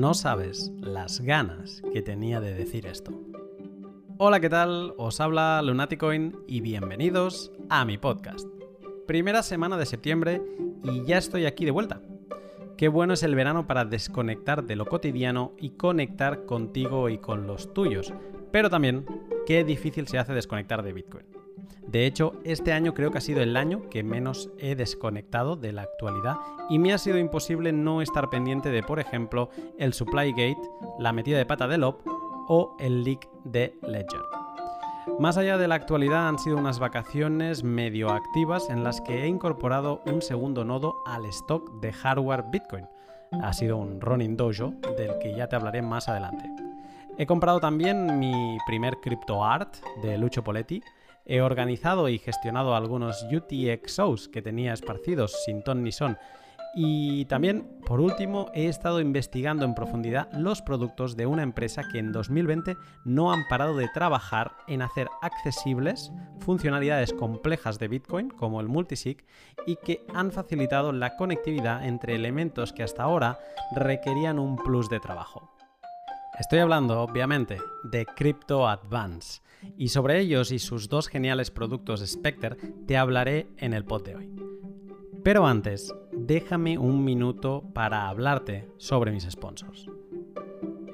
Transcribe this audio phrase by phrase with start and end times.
[0.00, 3.12] No sabes las ganas que tenía de decir esto.
[4.16, 4.94] Hola, ¿qué tal?
[4.96, 8.48] Os habla Lunaticoin y bienvenidos a mi podcast.
[9.06, 10.40] Primera semana de septiembre
[10.84, 12.00] y ya estoy aquí de vuelta.
[12.78, 17.46] Qué bueno es el verano para desconectar de lo cotidiano y conectar contigo y con
[17.46, 18.10] los tuyos.
[18.50, 19.04] Pero también,
[19.46, 21.26] qué difícil se hace desconectar de Bitcoin.
[21.86, 25.72] De hecho, este año creo que ha sido el año que menos he desconectado de
[25.72, 26.36] la actualidad
[26.68, 30.60] y me ha sido imposible no estar pendiente de, por ejemplo, el Supply Gate,
[30.98, 32.00] la metida de pata de Lop
[32.48, 34.20] o el leak de Ledger.
[35.18, 39.26] Más allá de la actualidad han sido unas vacaciones medio activas en las que he
[39.26, 42.86] incorporado un segundo nodo al stock de hardware Bitcoin.
[43.42, 46.44] Ha sido un running dojo del que ya te hablaré más adelante.
[47.18, 50.82] He comprado también mi primer crypto art de Lucho Poletti,
[51.32, 56.18] He organizado y gestionado algunos UTXOs que tenía esparcidos sin ton ni son.
[56.74, 62.00] Y también, por último, he estado investigando en profundidad los productos de una empresa que
[62.00, 68.60] en 2020 no han parado de trabajar en hacer accesibles funcionalidades complejas de Bitcoin, como
[68.60, 69.24] el multisig,
[69.66, 73.38] y que han facilitado la conectividad entre elementos que hasta ahora
[73.76, 75.54] requerían un plus de trabajo.
[76.40, 79.42] Estoy hablando, obviamente, de Crypto Advance,
[79.76, 84.16] y sobre ellos y sus dos geniales productos Spectre te hablaré en el pod de
[84.16, 84.30] hoy.
[85.22, 89.86] Pero antes, déjame un minuto para hablarte sobre mis sponsors.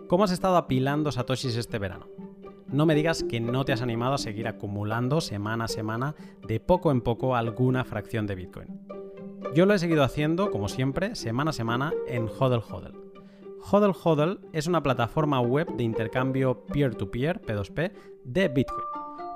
[0.08, 2.08] ¿Cómo has estado apilando satoshis este verano?
[2.66, 6.58] No me digas que no te has animado a seguir acumulando semana a semana, de
[6.58, 8.80] poco en poco, alguna fracción de Bitcoin.
[9.54, 13.05] Yo lo he seguido haciendo, como siempre, semana a semana en Hodl Hodl
[13.68, 18.84] Hodl Hodl es una plataforma web de intercambio peer-to-peer, P2P, de Bitcoin.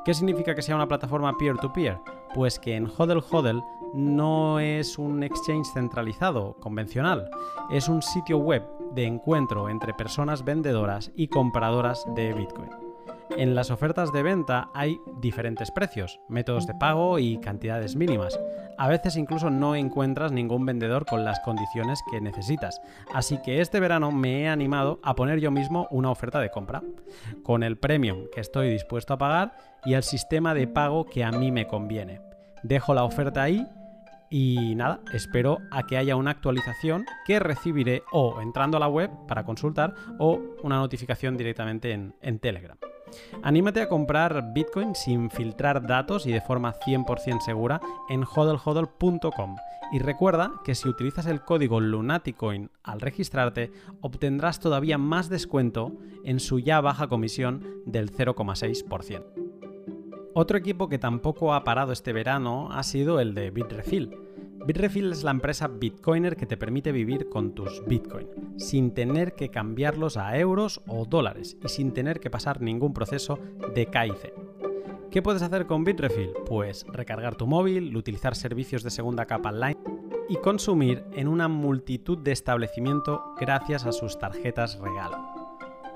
[0.05, 1.99] ¿Qué significa que sea una plataforma peer-to-peer?
[2.33, 3.61] Pues que en Hodl Hodl
[3.93, 7.29] no es un exchange centralizado, convencional,
[7.71, 12.90] es un sitio web de encuentro entre personas vendedoras y compradoras de Bitcoin.
[13.37, 18.39] En las ofertas de venta hay diferentes precios, métodos de pago y cantidades mínimas.
[18.77, 22.81] A veces incluso no encuentras ningún vendedor con las condiciones que necesitas.
[23.15, 26.83] Así que este verano me he animado a poner yo mismo una oferta de compra,
[27.43, 29.55] con el premium que estoy dispuesto a pagar
[29.85, 32.21] y el sistema de pago que a mí me conviene.
[32.63, 33.67] Dejo la oferta ahí
[34.29, 39.11] y nada, espero a que haya una actualización que recibiré o entrando a la web
[39.27, 42.79] para consultar o una notificación directamente en, en Telegram.
[43.43, 49.57] Anímate a comprar Bitcoin sin filtrar datos y de forma 100% segura en hodlhodl.com.
[49.93, 55.93] Y recuerda que si utilizas el código Lunaticoin al registrarte, obtendrás todavía más descuento
[56.25, 59.25] en su ya baja comisión del 0,6%.
[60.33, 64.30] Otro equipo que tampoco ha parado este verano ha sido el de Bitrefill
[64.67, 68.29] Bitrefill es la empresa Bitcoiner que te permite vivir con tus Bitcoin,
[68.59, 73.39] sin tener que cambiarlos a euros o dólares y sin tener que pasar ningún proceso
[73.75, 74.35] de KIC.
[75.11, 76.35] ¿Qué puedes hacer con Bitrefill?
[76.47, 79.79] Pues recargar tu móvil, utilizar servicios de segunda capa online
[80.29, 85.19] y consumir en una multitud de establecimientos gracias a sus tarjetas regalo.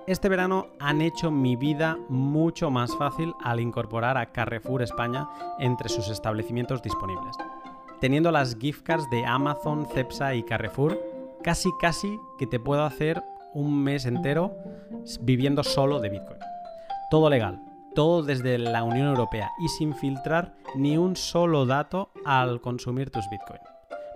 [0.07, 5.89] Este verano han hecho mi vida mucho más fácil al incorporar a Carrefour España entre
[5.89, 7.37] sus establecimientos disponibles
[8.05, 11.01] teniendo las gift cards de Amazon, Cepsa y Carrefour,
[11.43, 13.23] casi casi que te puedo hacer
[13.55, 14.55] un mes entero
[15.23, 16.39] viviendo solo de Bitcoin.
[17.11, 17.63] Todo legal,
[17.95, 23.25] todo desde la Unión Europea y sin filtrar ni un solo dato al consumir tus
[23.31, 23.61] Bitcoin.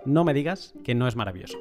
[0.05, 1.57] No me digas que no es maravilloso.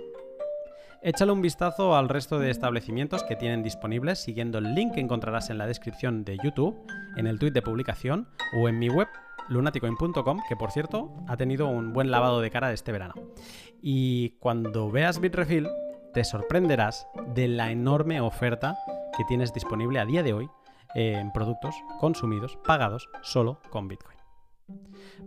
[1.01, 5.49] Échale un vistazo al resto de establecimientos que tienen disponibles siguiendo el link que encontrarás
[5.49, 6.77] en la descripción de YouTube,
[7.17, 9.09] en el tweet de publicación o en mi web
[9.49, 13.15] lunaticoin.com, que por cierto ha tenido un buen lavado de cara este verano.
[13.81, 15.69] Y cuando veas Bitrefill,
[16.13, 18.77] te sorprenderás de la enorme oferta
[19.17, 20.49] que tienes disponible a día de hoy
[20.95, 24.19] en productos consumidos, pagados solo con Bitcoin.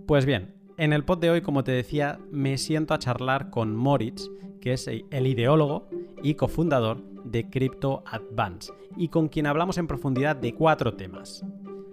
[0.07, 3.75] Pues bien, en el pod de hoy, como te decía, me siento a charlar con
[3.75, 4.29] Moritz,
[4.61, 5.89] que es el ideólogo
[6.23, 11.45] y cofundador de Crypto Advance, y con quien hablamos en profundidad de cuatro temas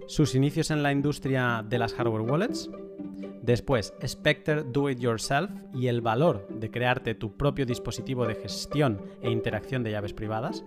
[0.09, 2.71] sus inicios en la industria de las hardware wallets,
[3.43, 9.03] después Spectre Do It Yourself y el valor de crearte tu propio dispositivo de gestión
[9.21, 10.65] e interacción de llaves privadas,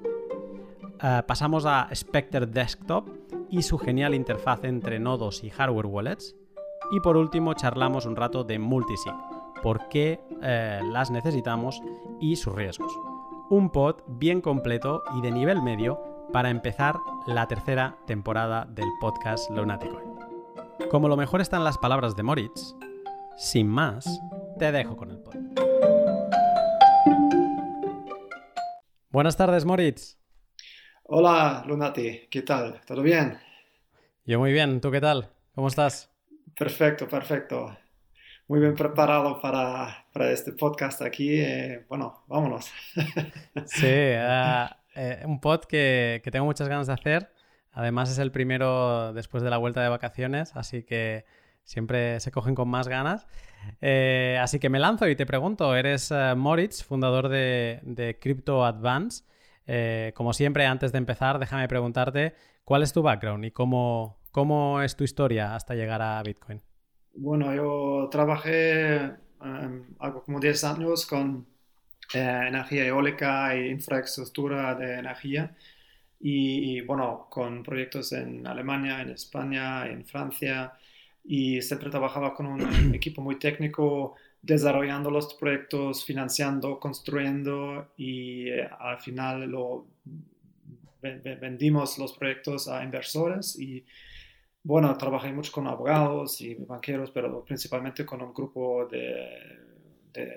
[1.01, 3.09] eh, pasamos a Spectre Desktop
[3.49, 6.35] y su genial interfaz entre nodos y hardware wallets,
[6.91, 9.13] y por último charlamos un rato de multisig,
[9.63, 11.81] por qué eh, las necesitamos
[12.19, 12.93] y sus riesgos.
[13.51, 16.95] Un pod bien completo y de nivel medio para empezar
[17.27, 19.99] la tercera temporada del podcast Lunático.
[20.89, 22.77] Como lo mejor están las palabras de Moritz,
[23.35, 24.21] sin más,
[24.57, 25.59] te dejo con el podcast.
[29.09, 30.17] Buenas tardes, Moritz.
[31.03, 32.79] Hola, Lunati, ¿qué tal?
[32.87, 33.37] ¿Todo bien?
[34.23, 35.29] Yo muy bien, ¿tú qué tal?
[35.55, 36.09] ¿Cómo estás?
[36.57, 37.75] Perfecto, perfecto.
[38.51, 41.39] Muy bien preparado para, este podcast aquí.
[41.39, 42.69] Eh, bueno, vámonos.
[43.65, 47.31] sí, uh, un pod que, tengo muchas ganas de hacer.
[47.71, 51.23] Además es el primero después de la vuelta de vacaciones, así que
[51.63, 53.25] siempre se cogen con más ganas.
[53.79, 59.23] Eh, así que me lanzo y te pregunto, eres Moritz, fundador de, de Crypto Advance.
[60.13, 64.97] Como siempre, antes de empezar, déjame preguntarte cuál es tu background y cómo, cómo es
[64.97, 66.61] tu historia hasta llegar a Bitcoin.
[67.13, 68.95] Bueno, yo trabajé
[69.41, 71.45] em, algo como 10 años con
[72.13, 75.55] eh, energía eólica e infraestructura de energía.
[76.19, 80.73] Y, bueno, con proyectos en Alemania, en España, en Francia,
[81.23, 82.61] y siempre trabajaba con un
[82.95, 89.85] equipo muy técnico desarrollando los proyectos, financiando, construyendo y eh, al final lo
[91.01, 93.83] vendimos los proyectos a inversores y
[94.63, 99.61] bueno, trabajé mucho con abogados y banqueros, pero principalmente con un grupo de,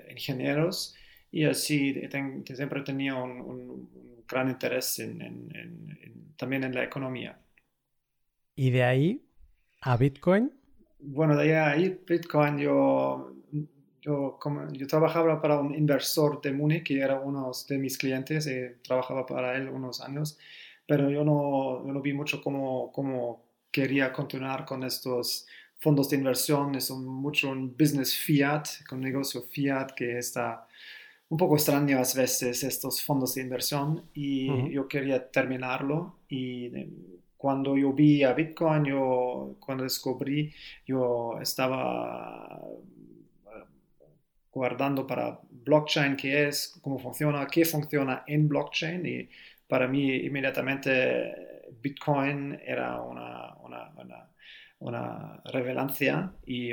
[0.09, 0.95] ingenieros
[1.31, 1.93] y así
[2.53, 5.01] siempre tenía un, gran interés
[6.37, 7.37] también en la economía.
[8.55, 9.25] ¿Y de ahí
[9.81, 10.51] a Bitcoin?
[10.99, 13.35] Bueno, de ahí Bitcoin yo
[14.05, 18.45] yo, como, yo trabajaba para un inversor de Múnich, que era uno de mis clientes,
[18.47, 20.37] y trabajaba para él unos años,
[20.87, 23.44] pero yo no, no vi mucho cómo, cómo
[23.75, 25.45] quería continuar con estos
[25.79, 30.65] fondos de inversión, es mucho un business fiat, con negocio fiat que está
[31.27, 36.89] un poco extraño a veces estos fondos de inversión y yo quería terminarlo y eh,
[37.35, 40.53] cuando yo vi a Bitcoin, yo cuando descubrí,
[40.87, 42.61] yo estaba
[44.51, 49.05] guardando para blockchain, qué es, cómo funciona, qué funciona en blockchain.
[49.05, 49.29] Y
[49.67, 53.91] para mí inmediatamente Bitcoin era una, una,
[54.79, 56.71] una, revelancia y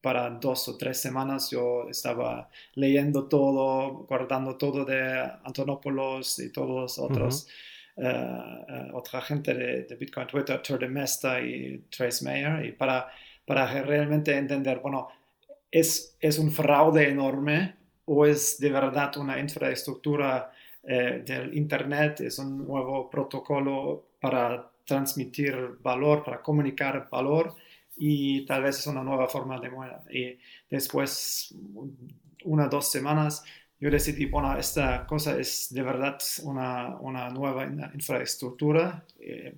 [0.00, 6.68] para dos o tres semanas yo estaba leyendo todo, guardando todo de Antonopoulos y todos
[6.68, 7.48] los otros.
[7.96, 13.08] Eh, eh, otra gente de, Bitcoin Twitter, Turde Mesta y Trace Mayer, y para,
[13.46, 15.08] para realmente entender, bueno,
[15.70, 17.76] ¿es, un fraude enorme
[18.06, 20.52] o es de verdad una infraestructura
[20.82, 22.20] eh, del Internet?
[22.20, 27.54] ¿Es un nuevo protocolo para transmitir valor, para comunicar valor?
[27.94, 30.02] Y tal vez es una nueva forma de moneda.
[30.10, 30.38] Y
[30.70, 31.54] después,
[32.44, 33.44] una o dos semanas,
[33.78, 39.04] yo decidí, bueno, esta cosa es de verdad una, nueva infraestructura.
[39.20, 39.56] Eh,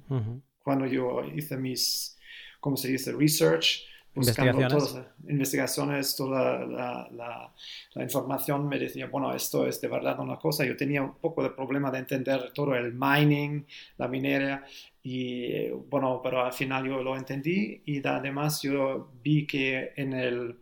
[0.65, 2.19] cuando yo hice mis,
[2.59, 3.85] ¿cómo se dice?, research,
[4.17, 4.73] investigaciones.
[4.73, 7.53] Todas, investigaciones, toda la,
[7.97, 10.65] información me decía, bueno, esto es de verdad una cosa.
[10.65, 13.65] Yo tenía un poco de problema de entender todo el mining,
[13.99, 14.65] la minera,
[15.03, 20.57] y bueno, pero al final yo lo entendí y además yo vi que en el,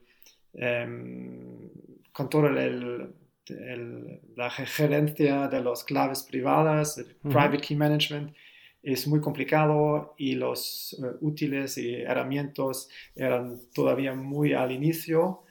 [0.53, 1.71] em,
[2.13, 3.15] con todo el,
[4.37, 8.35] la gerencia de las claves privadas, el private key management,
[8.85, 15.43] es muy complicado y los eh, útiles y herramientas eran todavía muy al inicio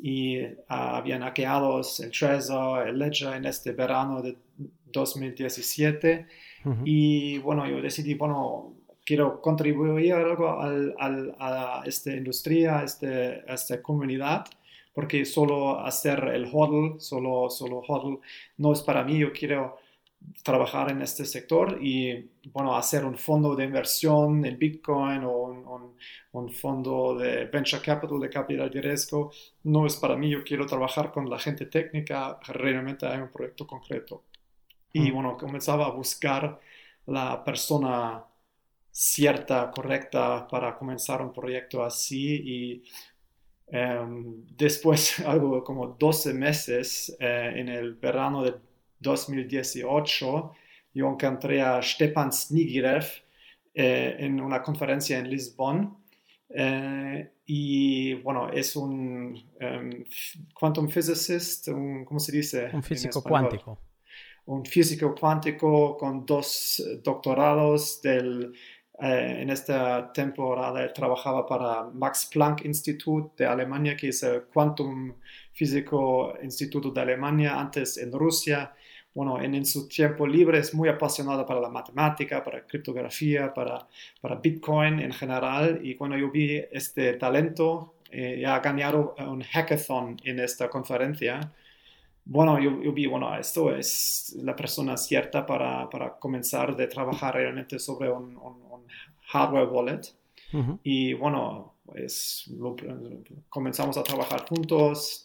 [0.00, 0.38] y
[0.68, 4.36] ah, habían hackeados el Trezor, el Ledger en este verano de
[4.86, 6.26] 2017
[6.84, 13.42] y bueno, yo decidí, bueno, quiero contribuir algo al, al, a esta industria, a, este,
[13.48, 14.44] a esta comunidad
[14.98, 18.18] porque solo hacer el hodl, solo, solo hodl
[18.56, 19.77] no es para mí, yo quiero
[20.42, 25.94] trabajar en este sector y, bueno, hacer un fondo de inversión en Bitcoin o un,
[26.32, 29.30] un, fondo de venture capital, de capital de riesgo,
[29.64, 30.30] no es para mí.
[30.30, 34.24] Yo quiero trabajar con la gente técnica, realmente hay un proyecto concreto.
[34.92, 35.14] Y, mm.
[35.14, 36.60] bueno, comenzaba a buscar
[37.06, 38.24] la persona
[38.90, 42.82] cierta, correcta para comenzar un proyecto así y
[43.68, 48.56] em, después, algo como 12 meses eh, en el verano del
[49.00, 50.52] 2018
[50.94, 53.04] yo encontré a Stepan Snigirev
[53.74, 55.96] eh, en una conferencia en Lisbon.
[56.48, 60.04] Eh, y bueno, es un em,
[60.54, 62.70] quantum physicist, un, ¿cómo se dice?
[62.72, 63.78] Un físico cuántico.
[64.46, 68.52] Un físico cuántico con dos doctorados del,
[69.00, 74.44] eh, en esta temporada él trabajaba para Max Planck Institute de Alemania, que es el
[74.46, 75.14] Quantum
[75.52, 78.74] Físico Instituto de Alemania, antes en Rusia
[79.18, 83.84] bueno, en, su tiempo libre es muy apasionada para la matemática, para criptografía, para,
[84.20, 85.80] para Bitcoin en general.
[85.82, 91.52] Y cuando yo vi este talento, eh, ya ha ganado un hackathon en esta conferencia,
[92.26, 97.80] bueno, yo, vi, bueno, esto es la persona cierta para, para comenzar de trabajar realmente
[97.80, 98.86] sobre un, un,
[99.32, 100.02] hardware wallet.
[100.84, 102.50] Y bueno, pues
[103.48, 105.24] comenzamos a trabajar juntos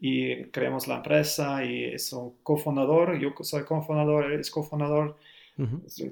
[0.00, 5.16] y creamos la empresa y es un cofundador, yo soy cofundador, él es cofundador.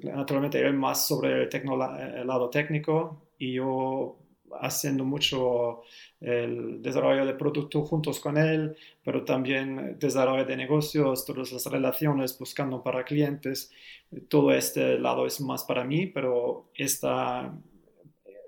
[0.04, 4.16] Naturalmente él más sobre el, el lado técnico y yo
[4.61, 5.82] haciendo mucho
[6.20, 12.38] el desarrollo de producto juntos con él, pero también desarrollo de negocios, todas las relaciones
[12.38, 13.73] buscando para clientes.
[14.28, 17.52] Todo este lado es más para mí, pero está,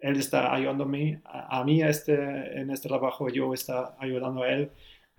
[0.03, 4.71] él está ayudándome a, a mí este, en este trabajo, yo está ayudando a él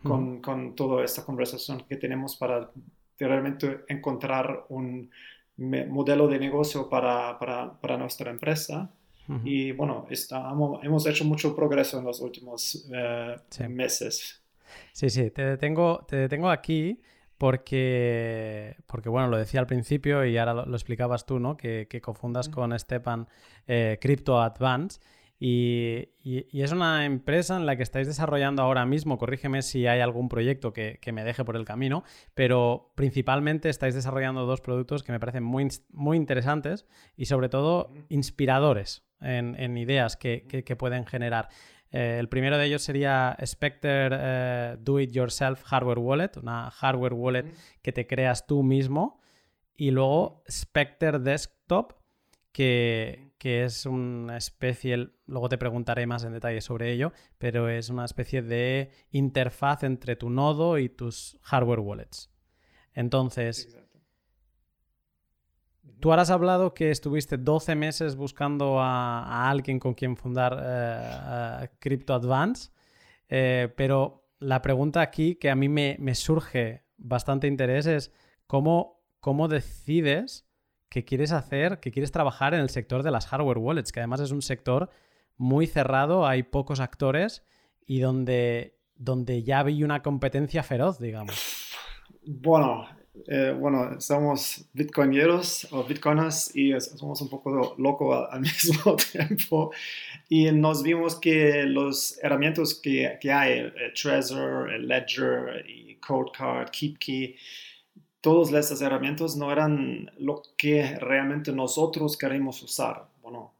[0.03, 2.69] con, con toda esta conversación que tenemos para
[3.17, 5.09] realmente encontrar un
[5.57, 8.91] modelo de negocio para, para, para nuestra empresa.
[9.45, 10.05] Y bueno,
[10.83, 13.37] hemos hecho mucho progreso en los últimos eh,
[13.69, 14.43] meses.
[14.91, 16.99] Sí, sí, te detengo, te detengo aquí
[17.43, 21.57] porque, porque, bueno, lo decía al principio y ahora lo, explicabas tú, ¿no?
[21.57, 23.27] Que, que cofundas con Stepan
[23.67, 25.01] eh, Crypto Advance.
[25.37, 26.07] Y,
[26.53, 30.71] es una empresa en la que estáis desarrollando ahora mismo, corrígeme si hay algún proyecto
[30.71, 35.43] que, me deje por el camino, pero principalmente estáis desarrollando dos productos que me parecen
[35.43, 36.85] muy, muy interesantes
[37.17, 41.49] y sobre todo inspiradores en, ideas que, pueden generar.
[41.93, 47.13] Eh, el primero de ellos sería Spectre eh, Do It Yourself Hardware Wallet, una hardware
[47.13, 49.21] wallet que te creas tú mismo.
[49.75, 51.93] Y luego Spectre Desktop,
[52.51, 58.05] que, es una especie, luego te preguntaré más en detalle sobre ello, pero es una
[58.05, 62.31] especie de interfaz entre tu nodo y tus hardware wallets.
[62.93, 63.77] Entonces,
[66.03, 71.69] tú ahora has hablado que estuviste 12 meses buscando a, alguien con quien fundar eh,
[71.79, 72.71] Crypto Advance,
[73.29, 78.11] eh, pero la pregunta aquí que a mí me, surge bastante interés es
[78.47, 80.45] cómo, cómo decides
[80.89, 84.19] que quieres hacer, que quieres trabajar en el sector de las hardware wallets, que además
[84.19, 84.89] es un sector
[85.37, 87.45] muy cerrado, hay pocos actores
[87.85, 91.69] y donde, donde ya hay una competencia feroz, digamos.
[92.25, 92.89] Bueno,
[93.27, 99.71] eh, bueno, somos bitcoineros o bitcoiners y somos un poco locos al mismo tiempo.
[100.29, 106.69] Y nos vimos que los herramientas que, que hay, el, Trezor, el Ledger y CodeCard,
[106.71, 107.35] KeepKey,
[108.19, 113.07] todas estas herramientas no eran lo que realmente nosotros queremos usar.
[113.21, 113.53] Bueno,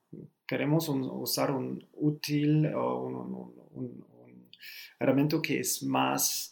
[0.48, 3.04] queremos usar un útil o
[3.76, 4.06] un,
[5.00, 6.52] herramienta que es más,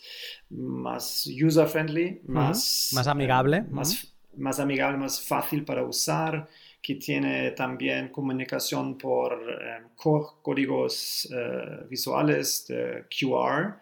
[0.49, 3.61] más user-friendly, más, más amigable.
[3.69, 6.47] Más, más amigable, más fácil para usar,
[6.81, 13.79] que tiene también comunicación por eh, códigos eh, visuales de QR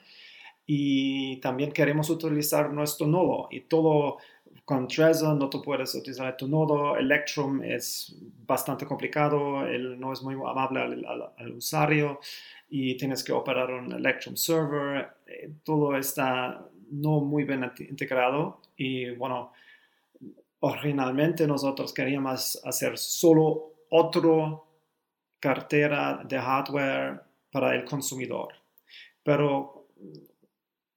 [0.65, 4.17] y también queremos utilizar nuestro nodo y todo
[4.69, 10.21] con Trezor no tú puedes utilizar tu nodo, Electrum es bastante complicado, él no es
[10.21, 12.19] muy amable al, usuario
[12.69, 19.11] y tienes que operar un Electrum server, eh, todo está no muy bien integrado y
[19.11, 19.51] bueno,
[20.59, 24.59] originalmente nosotros queríamos hacer solo otra
[25.39, 27.21] cartera de hardware
[27.51, 28.53] para el consumidor,
[29.23, 29.79] pero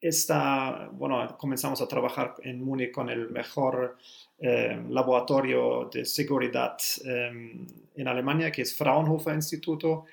[0.02, 3.96] esta, bueno, comenzamos a trabajar en Múnich con el mejor
[4.36, 7.64] eh, laboratorio de seguridad em,
[7.94, 10.06] en Alemania, que es Fraunhofer Instituto.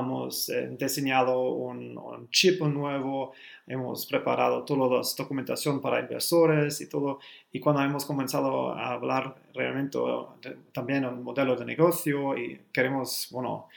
[0.00, 3.32] Hemos eh, diseñado un, chip nuevo,
[3.66, 7.20] hemos preparado toda la documentación para inversores y todo.
[7.52, 9.98] Y cuando hemos comenzado a hablar realmente
[10.72, 13.68] también un modelo de negocio y queremos, bueno,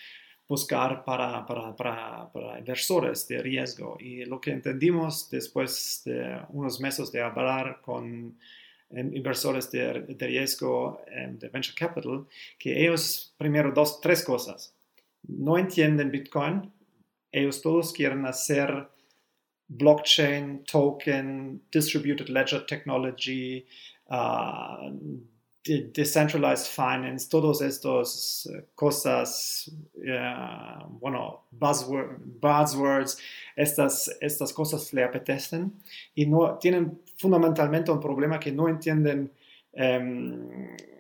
[0.47, 3.97] buscar para, para, para, para, inversores de riesgo.
[3.99, 8.37] Y lo que entendimos después de unos meses de hablar con
[8.91, 12.25] inversores de, de riesgo em, de venture capital,
[12.57, 14.74] que ellos, primero, dos, tres cosas.
[15.27, 16.71] No entienden Bitcoin,
[17.31, 18.87] ellos todos quieren hacer
[19.67, 23.65] blockchain, token, distributed ledger technology,
[24.09, 24.91] uh,
[25.65, 29.71] decentralized finance, todas estas eh, cosas,
[30.99, 33.17] bueno, buzzwords,
[33.55, 35.73] estas, estas cosas le apetecen
[36.13, 39.31] y no tienen fundamentalmente un problema que no entienden
[39.73, 40.94] em, eh,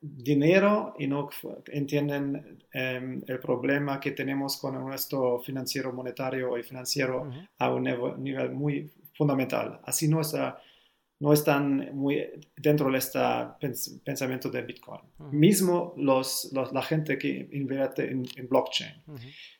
[0.00, 1.28] dinero y no
[1.66, 7.84] entienden em, el problema que tenemos con nuestro financiero monetario y financiero a un
[8.22, 9.80] nivel muy fundamental.
[9.84, 10.60] Así no está
[11.20, 12.24] no están muy
[12.56, 13.18] dentro de este
[14.04, 15.00] pensamiento de Bitcoin.
[15.32, 19.02] Mismo los, la gente que invierte en, blockchain.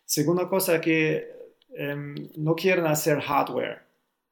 [0.04, 1.26] Segunda cosa que
[1.74, 3.87] em, no quieren hacer hardware.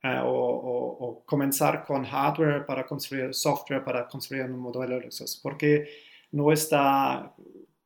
[0.07, 5.89] Eh, o, comenzar con hardware para construir software, para construir un modelo de usos, porque
[6.33, 7.35] no está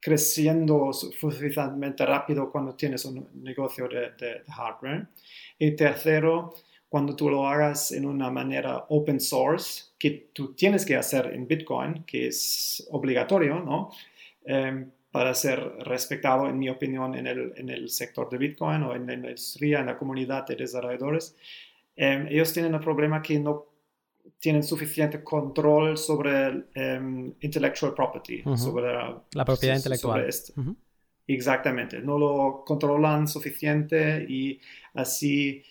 [0.01, 5.09] creciendo suficientemente rápido cuando tienes un negocio de, de, hardware.
[5.59, 6.55] Y tercero,
[6.89, 11.47] cuando tú lo hagas en una manera open source, que tú tienes que hacer en
[11.47, 13.91] Bitcoin, que es obligatorio, ¿no?
[14.45, 18.95] Em, para ser respetado, en mi opinión, en el, en el, sector de Bitcoin o
[18.95, 21.37] en la industria, en la comunidad de desarrolladores,
[22.01, 23.67] em, ellos tienen el problema que no
[24.39, 28.91] tienen suficiente control sobre um, intellectual property, sobre
[29.35, 30.27] la propiedad intelectual.
[31.27, 34.59] Exactamente, no lo controlan suficiente y
[34.95, 35.63] así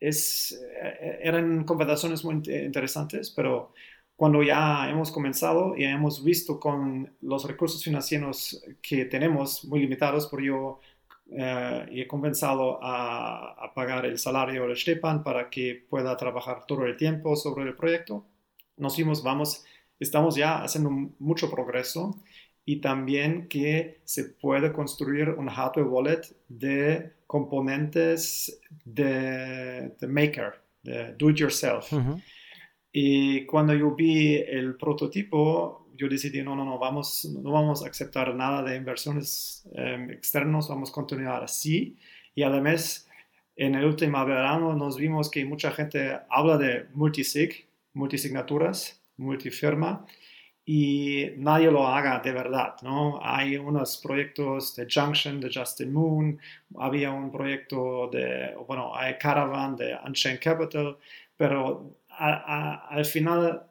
[0.00, 3.72] es, eh, eran conversaciones muy interesantes, pero
[4.16, 10.26] cuando ya hemos comenzado y hemos visto con los recursos financieros que tenemos muy limitados,
[10.26, 10.80] por yo
[11.30, 16.96] eh, he comenzado a, pagar el salario de Stepan para que pueda trabajar todo el
[16.96, 18.24] tiempo sobre el proyecto.
[18.76, 19.64] Nos vimos, vamos,
[19.98, 22.22] estamos ya haciendo mucho progreso
[22.64, 31.30] y también que se puede construir un hardware wallet de componentes de, maker, de do
[31.30, 31.92] it yourself.
[32.92, 37.88] Y cuando yo vi el prototipo, yo decidí, no, no, no, vamos, no vamos a
[37.88, 41.96] aceptar nada de inversiones eh, externas, vamos a continuar así.
[42.34, 43.08] Y además,
[43.56, 50.06] en el último verano nos vimos que mucha gente habla de multisig, multisignaturas, multifirma,
[50.68, 53.20] y nadie lo haga de verdad, ¿no?
[53.22, 56.40] Hay unos proyectos de Junction, de Justin Moon,
[56.76, 60.98] había un proyecto de, bueno, hay Caravan de Unchained Capital,
[61.36, 63.62] pero al final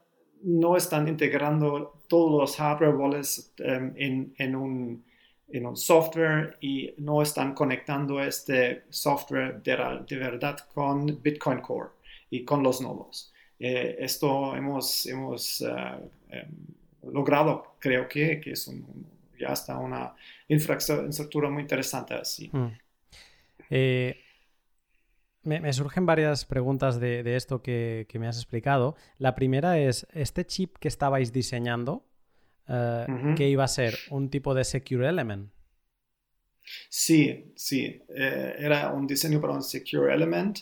[0.46, 3.94] no están integrando todos los hardware wallets em,
[4.38, 5.04] en, un,
[5.50, 11.90] en, un, software y no están conectando este software de, verdad con Bitcoin Core
[12.30, 13.34] y con los nodos.
[13.60, 15.66] Eh, esto hemos, hemos eh,
[16.30, 18.72] em, logrado, creo que, que es
[19.40, 20.14] ya está una
[20.48, 22.50] infraestructura muy interesante así.
[22.54, 22.68] Mm.
[23.72, 24.25] Eh,
[25.46, 28.96] me, surgen varias preguntas de, esto que, me has explicado.
[29.18, 32.06] La primera es, ¿este chip que estabais diseñando,
[32.68, 33.06] eh,
[33.38, 33.96] qué iba a ser?
[34.10, 35.52] ¿Un tipo de Secure Element?
[36.90, 38.02] Sí, sí.
[38.10, 40.60] Eh, era un diseño para un Secure Element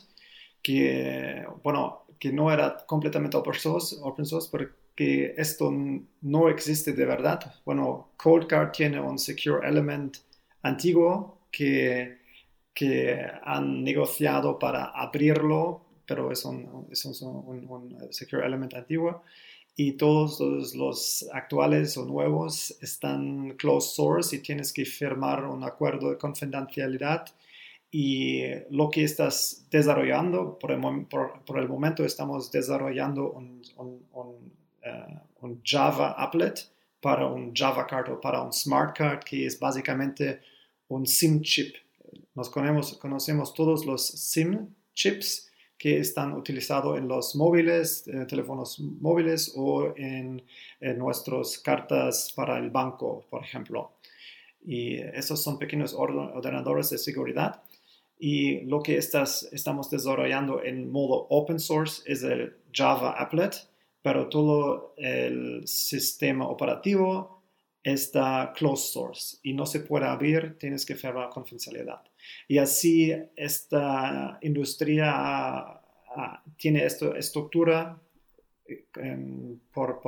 [0.62, 5.72] que, bueno, que no era completamente open source, open source porque esto
[6.22, 7.56] no existe de verdad.
[7.66, 10.18] Bueno, Coldcard tiene un Secure Element
[10.62, 12.23] antiguo que
[12.74, 19.24] que han negociado para abrirlo, pero es un, es un, secure element antiguo.
[19.76, 20.40] Y todos
[20.76, 27.26] los, actuales o nuevos están closed source y tienes que firmar un acuerdo de confidencialidad.
[27.90, 34.00] Y lo que estás desarrollando, por el, por, el momento estamos desarrollando un, uh,
[35.42, 36.60] un, Java applet
[37.00, 40.42] para un Java card o para un smart card, que es básicamente
[40.88, 41.76] un SIM chip
[42.36, 48.80] nos conocemos, conocemos todos los SIM chips que están utilizados en los móviles, eh, teléfonos
[48.80, 50.42] móviles o en,
[50.98, 53.92] nuestras cartas para el banco, por ejemplo.
[54.66, 57.62] Y esos son pequeños ordenadores de seguridad.
[58.18, 63.56] Y lo que estás, estamos desarrollando en modo open source es el Java Applet,
[64.02, 67.44] pero todo el sistema operativo
[67.84, 72.02] está closed source y no se puede abrir, tienes que firmar confidencialidad.
[72.48, 75.80] Y así esta industria
[76.58, 78.00] tiene esta estructura
[78.96, 80.02] em, por,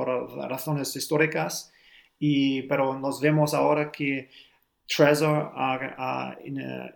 [0.48, 1.72] razones históricas,
[2.18, 4.30] y, pero nos vemos ahora que
[4.86, 6.36] Trezor ha,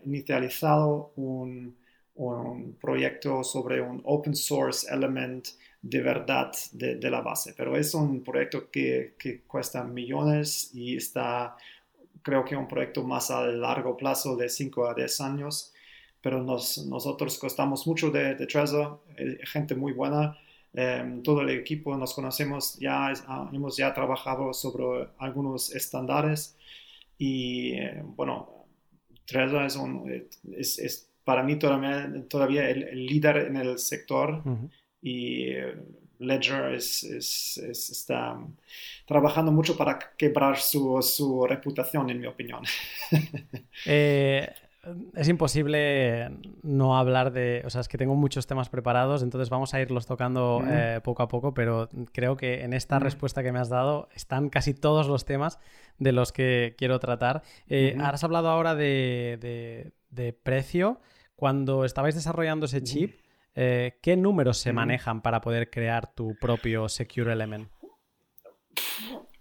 [0.04, 1.76] inicializado un,
[2.14, 5.48] un, proyecto sobre un open source element
[5.82, 10.96] de verdad de, de la base, pero es un proyecto que, que cuesta millones y
[10.96, 11.56] está
[12.22, 15.72] creo que un proyecto más a largo plazo de 5 a 10 años,
[16.20, 20.36] pero nos, nosotros costamos mucho de, de Trezor, eh, gente muy buena,
[20.72, 26.56] em, todo el equipo nos conocemos, ya ah, hemos ya trabajado sobre algunos estándares
[27.18, 28.66] y eh, bueno,
[29.24, 34.42] Trezor es, un, es, es, para mí todavía, todavía el, líder en el sector
[35.00, 35.74] y eh,
[36.20, 37.02] Ledger es,
[37.58, 38.38] está
[39.06, 42.62] trabajando mucho para quebrar su, reputación, en mi opinión.
[43.86, 44.46] Eh,
[45.14, 46.30] es imposible
[46.62, 50.06] no hablar de, o sea, es que tengo muchos temas preparados, entonces vamos a irlos
[50.06, 54.08] tocando eh, poco a poco, pero creo que en esta respuesta que me has dado
[54.14, 55.58] están casi todos los temas
[55.98, 57.42] de los que quiero tratar.
[57.68, 59.92] Eh, has hablado ahora de,
[60.42, 61.00] precio.
[61.36, 63.19] Cuando estabais desarrollando ese chip,
[63.54, 67.68] Eh, ¿Qué números se manejan para poder crear tu propio Secure Element?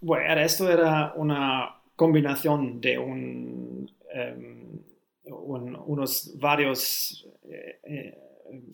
[0.00, 4.80] Bueno, esto era una combinación de un, em,
[5.24, 8.18] unos varios eh, eh,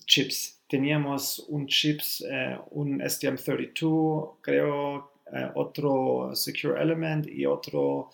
[0.06, 0.64] chips.
[0.68, 2.24] Teníamos un chips,
[2.70, 5.12] un STM32, creo,
[5.54, 8.10] otro Secure Element y otro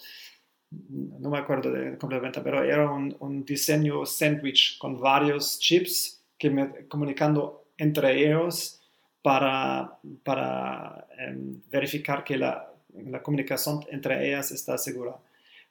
[0.88, 7.64] no me acuerdo de, completamente, pero era un, diseño sandwich con varios chips me, comunicando
[7.76, 8.80] entre ellos
[9.22, 15.16] para, para em, verificar que la, la, comunicación entre ellas está segura.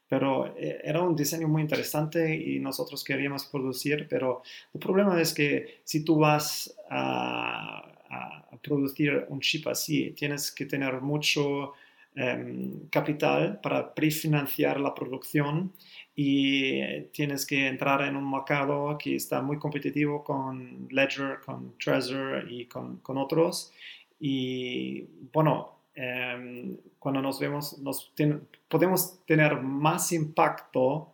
[0.08, 4.42] Pero eh, era un diseño muy interesante y nosotros queríamos producir, pero
[4.74, 10.66] el problema es que si tú vas a, a producir un chip así, tienes que
[10.66, 11.74] tener mucho
[12.14, 15.72] Em, capital para prefinanciar la producción
[16.16, 22.52] y tienes que entrar en un mercado que está muy competitivo con Ledger, con Trezor
[22.52, 23.74] y con, con otros.
[24.20, 28.14] Y bueno, em, cuando nos vemos, nos
[28.68, 31.14] podemos tener más impacto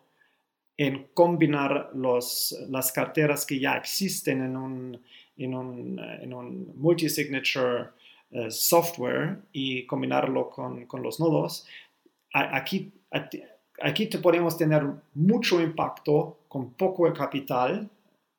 [0.75, 5.01] en combinar los, las carteras que ya existen en un,
[5.37, 7.89] en un, en un multi-signature
[8.29, 11.65] eh, software y combinarlo con, con los nodos,
[12.33, 12.91] aquí,
[13.81, 17.89] aquí te podemos tener mucho impacto con poco capital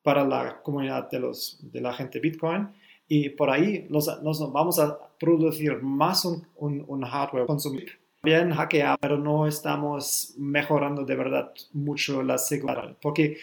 [0.02, 2.68] para la comunidad de, los, de la gente Bitcoin.
[3.08, 4.06] Y por ahí nos,
[4.52, 7.98] vamos a producir más un, un, un hardware consumir.
[8.22, 13.38] Bien hackeado, pero no estamos mejorando de verdad mucho la seguridad, porque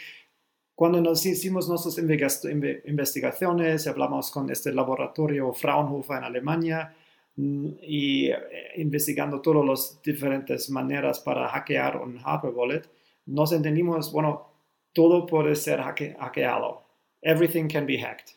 [0.76, 6.94] cuando nos hicimos nuestras investigaciones, hablamos con este laboratorio Fraunhofer en Alemania
[7.38, 8.38] y eh,
[8.78, 12.82] investigando todas las diferentes maneras para hackear un hardware wallet,
[13.26, 14.48] nos entendimos, bueno,
[14.94, 16.84] todo puede ser hackeado.
[17.22, 18.36] Everything can be hacked.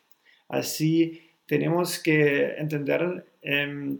[0.49, 3.97] Así tenemos que entender, eh,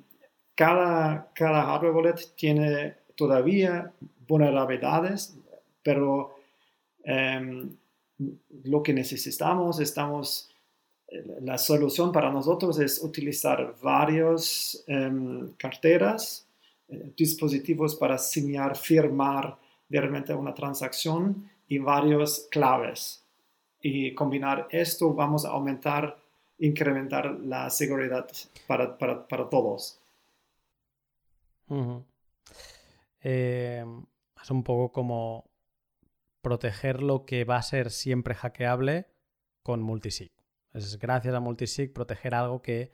[0.55, 3.93] cada, cada hardware wallet tiene todavía
[4.27, 5.39] vulnerabilidades,
[5.83, 6.37] pero
[7.05, 7.77] em,
[8.65, 10.58] lo que necesitamos, estamos, eh,
[11.41, 16.47] la solución para nosotros es utilizar varias em, carteras,
[16.89, 23.25] eh, dispositivos para señalar, firmar realmente una transacción y varios claves.
[23.81, 26.19] Y combinar esto vamos a aumentar,
[26.59, 28.29] incrementar la seguridad
[28.67, 28.99] para,
[29.49, 30.01] todos.
[33.21, 34.05] Em,
[34.43, 35.45] es un poco como
[36.43, 39.07] proteger lo que va a ser siempre hackeable
[39.63, 40.38] con multisig.
[40.73, 42.91] Es gracias a multisig proteger algo que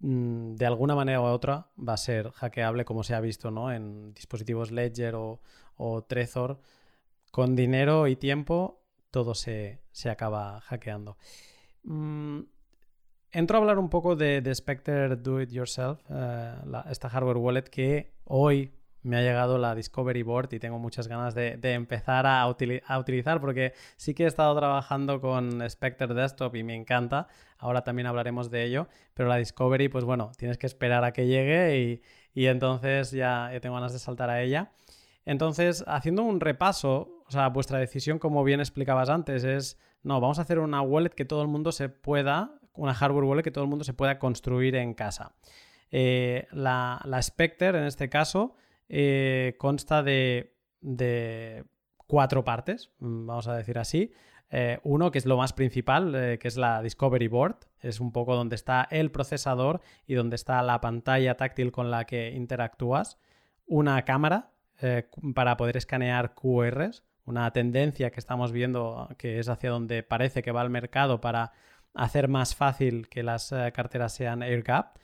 [0.00, 3.72] mm, de alguna manera u otra va a ser hackeable, como se ha visto ¿no?
[3.72, 5.40] en dispositivos Ledger o,
[6.06, 6.60] Trezor.
[7.30, 8.80] Con dinero y tiempo
[9.10, 11.16] todo se, acaba hackeando.
[11.82, 12.40] Mm,
[13.32, 16.54] entro a hablar un poco de, Spectre Do It Yourself, eh,
[16.90, 18.72] esta hardware wallet que hoy
[19.04, 23.74] me ha llegado la Discovery Board y tengo muchas ganas de, empezar a, utilizar porque
[23.96, 27.28] sí que he estado trabajando con Spectre Desktop y me encanta.
[27.58, 31.26] Ahora también hablaremos de ello, pero la Discovery, pues bueno, tienes que esperar a que
[31.26, 32.02] llegue
[32.34, 34.72] y, entonces ya, tengo ganas de saltar a ella.
[35.26, 40.38] Entonces, haciendo un repaso, o sea, vuestra decisión, como bien explicabas antes, es, no, vamos
[40.38, 43.64] a hacer una wallet que todo el mundo se pueda, una hardware wallet que todo
[43.64, 45.32] el mundo se pueda construir en casa.
[45.90, 48.56] Eh, la, la Spectre, en este caso,
[48.88, 50.54] eh, consta de,
[52.06, 54.12] cuatro partes, mm, vamos a decir así.
[54.50, 58.12] Eh, uno, que es lo más principal, eh, que es la Discovery Board, es un
[58.12, 63.18] poco donde está el procesador y donde está la pantalla táctil con la que interactúas.
[63.66, 64.50] Una cámara
[65.34, 70.52] para poder escanear QRs, una tendencia que estamos viendo que es hacia donde parece que
[70.52, 71.52] va el mercado para
[71.94, 74.98] hacer más fácil que las carteras sean AirGap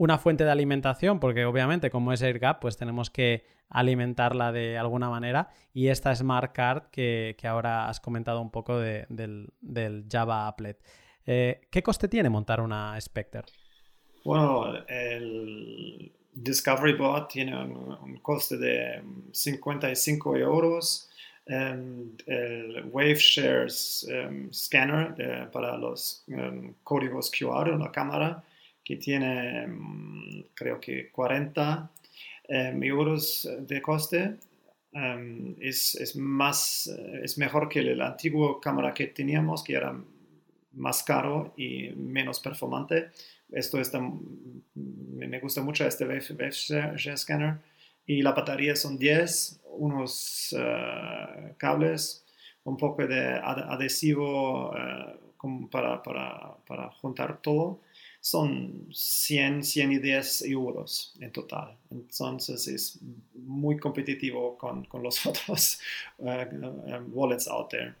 [0.00, 5.10] una fuente de alimentación, porque obviamente como es AirGap, pues tenemos que alimentarla de alguna
[5.10, 5.50] manera.
[5.74, 9.52] Y esta Smart Card que, ahora has comentado un poco del,
[10.10, 10.82] Java Applet.
[11.26, 13.42] Eh, ¿Qué coste tiene montar una Spectre?
[14.24, 21.10] Bueno, el Discovery Bot tiene un, coste de 55 euros.
[21.44, 28.42] Em, el Wave Shares em, Scanner para los em, códigos QR, una cámara,
[28.90, 31.90] que tiene mm, creo que 40
[32.48, 34.36] em, euros de coste.
[34.92, 36.90] Em, es, es, más,
[37.22, 39.94] es mejor que el antiguo cámara que teníamos, que era
[40.72, 43.10] más caro y menos performante.
[43.52, 44.00] Esto está,
[44.74, 46.50] me gusta mucho este Wave,
[47.16, 47.58] Scanner.
[48.06, 52.24] Y la batería son 10, unos eh, cables,
[52.64, 55.16] un poco de adhesivo eh,
[55.70, 57.78] para, para, para juntar todo
[58.20, 61.76] son 100, 110 euros en total.
[61.90, 63.00] Entonces es
[63.34, 65.80] muy competitivo con, con los otros
[66.18, 66.34] uh,
[67.12, 67.94] wallets out there.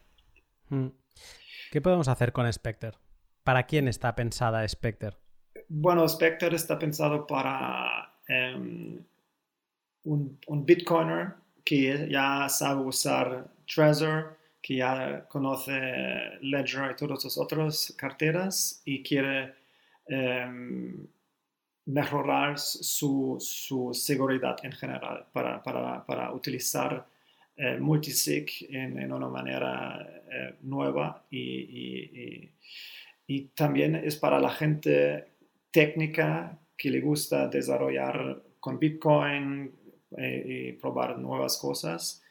[0.68, 0.88] Mm.
[1.72, 2.92] ¿Qué podemos hacer con Spectre?
[3.44, 5.16] ¿Para quién está pensada Spectre?
[5.68, 8.98] Bueno, Spectre está pensado para um,
[10.04, 15.72] un, un Bitcoiner que ya sabe usar Trezor, que ya conoce
[16.42, 19.59] Ledger y todas las otras carteras y quiere Em,
[21.86, 27.06] mejorar su, su, seguridad en general para, para, para utilizar
[27.56, 32.48] eh, multisig en, una manera eh, nueva y,
[33.26, 35.26] y, también es para la gente
[35.70, 39.72] técnica que le gusta desarrollar con Bitcoin
[40.16, 42.22] eh, y probar nuevas cosas.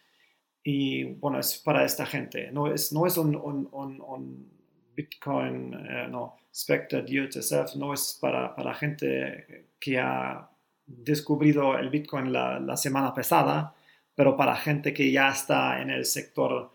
[0.63, 4.58] Y bueno, es para esta gente, no es, no es un
[4.99, 5.71] Bitcoin,
[6.11, 7.29] no, Spectre Do
[7.75, 10.49] no es para, para gente que ha
[10.85, 13.73] descubrido el Bitcoin la, la, semana pasada,
[14.13, 16.71] pero para gente que ya está en el sector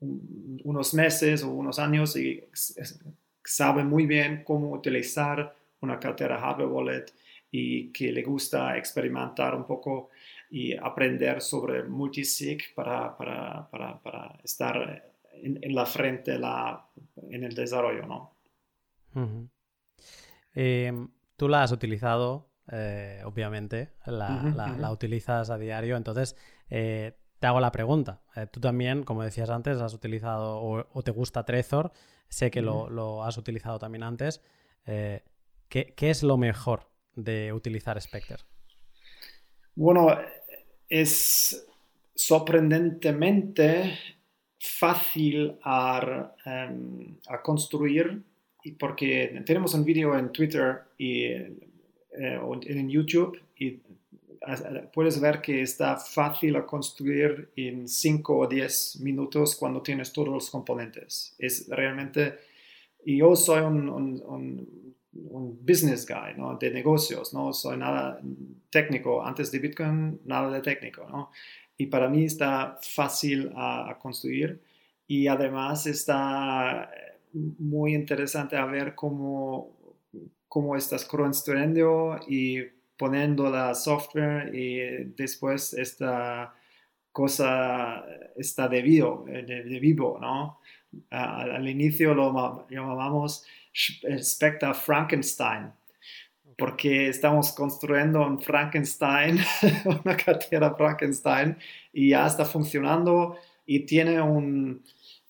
[0.00, 2.44] unos meses o unos años y
[3.42, 7.06] sabe muy bien cómo utilizar una cartera hardware wallet
[7.50, 10.10] y que le gusta experimentar un poco
[10.50, 16.88] y aprender sobre multisig para, para, para, para estar en, en, la frente la,
[17.30, 18.36] en el desarrollo, ¿no?
[20.54, 26.36] Em, tú la has utilizado, eh, obviamente, la, utilizas a diario, entonces
[26.70, 28.22] eh, te hago la pregunta.
[28.34, 31.92] Eh, tú también, como decías antes, has utilizado o, te gusta Trezor,
[32.28, 34.42] sé que lo, has utilizado también antes.
[35.68, 38.36] ¿qué, es lo mejor de utilizar Spectre?
[39.74, 40.08] Bueno,
[40.88, 41.66] es
[42.14, 44.15] sorprendentemente
[44.58, 48.22] fácil a, em, a construir
[48.78, 51.60] porque tenemos un vídeo en Twitter y eh,
[52.12, 53.80] en YouTube y
[54.92, 60.28] puedes ver que está fácil a construir en 5 o 10 minutos cuando tienes todos
[60.28, 61.34] los componentes.
[61.38, 62.38] Es realmente,
[63.04, 64.22] yo soy un, un,
[65.12, 66.56] un, business guy, ¿no?
[66.56, 68.20] De negocios, no soy nada
[68.70, 69.24] técnico.
[69.24, 71.30] Antes de Bitcoin, nada de técnico, ¿no?
[71.76, 74.60] Y para mí está fácil a, construir
[75.06, 76.90] y además está
[77.32, 79.76] muy interesante ver cómo,
[80.48, 82.62] cómo estás construyendo y
[82.96, 86.54] poniendo la software y después esta
[87.12, 88.04] cosa
[88.36, 90.60] está de vivo, de, vivo ¿no?
[91.10, 93.44] al inicio lo llamábamos
[94.22, 95.70] Spectre Frankenstein,
[96.56, 99.38] porque estamos construyendo un Frankenstein,
[100.04, 101.56] una cartera Frankenstein,
[101.92, 104.82] y ya está funcionando y tiene un,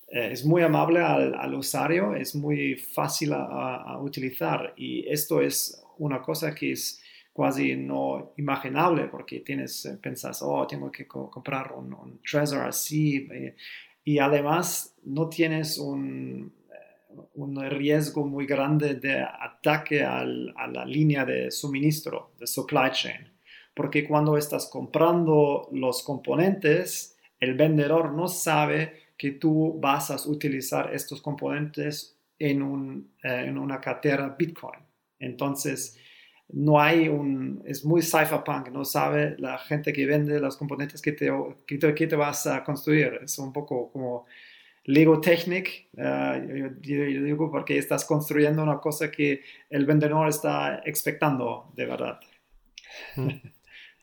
[0.07, 6.21] eh, es muy amable al, usuario, es muy fácil a, utilizar y esto es una
[6.21, 7.01] cosa que es
[7.35, 13.27] casi no imaginable porque tienes, eh, pensas, oh, tengo que comprar un, un Trezor así
[13.31, 13.55] eh,
[14.03, 16.53] y además no tienes un,
[17.35, 23.31] un riesgo muy grande de ataque a la línea de suministro, de supply chain,
[23.73, 30.93] porque cuando estás comprando los componentes, el vendedor no sabe que tú vas a utilizar
[30.93, 34.79] estos componentes en, un, eh, en una cartera Bitcoin.
[35.19, 35.97] Entonces,
[36.49, 41.11] no hay un, es muy cypherpunk, no sabe la gente que vende los componentes que
[41.11, 41.29] te,
[41.65, 43.19] que te, vas a construir.
[43.23, 44.25] Es un poco como
[44.87, 51.71] Lego Technic, uh, yo, digo porque estás construyendo una cosa que el vendedor está expectando
[51.75, 52.19] de verdad.
[53.15, 53.29] Mm.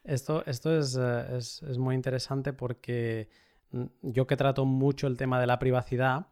[0.05, 3.29] Esto, esto es, eh, es, es muy interesante porque
[3.75, 6.29] Mm, yo que trato mucho el tema de la privacidad,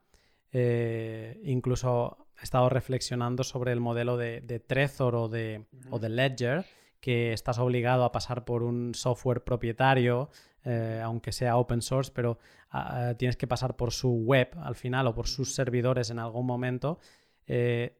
[0.53, 5.65] eh, incluso he estado reflexionando sobre el modelo de, Trezor o de,
[6.09, 6.65] Ledger,
[7.03, 10.31] que estás obligado a pasar por un software propietario,
[10.65, 12.39] eh, aunque sea open source, pero
[12.71, 16.21] ah, ah, tienes que pasar por su web al final o por sus servidores en
[16.21, 17.01] algún momento.
[17.49, 17.99] Eh,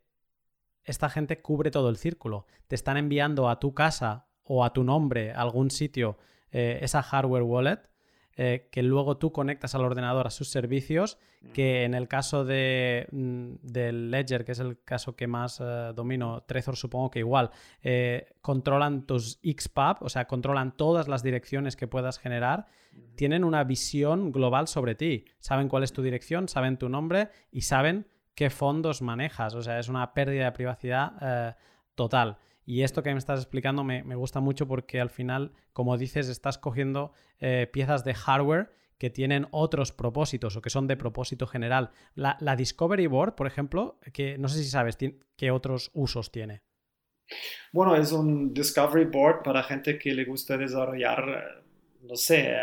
[0.85, 2.47] esta gente cubre todo el círculo.
[2.69, 6.17] Te están enviando a tu casa o a tu nombre a algún sitio
[6.51, 7.92] esa hardware wallet
[8.37, 11.19] eh, que luego tú conectas al ordenador a sus servicios,
[11.53, 15.93] que en el caso de, mm, del Ledger, que es el caso que más eh,
[15.95, 17.51] domino, Trezor supongo que igual,
[17.83, 22.67] eh, controlan tus XPub, o sea, controlan todas las direcciones que puedas generar,
[23.17, 27.63] tienen una visión global sobre ti, saben cuál es tu dirección, saben tu nombre y
[27.63, 31.57] saben qué fondos manejas, o sea, es una pérdida de privacidad
[31.95, 32.39] total.
[32.65, 36.59] Y esto que me estás explicando me, gusta mucho porque al final, como dices, estás
[36.59, 41.91] cogiendo eh, piezas de hardware que tienen otros propósitos o que son de propósito general.
[42.15, 44.97] La, Discovery Board, por ejemplo, que no sé si sabes
[45.37, 46.63] qué otros usos tiene.
[47.73, 51.65] Bueno, es un Discovery Board para gente que le gusta desarrollar,
[52.03, 52.55] no sé,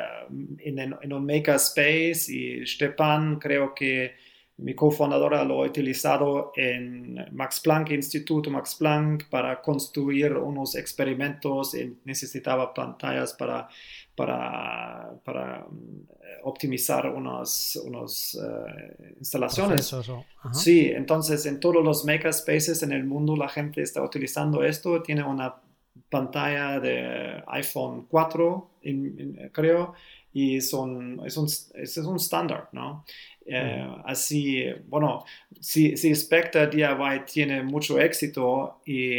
[0.59, 4.15] en, en un makerspace y Stepan creo que
[4.61, 11.73] mi cofundadora lo ha utilizado en Max Planck Instituto Max Planck para construir unos experimentos
[11.75, 13.69] y necesitaba pantallas para,
[14.15, 19.95] para, para eh, optimizar unas unos, eh, instalaciones.
[20.51, 25.01] sí, entonces en todos los makerspaces en el mundo la gente está utilizando esto.
[25.01, 25.55] Tiene una
[26.09, 28.69] pantalla de iPhone 4,
[29.51, 29.93] creo,
[30.33, 33.05] y son, es un, es un estándar, ¿no?
[33.51, 35.25] Eh, así, bueno,
[35.59, 39.15] si, si Spectre DIY tiene mucho éxito y,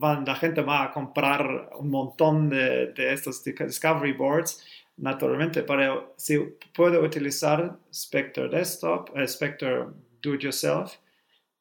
[0.00, 4.64] la gente va a comprar un montón de, de, estos Discovery Boards,
[4.96, 6.38] naturalmente, pero si
[6.74, 9.86] puede utilizar Spectre Desktop, eh, Spectre
[10.22, 10.92] Do It Yourself,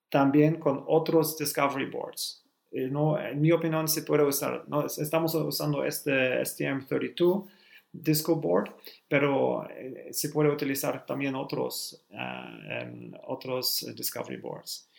[0.10, 2.44] también con otros Discovery Boards.
[2.72, 4.64] No, en mi opinión, se puede usar.
[4.68, 4.86] ¿no?
[4.86, 7.46] Estamos usando este STM32
[7.94, 8.74] Disco Board,
[9.08, 14.90] pero eh, se puede utilizar también otros, um, otros Discovery Boards.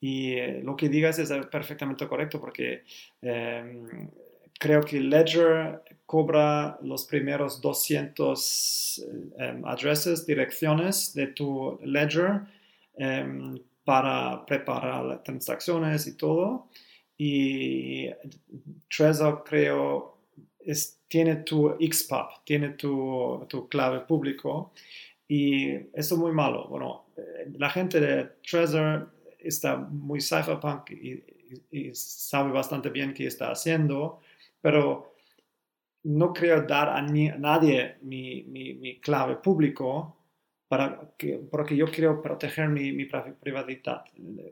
[0.00, 2.82] Y eh, lo que digas es perfectamente correcto porque
[3.22, 4.08] um,
[4.58, 12.42] creo que Ledger cobra los primeros 200 um, addresses, direcciones de tu Ledger
[13.84, 16.68] para preparar transacciones y todo.
[17.16, 18.08] Y
[18.88, 20.19] Trezor creo
[21.08, 24.72] tiene tu XPub, tiene tu, tu, clave público
[25.26, 26.68] y eso es muy malo.
[26.68, 31.24] Bueno, eh, la gente de Trezor está muy cypherpunk y,
[31.94, 34.20] sabe bastante bien qué está haciendo,
[34.60, 35.16] pero
[36.04, 40.16] no creo dar a, nadie mi, mi, mi, clave público
[40.68, 44.04] para que, porque yo quiero proteger mi, mi, privacidad,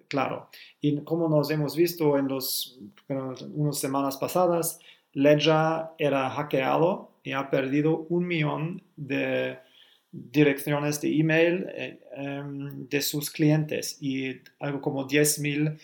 [0.08, 0.48] claro.
[0.80, 4.80] Y como nos hemos visto en los, unas semanas pasadas,
[5.12, 9.58] Ledger era hackeado y ha perdido un millón de
[10.10, 15.78] direcciones de email eh, em, de sus clientes y algo como 10.000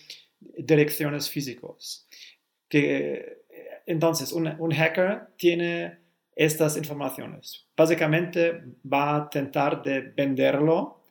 [0.59, 2.07] direcciones físicas.
[2.69, 3.45] Que,
[3.87, 5.99] entonces, un, hacker tiene
[6.35, 7.67] estas informaciones.
[7.77, 11.03] Básicamente va a intentar de venderlo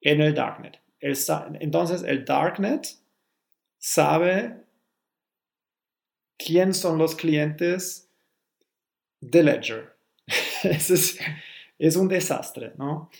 [0.00, 0.80] en el darknet.
[1.00, 2.86] entonces, el darknet
[3.78, 4.62] sabe
[6.44, 8.10] quién son los clientes
[9.20, 9.96] de Ledger.
[10.62, 11.18] es,
[11.78, 13.10] es, un desastre, ¿no?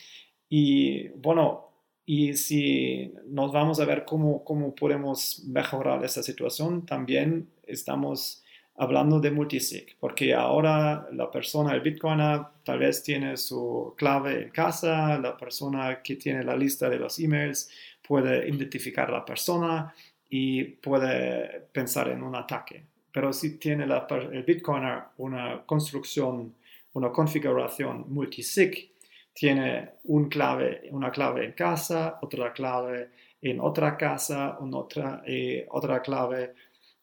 [0.48, 1.68] Y bueno,
[2.04, 8.42] y si nos vamos a ver cómo, cómo podemos mejorar esta situación, también estamos
[8.76, 14.50] hablando de multisig, porque ahora la persona, el Bitcoiner, tal vez tiene su clave en
[14.50, 17.70] casa, la persona que tiene la lista de los emails
[18.06, 19.94] puede identificar a la persona
[20.28, 26.54] y puede pensar en un ataque pero si tiene el Bitcoiner una construcción,
[26.94, 28.90] una configuración multisig,
[29.34, 33.10] tiene un clave, una clave en casa, otra clave
[33.42, 36.54] en otra casa, otra, eh, otra clave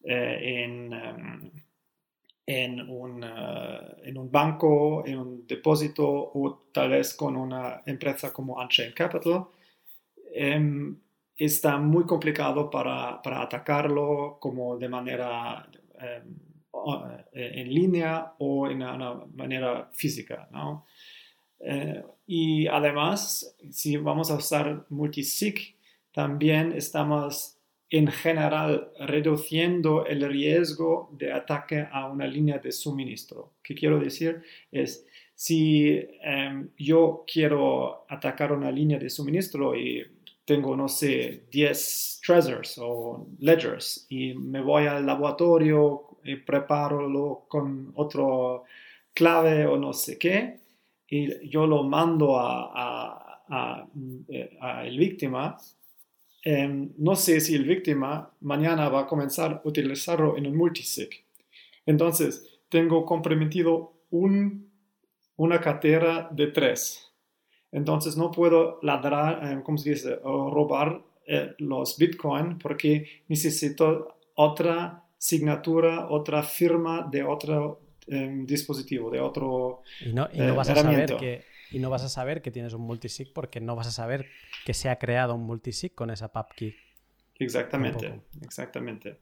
[0.02, 1.50] eh, en, em,
[2.46, 8.32] en, un, eh, en, un, banco, en un depósito o tal vez con una empresa
[8.32, 9.46] como Unchained Capital.
[10.32, 10.96] Em,
[11.36, 15.68] está muy complicado para, para, atacarlo como de manera
[17.32, 20.48] en línea o en una manera física.
[20.52, 20.86] ¿no?
[21.60, 25.76] Eh, y además, si vamos a usar multisig,
[26.12, 27.56] también estamos
[27.90, 33.54] en general reduciendo el riesgo de ataque a una línea de suministro.
[33.62, 34.42] ¿Qué quiero decir?
[34.70, 40.06] Es si em, yo quiero atacar una línea de suministro y
[40.50, 47.92] tengo, no sé, 10 treasures o ledgers y me voy al laboratorio y preparo con
[47.94, 48.64] otro
[49.14, 50.58] clave o no sé qué
[51.06, 53.86] y yo lo mando a, a,
[54.84, 55.56] el víctima,
[56.42, 61.10] em, no sé si el víctima mañana va a comenzar a utilizarlo en un multisig.
[61.86, 64.68] Entonces, tengo comprometido un,
[65.36, 67.09] una cartera de tres
[67.72, 70.18] entonces no puedo ladrar, eh, ¿cómo se dice?
[70.22, 79.10] O robar eh, los Bitcoin porque necesito otra signatura, otra firma de otro em, dispositivo,
[79.10, 82.42] de otro y no, y no vas a saber que y no vas a saber
[82.42, 84.26] que tienes un multisig porque no vas a saber
[84.64, 86.74] que se ha creado un multisig con esa PubKey.
[87.38, 89.20] Exactamente, exactamente.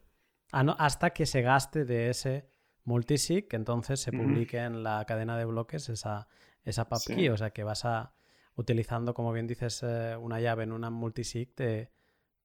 [0.50, 2.48] Ah, no, hasta que se gaste de ese
[2.84, 6.26] multisig, entonces se publique en la cadena de bloques esa,
[6.64, 8.14] esa PubKey, o sea que vas a,
[8.58, 11.90] utilizando, como bien dices, eh, una llave en una multisig, te,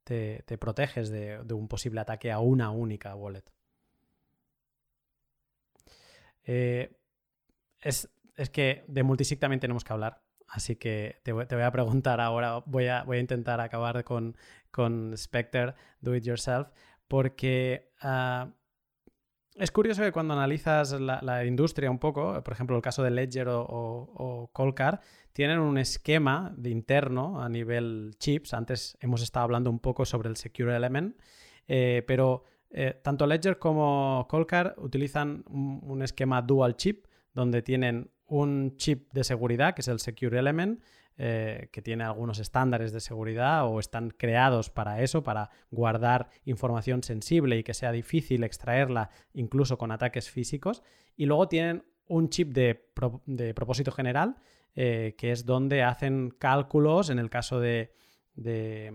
[0.04, 3.44] te, proteges de, un posible ataque a una única wallet.
[6.46, 6.96] Eh,
[7.82, 8.10] es,
[8.52, 10.22] que de multisig también tenemos que hablar.
[10.48, 14.38] Así que te voy, a preguntar ahora, voy a, voy a intentar acabar con,
[14.70, 16.68] con Spectre Do It Yourself,
[17.08, 18.54] porque ah,
[19.56, 23.48] es curioso que cuando analizas la, industria un poco, por ejemplo el caso de Ledger
[23.50, 25.02] o, o, Colcar,
[25.32, 28.54] tienen un esquema de interno a nivel chips.
[28.54, 31.16] Antes hemos estado hablando un poco sobre el Secure Element,
[31.68, 38.76] eh, pero eh, tanto Ledger como Colcar utilizan un, esquema dual chip, donde tienen un
[38.78, 40.82] chip de seguridad, que es el Secure Element,
[41.18, 47.04] eh, que tiene algunos estándares de seguridad o están creados para eso, para guardar información
[47.04, 50.84] sensible y que sea difícil extraerla incluso con ataques físicos.
[51.16, 52.76] Y luego tienen un chip de,
[53.54, 54.38] propósito general,
[54.76, 57.94] eh, que es donde hacen cálculos, en el caso de
[58.36, 58.94] de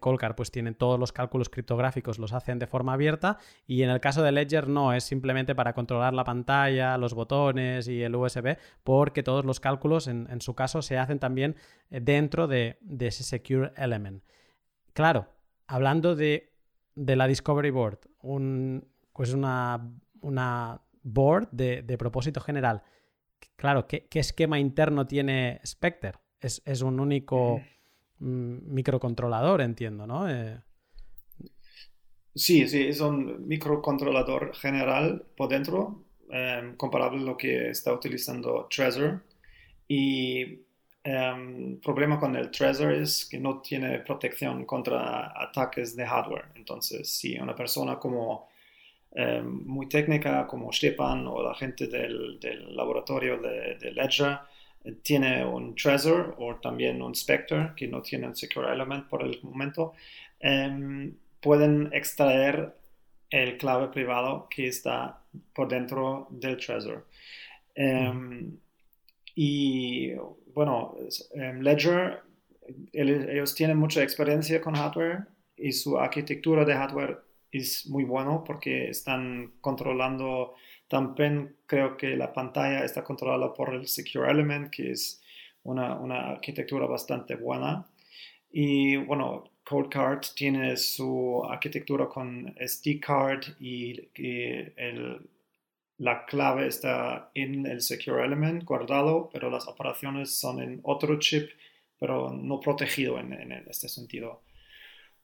[0.00, 4.00] Colcar pues tienen todos los cálculos criptográficos, los hacen de forma abierta y en el
[4.00, 8.56] caso de Ledger no, es simplemente para controlar la pantalla, los botones y el USB,
[8.82, 11.56] porque todos los cálculos en, su caso se hacen también
[11.90, 14.24] eh, dentro de, ese Secure Element.
[14.92, 15.28] Claro,
[15.66, 16.52] hablando de,
[16.96, 22.82] la Discovery Board, un, pues una, una board de, propósito general.
[23.56, 26.14] Claro, ¿qué, esquema interno tiene Spectre?
[26.40, 27.60] Es, es un único
[28.20, 30.28] microcontrolador, entiendo, ¿no?
[30.28, 30.58] Eh,
[32.34, 38.66] sí, sí, es un microcontrolador general por dentro, em, comparable a lo que está utilizando
[38.70, 39.22] Trezor.
[39.88, 40.42] Y
[41.04, 46.46] el em, problema con el Trezor es que no tiene protección contra ataques de hardware.
[46.56, 48.48] Entonces, si una persona como
[49.12, 52.38] em, muy técnica, como Stepan o la gente del,
[52.76, 54.38] laboratorio de, de Ledger,
[55.02, 59.40] tiene un Trezor o también un Spectre que no tiene un Secure Element por el
[59.42, 59.94] momento,
[60.40, 62.74] em, pueden extraer
[63.30, 65.20] el clave privado que está
[65.54, 67.06] por dentro del Trezor.
[67.74, 68.56] Em,
[69.34, 70.12] y
[70.54, 70.96] bueno,
[71.34, 72.22] em, Ledger,
[72.92, 75.26] ellos tienen mucha experiencia con hardware
[75.56, 77.18] y su arquitectura de hardware
[77.52, 80.54] es muy bueno porque están controlando
[80.88, 85.22] también creo que la pantalla está controlada por el Secure Element, que es
[85.64, 87.86] una, una arquitectura bastante buena.
[88.50, 94.08] Y bueno, CodeCard tiene su arquitectura con SD card y,
[94.76, 95.28] el,
[95.98, 101.50] la clave está en el Secure Element guardado, pero las operaciones son en otro chip,
[101.98, 104.45] pero no protegido en, en este sentido.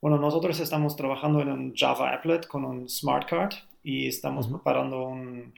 [0.03, 5.05] Bueno, nosotros estamos trabajando en un Java Applet con un Smart Card y estamos preparando
[5.05, 5.55] un,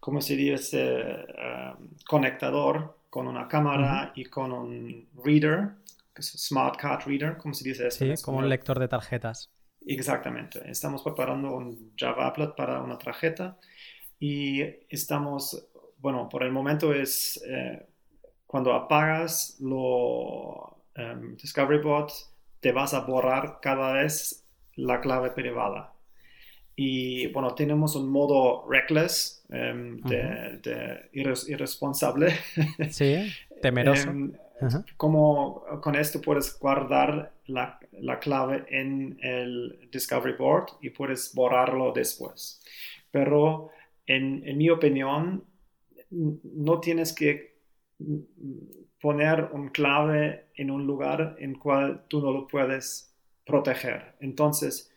[0.00, 1.04] ¿cómo se dice?
[1.04, 5.72] Um, conectador con una cámara y con un reader,
[6.14, 8.06] que es Smart Card Reader, ¿cómo se dice eso?
[8.06, 9.50] Sí, como un lector de tarjetas.
[9.86, 10.62] Exactamente.
[10.64, 13.58] Estamos preparando un Java Applet para una tarjeta
[14.18, 15.68] y estamos,
[15.98, 17.86] bueno, por el momento es eh,
[18.46, 22.33] cuando apagas lo um, Discovery Bot,
[22.64, 24.42] te vas a borrar cada vez
[24.76, 25.92] la clave privada.
[26.74, 32.32] Y bueno, tenemos un modo reckless, de, irresponsable.
[32.88, 34.08] Sí, temeroso.
[34.08, 34.32] Em,
[34.96, 41.92] como con esto puedes guardar la, la, clave en el Discovery Board y puedes borrarlo
[41.92, 42.62] después.
[43.10, 43.68] Pero
[44.06, 45.44] en, en mi opinión,
[46.08, 47.58] no tienes que
[49.00, 53.14] poner un clave en un lugar en cual tú no lo puedes
[53.44, 54.14] proteger.
[54.20, 54.90] Entonces,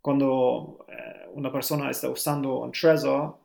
[0.00, 3.36] cuando eh, una persona está usando un Trezor,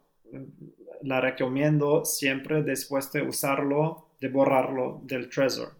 [1.01, 5.73] la recomiendo siempre después de usarlo, de borrarlo del Trezor.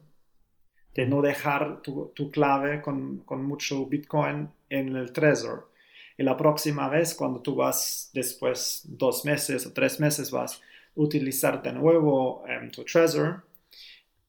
[0.93, 5.71] De no dejar tu, clave con, mucho Bitcoin en el Trezor.
[6.17, 10.59] Y la próxima vez, cuando tú vas después dos meses o tres meses, vas a
[10.95, 13.43] utilizar de nuevo em, tu Trezor,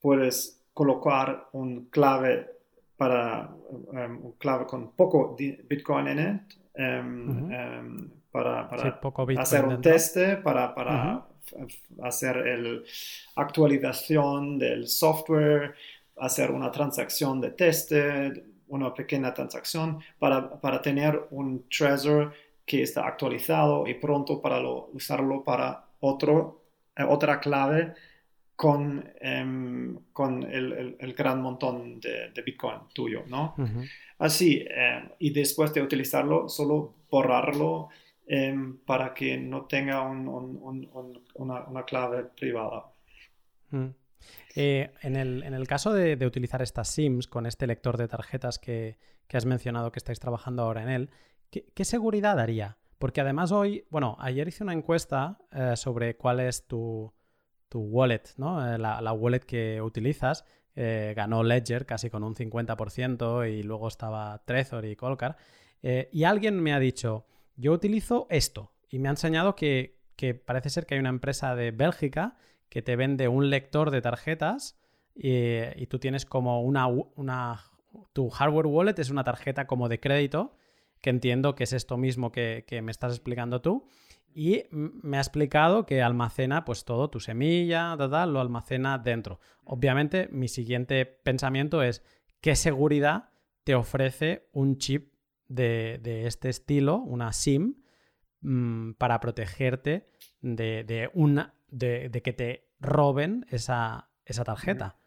[0.07, 2.47] puedes colocar un clave
[2.97, 6.41] para um, un clave con poco Bitcoin en él
[6.79, 9.01] um, um, para, para
[9.37, 11.27] hacer un teste, para, para
[12.05, 12.85] hacer el
[13.35, 15.75] actualización del software,
[16.19, 22.33] hacer una transacción de teste, una pequeña transacción para, para tener un Trezor
[22.65, 26.63] que está actualizado y pronto para usarlo para otro,
[26.95, 27.95] eh, otra clave
[28.57, 33.55] con, em, con el, el, gran montón de, de, Bitcoin tuyo, ¿no?
[34.19, 37.91] Así, em, y después de utilizarlo, solo borrarlo
[38.27, 40.91] em, para que no tenga un, un,
[41.35, 42.87] una, una, clave privada.
[44.55, 48.97] Eh, en, el, caso de, utilizar estas SIMs con este lector de tarjetas que,
[49.33, 51.11] has mencionado que estáis trabajando ahora en él,
[51.51, 52.79] ¿qué, seguridad daría?
[52.99, 57.13] Porque además hoy, bueno, ayer hice una encuesta eh, sobre cuál es tu,
[57.75, 58.75] wallet, ¿no?
[58.75, 60.45] Eh, la, wallet que utilizas.
[60.75, 65.37] ganó Ledger casi con un 50% y luego estaba Trezor y Colcar.
[65.83, 68.73] y alguien me ha dicho, yo utilizo esto.
[68.91, 72.37] Y me ha enseñado que, que parece ser que hay una empresa de Bélgica
[72.69, 74.77] que te vende un lector de tarjetas
[75.17, 77.64] y, tú tienes como una, una,
[78.12, 80.55] Tu hardware wallet es una tarjeta como de crédito,
[81.01, 83.89] que entiendo que es esto mismo que, me estás explicando tú.
[84.39, 89.41] Y me ha explicado que almacena pues todo, tu semilla, lo almacena dentro.
[89.64, 92.05] Obviamente mi siguiente pensamiento es
[92.43, 93.30] qué seguridad
[93.64, 95.14] te ofrece un chip
[95.49, 97.76] de, este estilo, una SIM,
[98.43, 100.07] mm, para protegerte
[100.43, 104.11] de, de, una, de, que te roben esa,
[104.45, 104.99] tarjeta.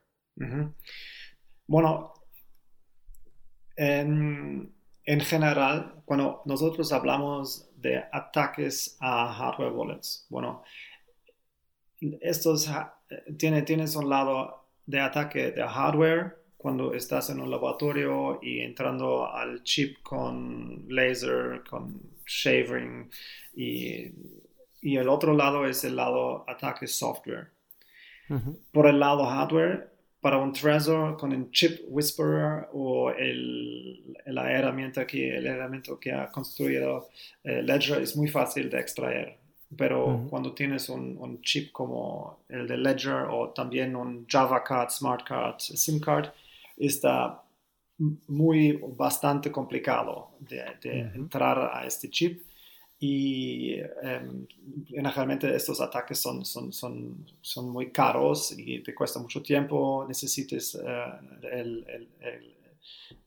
[1.67, 2.13] Bueno,
[3.75, 4.73] en,
[5.05, 10.63] general, cuando nosotros hablamos de ataques a hardware wallets, bueno,
[12.21, 12.69] estos
[13.37, 19.27] tiene, tienes un lado de ataque de hardware cuando estás en un laboratorio y entrando
[19.27, 23.09] al chip con laser, con shaving
[23.55, 24.11] y
[24.81, 27.51] y el otro lado es el lado ataque software.
[28.71, 29.91] Por el lado hardware,
[30.21, 36.11] para un Trezor con un chip whisperer o el, la herramienta que, el herramienta que
[36.11, 37.09] ha construido
[37.43, 39.37] eh, Ledger es muy fácil de extraer.
[39.77, 44.89] Pero cuando tienes un, un, chip como el de Ledger o también un Java Card,
[44.89, 46.29] Smart Card, SIM Card,
[46.75, 47.43] está
[48.27, 52.41] muy bastante complicado de, de entrar a este chip
[52.99, 54.45] y em,
[54.85, 60.77] generalmente estos ataques son, son, son, son, muy caros y te cuesta mucho tiempo, necesites
[60.85, 61.77] eh,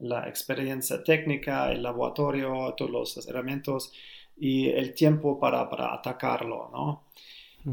[0.01, 3.91] la experiencia técnica, el laboratorio, todos los herramientas
[4.37, 7.05] y el tiempo para, para atacarlo, ¿no?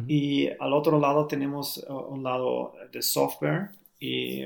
[0.08, 4.44] Y al otro lado tenemos uh, un lado de software y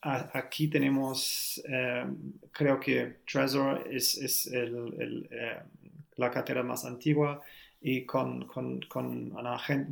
[0.00, 7.42] aquí tenemos, em, creo que Trezor es, es el, el em, la cartera más antigua
[7.80, 9.90] y con, con, con una gente,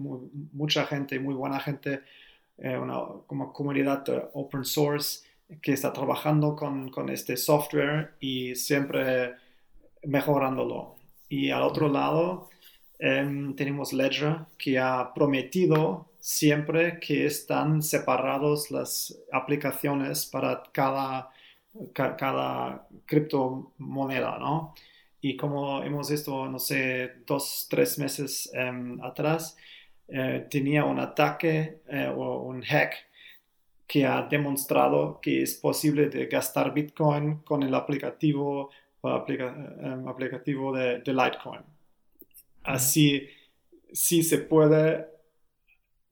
[0.52, 2.02] mucha gente, muy buena gente,
[2.58, 4.04] eh, una como comunidad
[4.34, 5.26] open source
[5.60, 9.34] que está trabajando con, con, este software y siempre
[10.04, 10.96] mejorándolo.
[11.28, 12.48] Y al otro lado
[12.98, 21.30] em, tenemos Ledger que ha prometido siempre que están separados las aplicaciones para cada,
[21.94, 24.74] cada criptomoneda, ¿no?
[25.20, 29.56] Y como hemos visto, no sé, dos, tres meses em, atrás,
[30.08, 32.94] eh, tenía un ataque eh, o un hack
[33.86, 38.70] que ha demostrado que es posible de gastar Bitcoin con el aplicativo,
[39.02, 41.62] em, aplicativo de, Litecoin.
[42.64, 43.28] Así,
[43.92, 45.06] sí se puede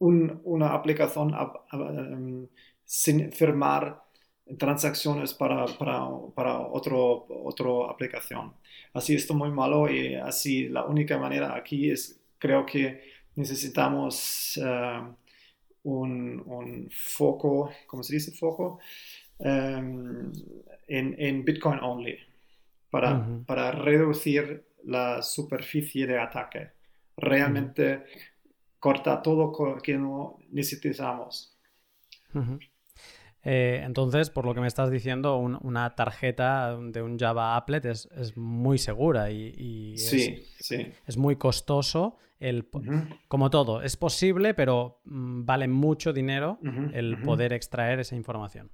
[0.00, 1.34] una aplicación
[1.72, 2.48] em,
[2.84, 4.02] sin firmar
[4.56, 8.54] transacciones para, para, para otro, otra aplicación.
[8.94, 13.02] Así esto muy malo y así la única manera aquí es, creo que
[13.36, 15.00] necesitamos eh,
[15.82, 18.78] un, un, foco, ¿cómo se dice foco?
[19.38, 20.32] Em,
[20.88, 22.18] en, en, Bitcoin only,
[22.90, 26.70] para, para reducir la superficie de ataque.
[27.16, 28.04] Realmente
[28.78, 31.56] corta todo que no necesitamos.
[33.50, 38.36] Eh, entonces, por lo que me estás diciendo, una tarjeta de un Java Applet es,
[38.36, 42.18] muy segura y, es, muy costoso.
[42.38, 42.68] El,
[43.26, 46.58] Como todo, es posible, pero mm, vale mucho dinero
[46.92, 48.70] el poder extraer esa información.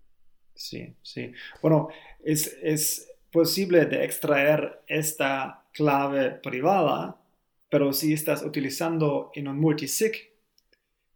[0.56, 1.30] Sí, sí.
[1.62, 1.86] Bueno,
[2.24, 7.20] es, es posible de extraer esta clave privada,
[7.68, 10.32] pero si estás utilizando en un multisig,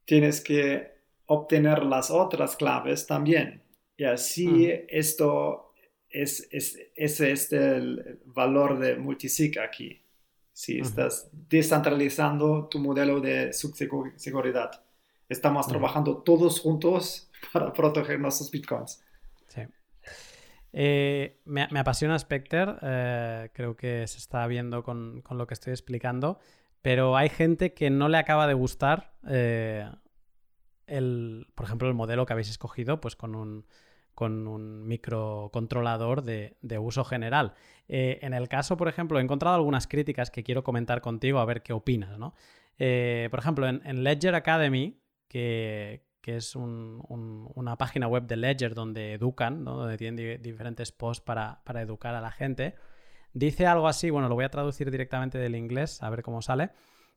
[0.05, 0.98] tienes que
[1.29, 3.63] obtener las otras claves también.
[3.97, 5.73] Y así esto
[6.09, 10.03] es, es, ese es el valor de multisig aquí.
[10.53, 14.71] Si estás descentralizando tu modelo de seguridad.
[15.29, 19.01] Estamos trabajando todos juntos para proteger nuestros bitcoins.
[19.47, 19.61] Sí.
[20.73, 25.73] Eh, me, apasiona Spectre, eh, creo que se está viendo con, con, lo que estoy
[25.73, 26.41] explicando,
[26.83, 29.89] pero hay gente que no le acaba de gustar eh,
[30.89, 33.67] el, por ejemplo, el modelo que habéis escogido, pues con un,
[34.19, 37.55] con un microcontrolador de, uso general.
[37.87, 41.45] Eh, en el caso, por ejemplo, he encontrado algunas críticas que quiero comentar contigo a
[41.45, 42.35] ver qué opinas, ¿no?
[42.81, 49.13] Eh, por ejemplo, en, Ledger Academy, que, que es una página web de Ledger donde
[49.15, 52.75] educan, donde tienen diferentes posts para, para, educar a la gente,
[53.33, 56.71] dice algo así, bueno, lo voy a traducir directamente del inglés, a ver cómo sale,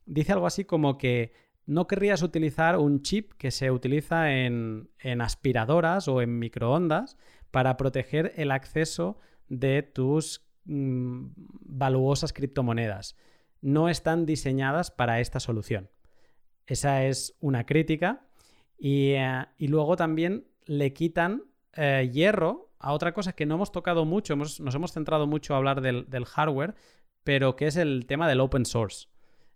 [0.06, 1.32] dice algo así como que
[1.66, 4.88] no querrías utilizar un chip que se utiliza en,
[5.20, 7.16] aspiradoras o en microondas
[7.50, 11.26] para proteger el acceso de tus mm,
[11.60, 13.16] valuosas criptomonedas.
[13.60, 15.90] No están diseñadas para esta solución.
[16.66, 18.26] Esa es una crítica.
[18.78, 21.44] Y, eh, luego también le quitan
[21.74, 25.58] eh, hierro a otra cosa que no hemos tocado mucho, nos hemos centrado mucho a
[25.58, 26.74] hablar del, hardware,
[27.22, 29.06] pero que es el tema del open source.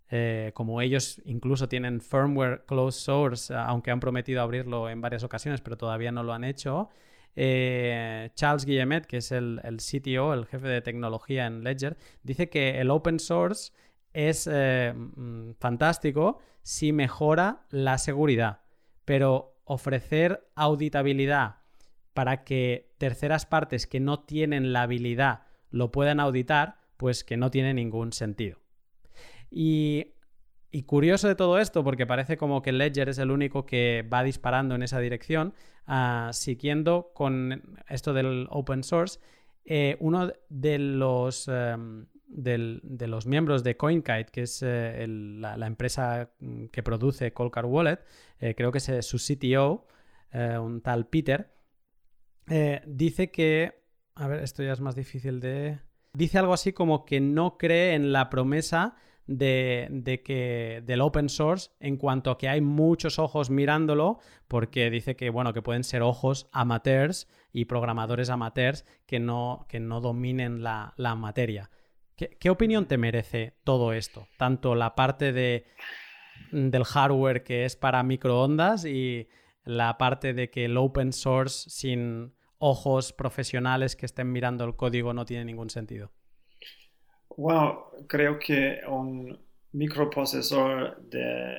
[0.09, 5.61] Eh, como ellos incluso tienen firmware closed source, aunque han prometido abrirlo en varias ocasiones,
[5.61, 6.89] pero todavía no lo han hecho.
[7.35, 12.81] Charles Guillemet, que es el, el, CTO, el jefe de tecnología en Ledger, dice que
[12.81, 13.73] el open source
[14.13, 18.61] es mm, fantástico si mejora la seguridad,
[19.05, 21.57] pero ofrecer auditabilidad
[22.13, 27.51] para que terceras partes que no tienen la habilidad lo puedan auditar, pues que no
[27.51, 28.57] tiene ningún sentido.
[29.49, 30.13] Y,
[30.85, 34.75] curioso de todo esto, porque parece como que Ledger es el único que va disparando
[34.75, 35.53] en esa dirección,
[35.87, 39.19] ah, siguiendo con esto del open source,
[39.69, 46.31] eh, uno de los em, de los miembros de CoinKite, que es eh, la, empresa
[46.39, 47.99] mm, que produce Colcar Wallet,
[48.39, 49.87] eh, creo que es su CTO,
[50.61, 51.51] un tal Peter,
[52.85, 53.81] dice que,
[54.15, 55.79] a ver, esto ya es más difícil de...
[56.13, 58.95] Dice algo así como que no cree en la promesa
[59.27, 65.15] de, que del open source en cuanto a que hay muchos ojos mirándolo, porque dice
[65.15, 70.63] que bueno, que pueden ser ojos amateurs y programadores amateurs que no, que no dominen
[70.63, 71.69] la, la materia.
[72.15, 74.27] ¿Qué, opinión te merece todo esto?
[74.37, 75.67] Tanto la parte de,
[76.51, 79.27] del hardware que es para microondas y
[79.63, 85.13] la parte de que el open source sin ojos profesionales que estén mirando el código
[85.13, 86.11] no tiene ningún sentido.
[87.37, 89.37] Bueno, creo que un
[89.71, 91.57] microprocesor de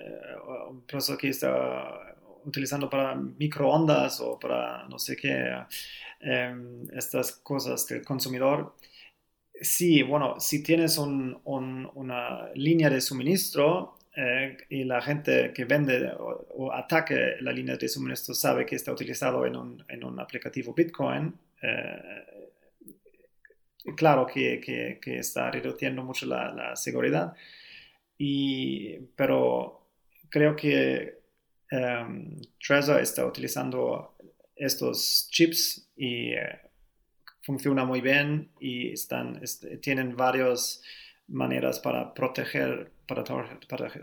[0.69, 5.55] un procesador que está utilizando para microondas o para no sé qué,
[6.21, 8.75] em, estas cosas del consumidor,
[9.61, 16.73] Sí, bueno, si tienes una línea de suministro eh, y la gente que vende o,
[16.73, 22.38] ataque la línea de suministro sabe que está utilizado en un, aplicativo Bitcoin, eh,
[23.97, 27.35] claro que, está reduciendo mucho la, seguridad,
[29.17, 29.87] pero
[30.29, 31.19] creo que
[31.71, 34.15] um, Trezor está utilizando
[34.57, 36.61] estos chips y eh,
[37.43, 39.41] funciona muy bien y están,
[39.81, 40.83] tienen varias
[41.29, 43.25] maneras para proteger, para,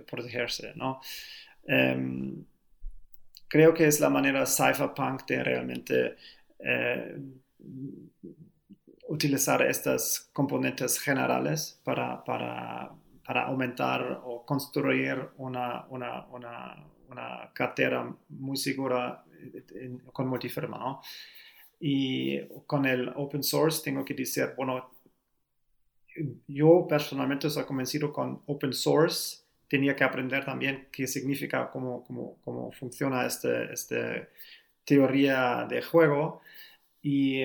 [0.05, 1.01] protegerse, ¿no?
[1.67, 2.45] Em,
[3.47, 6.15] creo que es la manera cypherpunk de realmente
[6.59, 7.17] eh,
[9.07, 12.91] utilizar estas componentes generales para, para,
[13.25, 21.01] para aumentar o construir una, una, una, una cartera muy segura eh, con multifirma, ¿no?
[21.79, 24.89] Y con el open source tengo que decir, bueno,
[26.47, 32.37] yo personalmente soy convencido con open source, tenía que aprender también qué significa, cómo, cómo,
[32.43, 34.29] cómo funciona esta este
[34.85, 36.41] teoría de juego.
[37.01, 37.43] Y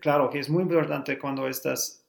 [0.00, 2.04] claro que es muy importante cuando estás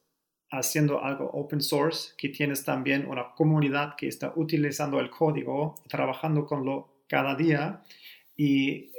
[0.50, 6.46] haciendo algo open source, que tienes también una comunidad que está utilizando el código, trabajando
[6.46, 7.82] con lo cada día.
[8.36, 8.90] Y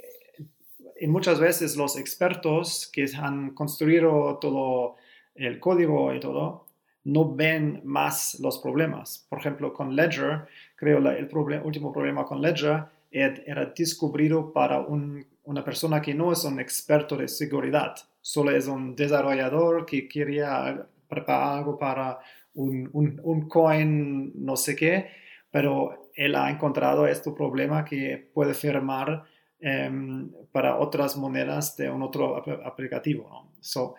[0.99, 4.95] y muchas veces los expertos que han construido todo
[5.35, 6.65] el código y todo,
[7.03, 9.25] no ven más los problemas.
[9.29, 15.63] Por ejemplo, con Ledger, creo que el último problema con Ledger era descubrido para una
[15.63, 17.95] persona que no es un experto de seguridad,
[18.25, 22.19] solo es un desarrollador que quería preparar algo para
[22.55, 25.07] un, un coin no sé qué,
[25.51, 29.25] pero él ha encontrado este problema que puede firmar
[29.67, 33.51] Em, para otras monedas de un otro aplicativo.
[33.61, 33.95] So,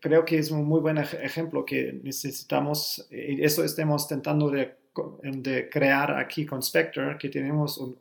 [0.00, 4.76] creo que es un muy buen ejemplo que necesitamos, y eso estamos intentando de,
[5.22, 7.96] de crear aquí con Spectre, que tenemos un,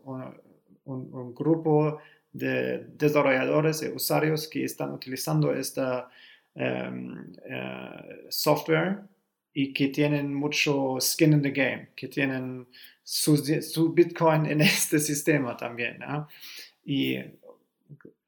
[0.86, 1.98] un, grupo
[2.34, 6.10] de desarrolladores y usuarios que están utilizando esta
[6.56, 7.34] um,
[8.30, 9.02] software
[9.54, 12.68] y que tienen mucho skin in the game, que tienen
[13.04, 16.00] su, Bitcoin en este sistema también.
[16.84, 17.18] Y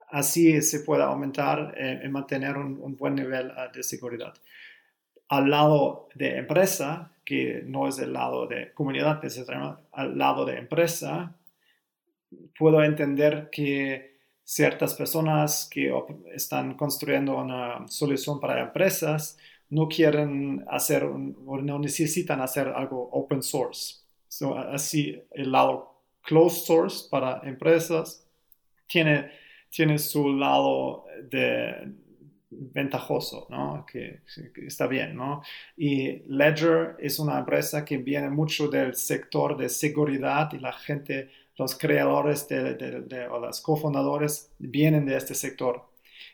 [0.09, 4.33] así se puede aumentar eh, y mantener un, buen nivel ah, de seguridad.
[5.29, 9.19] Al lado de empresa, que no es el lado de comunidad
[9.91, 11.35] al lado de empresa,
[12.57, 15.91] puedo entender que ciertas personas que
[16.33, 19.37] están construyendo una solución para empresas
[19.69, 24.03] no quieren hacer o no necesitan hacer algo open source.
[24.71, 28.27] así, el lado closed source para empresas
[28.87, 29.31] tiene,
[29.69, 31.91] tiene su lado de,
[32.49, 33.85] ventajoso, ¿no?
[33.85, 34.21] Que,
[34.65, 35.41] está bien, ¿no?
[35.77, 41.31] Y Ledger es una empresa que viene mucho del sector de seguridad y la gente,
[41.57, 45.89] los creadores de, o los cofundadores vienen de este sector.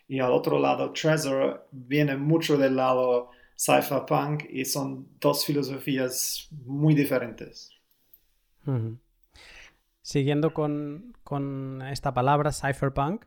[0.07, 6.95] Y al otro lado, Trezor viene mucho del lado cypherpunk y son dos filosofías muy
[6.95, 7.71] diferentes.
[10.01, 13.25] Siguiendo con, con, esta palabra, cypherpunk,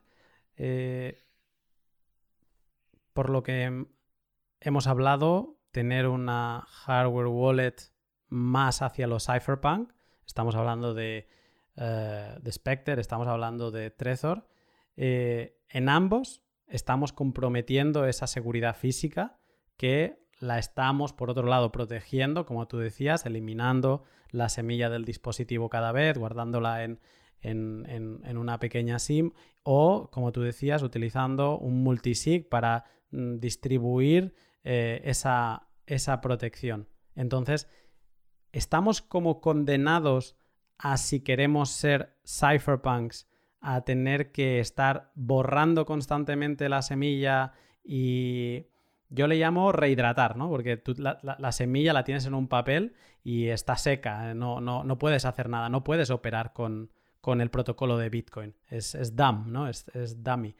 [0.56, 1.22] eh,
[3.12, 3.86] por lo que
[4.60, 7.76] hemos hablado, tener una hardware wallet
[8.28, 9.92] más hacia los cypherpunk.
[10.26, 11.28] Estamos hablando de,
[11.76, 14.46] eh, Spectre, estamos hablando de Trezor.
[14.96, 19.38] Eh, en ambos estamos comprometiendo esa seguridad física
[19.76, 25.68] que la estamos, por otro lado, protegiendo, como tú decías, eliminando la semilla del dispositivo
[25.68, 27.00] cada vez, guardándola en,
[27.42, 35.00] en, una pequeña SIM o, como tú decías, utilizando un multisig para Mm, distribuir eh,
[35.04, 36.88] esa, esa protección.
[37.14, 37.68] Entonces,
[38.50, 40.36] estamos como condenados
[40.78, 43.28] a si queremos ser cypherpunks,
[43.60, 47.52] a tener que estar borrando constantemente la semilla
[47.82, 48.66] y
[49.08, 50.48] yo le llamo rehidratar, ¿no?
[50.48, 55.24] Porque la, semilla la tienes en un papel y está seca, no, no, no puedes
[55.24, 59.68] hacer nada, no puedes operar con, con el protocolo de Bitcoin, es, es dumb, ¿no?
[59.68, 60.54] Es, es dummy.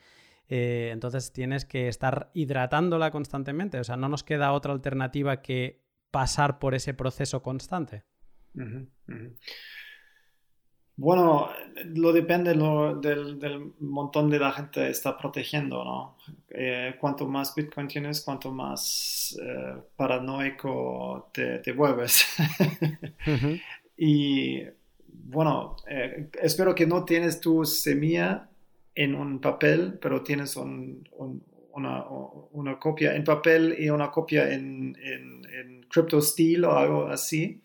[0.49, 3.79] Eh, entonces tienes que estar hidratándola constantemente.
[3.81, 8.05] O sea, no nos queda otra alternativa que pasar por ese proceso constante.
[10.97, 11.51] Bueno,
[11.87, 16.17] lo depende del, montón de la gente está protegiendo, ¿no?
[16.51, 22.25] Eh, cuanto más Bitcoin tienes, cuanto más eh, paranoico te, vuelves.
[23.97, 24.61] Y
[25.09, 25.77] bueno,
[26.43, 28.49] espero que no tienes tu semilla
[28.95, 32.05] en un papel, pero tienes una,
[32.81, 35.85] copia en papel y una copia en, en,
[36.21, 37.63] Steel o algo así.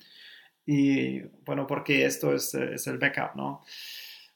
[0.72, 3.64] Y bueno, porque esto es, el backup, ¿no?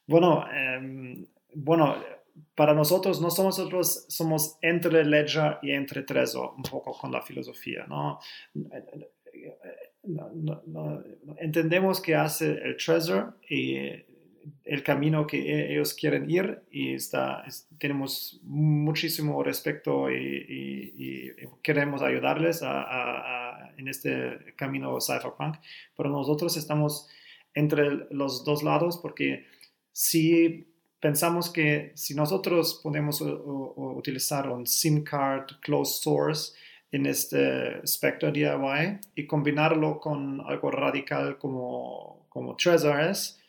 [0.08, 1.96] Bueno, em, bueno,
[2.56, 7.22] para nosotros, no somos nosotros, somos entre Ledger y entre Trezor, un poco con la
[7.22, 8.20] filosofía, ¿no?
[11.38, 13.78] entendemos que hace el Trezor y
[14.64, 17.44] el camino que e, ellos quieren ir y está,
[17.78, 21.32] tenemos muchísimo respeto y,
[21.62, 22.62] queremos ayudarles
[23.78, 25.58] en este camino cypherpunk,
[25.96, 27.08] pero nosotros estamos
[27.54, 29.46] entre los dos lados porque
[29.92, 30.68] si
[31.00, 36.54] pensamos que si nosotros podemos utilizar un SIM card closed source
[36.92, 43.40] en este Spectre DIY y combinarlo con algo radical como, como Trezor es,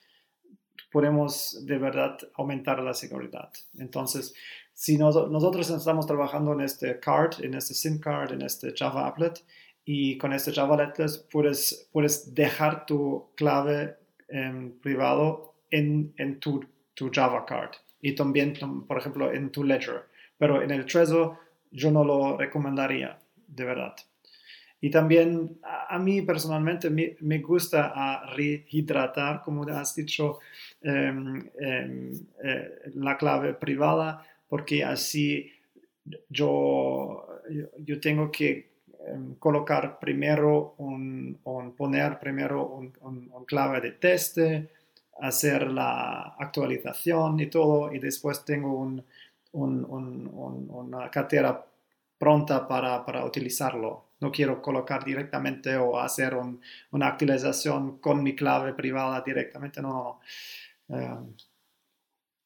[0.90, 3.52] podemos de verdad aumentar la seguridad.
[3.78, 4.34] Entonces,
[4.72, 9.44] si nosotros estamos trabajando en este card, en este SIM card, en este Java Applet,
[9.84, 13.96] y con este Java Applet puedes, puedes dejar tu clave
[14.28, 16.64] em, privado en, en tu,
[16.94, 18.54] tu, Java card y también,
[18.86, 20.04] por ejemplo, en tu Ledger.
[20.38, 21.36] Pero en el Trezor
[21.70, 23.94] yo no lo recomendaría, de verdad.
[24.80, 30.40] Y también a, mí personalmente me, me gusta a rehidratar, como has dicho,
[30.82, 35.50] em, eh, la clave privada porque así
[36.28, 37.26] yo,
[37.78, 38.73] yo, tengo que
[39.38, 41.38] colocar primero un,
[41.76, 44.70] poner primero un, clave de teste,
[45.20, 48.90] hacer la actualización y todo y después tengo
[49.52, 51.64] una cartera
[52.18, 54.12] pronta para, para, utilizarlo.
[54.20, 56.34] No quiero colocar directamente o hacer
[56.90, 60.20] una actualización con mi clave privada directamente, no,
[60.88, 60.96] no.
[60.96, 61.34] Em,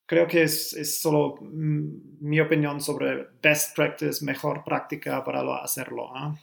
[0.07, 6.11] creo que es, es, solo mi opinión sobre best practice, mejor práctica para hacerlo.
[6.17, 6.35] ¿ah?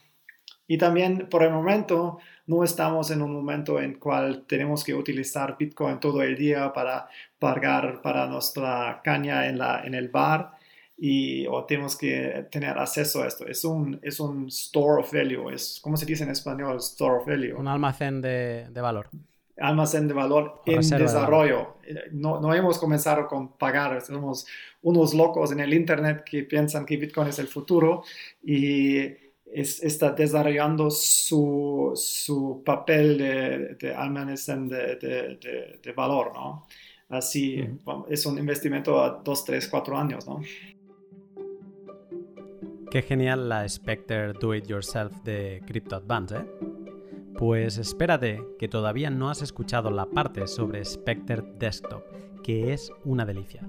[0.68, 5.56] Y también por el momento no estamos en un momento en cual tenemos que utilizar
[5.58, 7.08] Bitcoin todo el día para
[7.38, 10.52] pagar para nuestra caña en, la, en el bar
[10.98, 13.46] y o tenemos que tener acceso a esto.
[13.46, 16.76] Es un, es un store of value, es, ¿cómo se dice en español?
[16.78, 17.56] Store of value.
[17.56, 19.08] Un almacén de, de valor
[19.58, 21.76] almacén de valor en desarrollo.
[22.12, 24.46] No, no, hemos comenzado con pagar, somos
[24.82, 28.04] unos locos en el Internet que piensan que Bitcoin es el futuro
[28.44, 34.96] y está desarrollando su, su papel de, de almacén de,
[35.82, 36.66] de, valor, ¿no?
[37.08, 37.64] Así
[38.08, 40.40] es un investimento a 2, 3, 4 años, ¿no?
[42.90, 46.46] Qué genial la Spectre Do It Yourself de Crypto Advance, ¿eh?
[47.36, 52.02] Pues espérate, que todavía no has escuchado la parte sobre Spectre Desktop,
[52.46, 53.60] que es una delicia.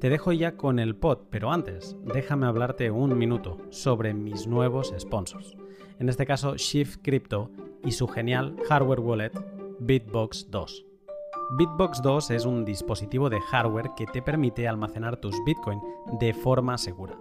[0.00, 4.92] Te dejo ya con el pod, pero antes, déjame hablarte un minuto sobre mis nuevos
[4.98, 5.56] sponsors.
[6.00, 7.52] En este caso, Shift Crypto
[7.84, 9.32] y su genial hardware wallet,
[9.78, 10.84] Bitbox 2.
[11.58, 15.80] Bitbox 2 es un dispositivo de hardware que te permite almacenar tus Bitcoin
[16.18, 17.16] de forma segura.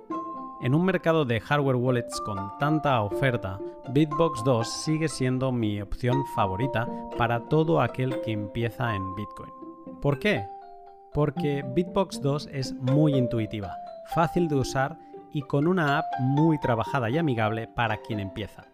[0.63, 3.59] En un mercado de hardware wallets con tanta oferta,
[3.93, 6.87] Bitbox 2 sigue siendo mi opción favorita
[7.19, 9.51] para todo aquel que empieza en Bitcoin.
[10.01, 10.56] ¿Por qué?
[11.17, 13.75] Porque Bitbox 2 es muy intuitiva,
[14.13, 14.99] fácil de usar
[15.33, 18.67] y con una app muy trabajada y amigable para quien empieza.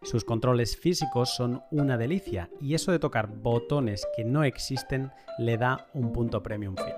[0.00, 5.10] Sus controles físicos son una delicia y eso de tocar botones que no existen
[5.40, 6.94] le da un punto premium feel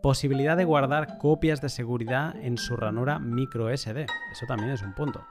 [0.00, 4.06] posibilidad de guardar copias de seguridad en su ranura micro SD.
[4.32, 5.24] Eso también es un punto.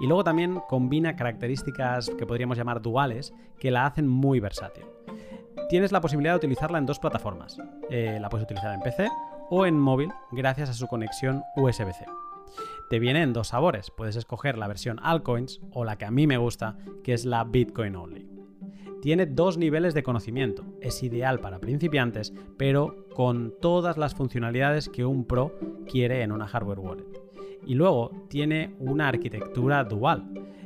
[0.00, 4.84] Y luego también combina características que podríamos llamar duales que la hacen muy versátil.
[5.68, 7.58] Tienes la posibilidad de utilizarla en dos plataformas.
[7.90, 9.08] Eh, la puedes utilizar en PC
[9.50, 12.04] o en móvil gracias a su conexión USB-C.
[12.90, 13.90] Te viene en dos sabores.
[13.90, 17.44] Puedes escoger la versión Altcoins o la que a mí me gusta, que es la
[17.44, 18.28] Bitcoin Only.
[19.00, 20.64] Tiene dos niveles de conocimiento.
[20.80, 25.58] Es ideal para principiantes, pero con todas las funcionalidades que un pro
[25.90, 27.21] quiere en una hardware wallet.
[27.66, 30.24] Y luego tiene una arquitectura dual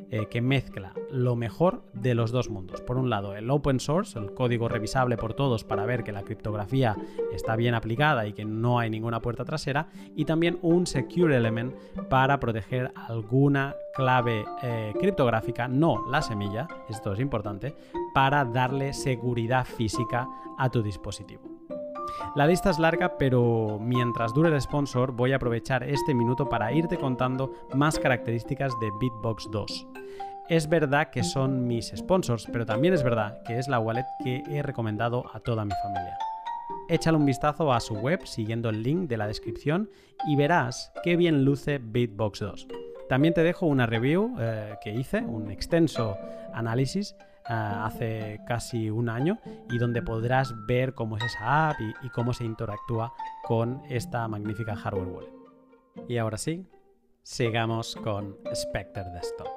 [0.09, 2.81] eh, que mezcla lo mejor de los dos mundos.
[2.81, 6.23] Por un lado, el open source, el código revisable por todos para ver que la
[6.23, 6.97] criptografía
[7.33, 9.89] está bien aplicada y que no hay ninguna puerta trasera.
[10.15, 11.75] Y también un secure element
[12.09, 17.75] para proteger alguna clave eh, criptográfica, no la semilla, esto es importante,
[18.15, 21.56] para darle seguridad física a tu dispositivo.
[22.35, 26.73] La lista es larga, pero mientras dure el sponsor voy a aprovechar este minuto para
[26.73, 29.87] irte contando más características de Bitbox 2.
[30.49, 34.43] Es verdad que son mis sponsors, pero también es verdad que es la wallet que
[34.49, 36.17] he recomendado a toda mi familia.
[36.89, 39.91] Échale un vistazo a su web siguiendo el link de la descripción
[40.29, 42.69] y verás qué bien luce Bitbox 2.
[43.09, 46.17] También te dejo una review eh, que hice, un extenso
[46.53, 47.17] análisis
[47.49, 49.39] hace casi un año
[49.71, 53.13] y donde podrás ver cómo es esa app y, cómo se interactúa
[53.45, 55.33] con esta magnífica hardware wallet.
[56.09, 56.67] Y ahora sí,
[57.23, 59.49] sigamos con Spectre Desktop.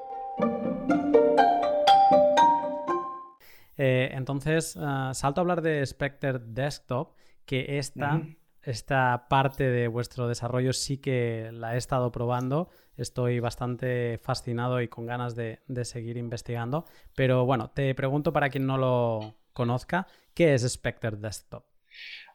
[3.78, 7.16] Eh, entonces, ah, salto a hablar de Spectre Desktop,
[7.46, 8.22] que esta,
[8.62, 12.70] esta parte de vuestro desarrollo sí que la he estado probando
[13.02, 16.86] estoy bastante fascinado y con ganas de, seguir investigando.
[17.16, 21.64] Pero bueno, te pregunto para quien no lo conozca, ¿qué es Spectre Desktop?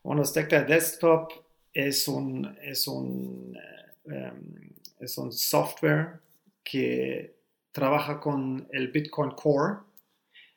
[0.02, 1.32] Bueno, Spectre Desktop
[1.72, 3.56] es un, es un,
[4.06, 6.20] em, es un software
[6.62, 7.36] que
[7.72, 9.78] trabaja con el Bitcoin Core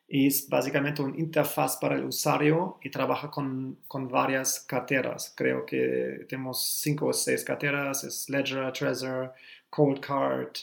[0.07, 5.33] y es básicamente una interfaz para el usuario y trabaja con, con, varias carteras.
[5.35, 9.33] Creo que tenemos cinco o seis carteras, Ledger, Trezor,
[9.69, 10.53] Cold Card,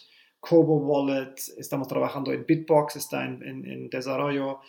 [0.44, 4.61] Kobo Wallet, estamos trabajando en Bitbox, está en, desarrollo,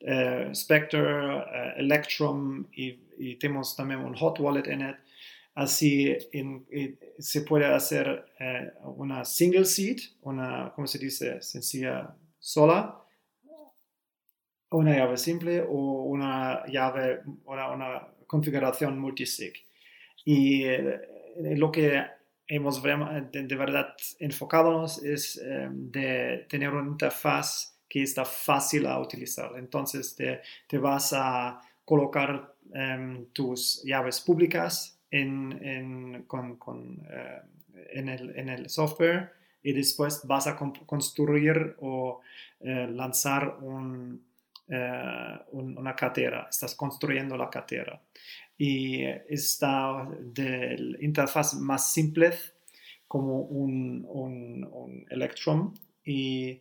[0.00, 4.96] eh, Spectre, eh, Electrum y, tenemos también un Hot Wallet en él.
[5.54, 6.16] Así
[7.18, 11.40] se puede hacer eh, una single seed, una, ¿cómo se dice?
[11.40, 13.00] Sencilla sola,
[14.70, 19.52] una llave simple o una llave, una, una configuración multisig.
[20.24, 20.64] Y
[21.36, 22.02] lo que
[22.54, 29.52] hemos de, verdad enfocados es eh, de tener una interfaz que está fácil a utilizar.
[29.56, 37.42] Entonces te, vas a colocar em, tus llaves públicas en, eh,
[37.94, 39.32] en, el, software
[39.62, 40.54] y después vas a
[40.86, 42.20] construir o
[42.60, 44.20] eh, lanzar una
[45.96, 46.48] cartera.
[46.50, 47.98] Estás construyendo la cartera
[48.64, 52.30] y está de interfaz más simple
[53.08, 56.60] como un, un, Electrum y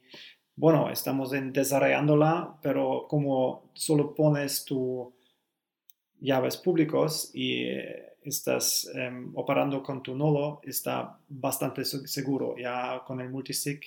[0.56, 5.10] bueno, estamos desarrollándola, pero como solo pones tus
[6.20, 12.56] llaves públicos y eh, estás em, operando con tu nodo, está bastante seguro.
[12.58, 13.80] Ya con el multisig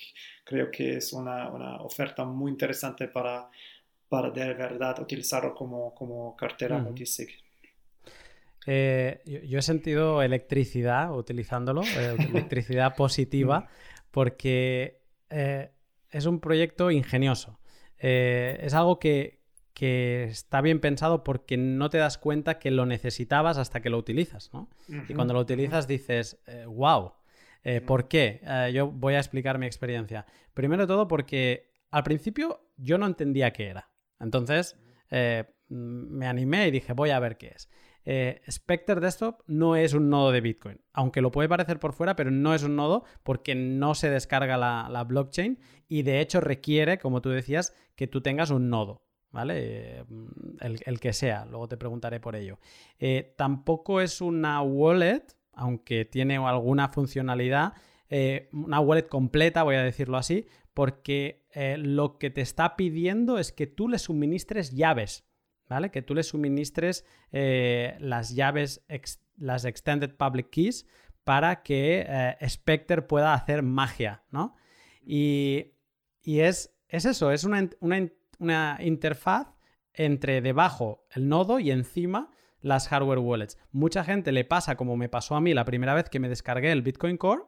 [0.45, 3.49] creo que es una, una oferta muy interesante para,
[4.07, 7.44] para de verdad utilizarlo como, como cartera multisig.
[8.65, 13.67] Eh, yo, he sentido electricidad utilizándolo, eh, electricidad positiva,
[14.11, 15.71] porque eh,
[16.09, 17.59] es un proyecto ingenioso.
[17.97, 19.43] es algo que
[19.73, 23.97] que está bien pensado porque no te das cuenta que lo necesitabas hasta que lo
[23.97, 24.69] utilizas, ¿no?
[24.87, 27.11] Y cuando lo utilizas dices, wow,
[27.65, 28.41] eh, ¿por qué?
[28.43, 30.27] Eh, yo voy a explicar mi experiencia.
[30.53, 33.89] Primero de todo porque al principio yo no entendía qué era.
[34.19, 34.77] Entonces
[35.09, 37.67] eh, me animé y dije, voy a ver qué es.
[38.49, 42.29] Spectre Desktop no es un nodo de Bitcoin, aunque lo puede parecer por fuera, pero
[42.29, 47.21] no es un nodo porque no se descarga la blockchain y de hecho requiere, como
[47.21, 49.05] tú decías, que tú tengas un nodo.
[49.35, 50.05] ¿vale?
[50.61, 52.57] El, que sea, luego te preguntaré por ello.
[52.99, 57.73] Eh, tampoco es una wallet, aunque tiene alguna funcionalidad,
[58.09, 63.37] eh, una wallet completa, voy a decirlo así, porque eh, lo que te está pidiendo
[63.37, 65.25] es que tú le suministres llaves,
[65.69, 65.91] ¿vale?
[65.91, 68.85] Que tú le suministres las llaves,
[69.37, 70.87] las Extended Public Keys,
[71.23, 74.55] para que Spectre pueda hacer magia, ¿no?
[75.05, 75.71] Y,
[76.23, 78.09] es, es, eso, es una, una
[78.39, 79.47] una interfaz
[79.93, 83.57] entre debajo el nodo y encima las hardware wallets.
[83.71, 86.71] Mucha gente le pasa como me pasó a mí la primera vez que me descargué
[86.71, 87.43] el Bitcoin Core,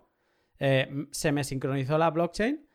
[0.59, 2.67] eh, se me sincronizó la blockchain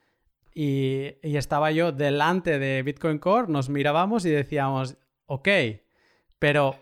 [0.55, 5.49] y, estaba yo delante de Bitcoin Core, nos mirábamos y decíamos, ok,
[6.39, 6.77] pero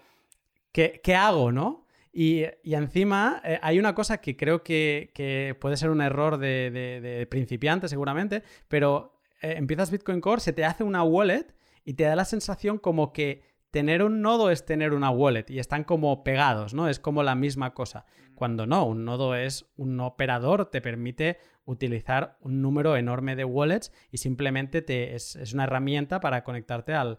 [0.73, 1.87] ¿qué, hago, no?
[2.13, 7.89] Y, encima eh, hay una cosa que creo que, puede ser un error de principiante
[7.89, 12.25] seguramente, pero eh, empiezas Bitcoin Core, se te hace una wallet y te da la
[12.25, 16.89] sensación como que tener un nodo es tener una wallet y están como pegados, ¿no?
[16.89, 18.05] Es como la misma cosa.
[18.41, 21.37] Cuando no, un nodo es un operador, te permite
[21.67, 27.19] utilizar un número enorme de wallets y simplemente te, es, una herramienta para conectarte al,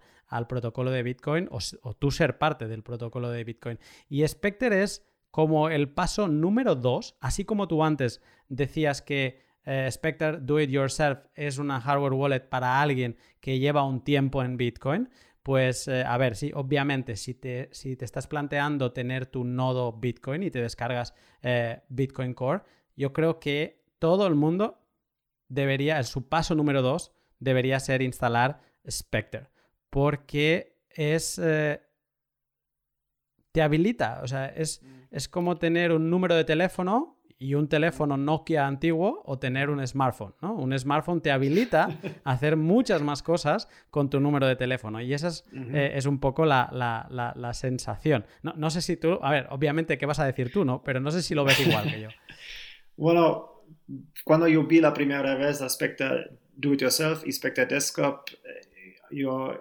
[0.49, 3.77] protocolo de Bitcoin o, o, tú ser parte del protocolo de Bitcoin.
[4.09, 9.87] Y Spectre es como el paso número dos, así como tú antes decías que eh,
[9.91, 14.57] Spectre Do It Yourself es una hardware wallet para alguien que lleva un tiempo en
[14.57, 15.07] Bitcoin,
[15.43, 19.93] pues eh, a ver, sí, obviamente, si te, si te, estás planteando tener tu nodo
[19.93, 22.61] Bitcoin y te descargas eh, Bitcoin Core,
[22.95, 24.79] yo creo que todo el mundo
[25.47, 29.49] debería, su paso número dos, debería ser instalar Spectre,
[29.89, 31.35] porque es...
[33.51, 35.01] te habilita, o sea, es, mm.
[35.11, 39.85] es como tener un número de teléfono y un teléfono Nokia antiguo o tener un
[39.87, 40.53] smartphone, ¿no?
[40.53, 41.89] Un smartphone te habilita
[42.23, 46.19] a hacer muchas más cosas con tu número de teléfono y esa es, eh, un
[46.19, 48.25] poco la, sensación.
[48.43, 50.83] No, sé si tú, a ver, obviamente, ¿qué vas a decir tú, no?
[50.83, 52.09] Pero no sé si lo ves igual que yo.
[52.97, 53.63] Bueno,
[54.23, 56.05] cuando yo vi la primera vez aspecto
[56.55, 59.57] Do It Yourself y Spectre Desktop, eh, yo,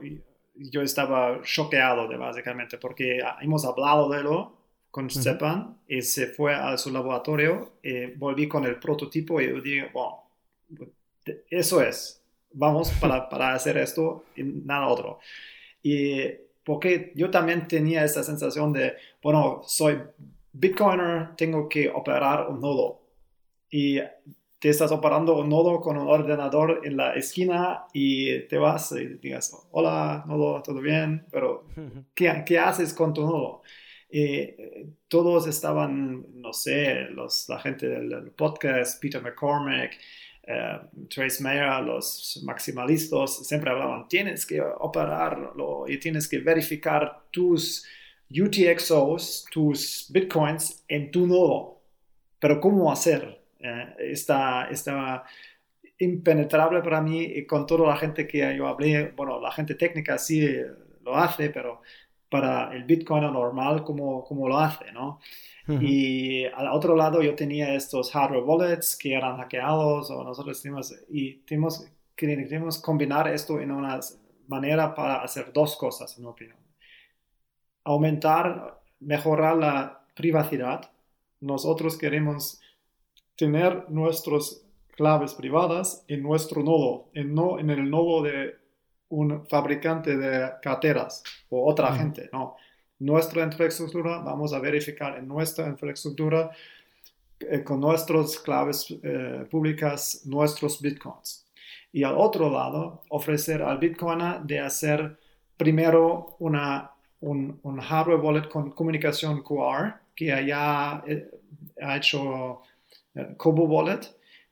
[0.55, 4.60] yo estaba choqueado de básicamente porque hemos hablado de lo
[4.91, 9.61] con Stepan y se fue a su laboratorio y volví con el prototipo y yo
[9.61, 10.25] dije, bueno,
[11.49, 12.23] eso es,
[12.53, 15.21] vamos para, para hacer esto y nada otro.
[15.83, 16.23] Y
[16.65, 19.99] porque yo también tenía esa sensación de, bueno, soy
[20.53, 23.01] Bitcoiner, tengo que operar un nodo.
[23.71, 24.01] Y
[24.59, 29.07] te estás operando un nodo con un ordenador en la esquina y te vas y
[29.17, 31.65] digas, hola, nodo, todo bien, pero
[32.15, 33.63] ¿qué, ¿qué haces con tu nodo?
[34.13, 39.99] Eh, todos estaban, no sé, los, la gente del, podcast, Peter McCormick,
[40.43, 47.87] eh, Trace Mayer, los maximalistas, siempre hablaban, tienes que operarlo y tienes que verificar tus
[48.31, 51.81] UTXOs, tus bitcoins en tu nodo.
[52.41, 53.41] Pero ¿cómo hacer?
[53.61, 55.25] Eh, está, está
[55.99, 60.19] impenetrable para mí y con toda la gente que yo hablé, bueno, la gente técnica
[60.19, 60.49] sí
[61.03, 61.83] lo hace, pero
[62.31, 65.21] para el Bitcoin normal como, como lo hace, ¿no?
[65.69, 70.93] Y al otro lado yo tenía estos hardware wallets que eran hackeados o nosotros tenemos,
[71.09, 74.01] y tenemos, queremos combinar esto en una
[74.49, 76.57] manera para hacer dos cosas, en mi opinión.
[77.85, 80.91] Aumentar, mejorar la privacidad.
[81.41, 82.61] Nosotros queremos
[83.37, 84.67] tener nuestras
[84.97, 88.60] claves privadas en nuestro nodo, en, no, en el nodo de
[89.11, 92.57] un fabricante de carteras o otra gente, no.
[92.99, 96.51] Nuestra infraestructura, vamos a verificar en nuestra infraestructura
[97.41, 101.47] eh, con nuestras claves eh, públicas nuestros bitcoins.
[101.93, 105.19] Y al otro lado, ofrecer al bitcoiner de hacer
[105.57, 106.91] primero una,
[107.21, 111.31] un, un hardware wallet con comunicación QR, que haya eh,
[111.83, 112.61] ha hecho
[113.37, 114.01] Kobo Wallet,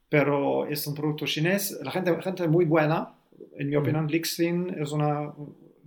[0.09, 1.79] pero es un producto chinés.
[1.83, 3.15] La gente, gente muy buena,
[3.57, 5.33] en mi opinión, Lixin es una,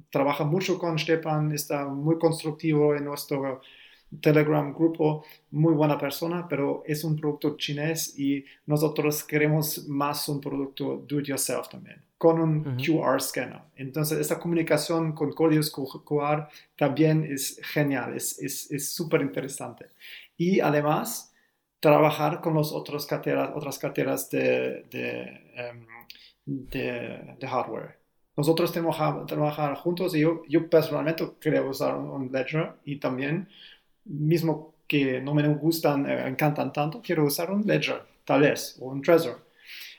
[0.10, 3.62] trabaja mucho con Stepan, está muy constructivo en nuestro
[4.22, 10.42] Telegram grupo, muy buena persona, pero es un producto chinés y nosotros queremos más un
[10.42, 13.62] producto do it yourself también, con un QR scanner.
[13.76, 19.86] Entonces, esta comunicación con códigos QR también es genial, es súper interesante.
[20.36, 21.32] Y además,
[21.82, 25.22] trabajar con los otros carteras, otras carteras de, de,
[25.56, 25.86] em,
[26.46, 27.98] de, hardware.
[28.36, 33.48] Nosotros tenemos que trabajar juntos y yo, yo personalmente quiero usar un Ledger y también
[34.06, 38.88] mismo que no me gustan, eh, encantan tanto, quiero usar un Ledger, tal vez, o
[38.88, 39.46] un Trezor.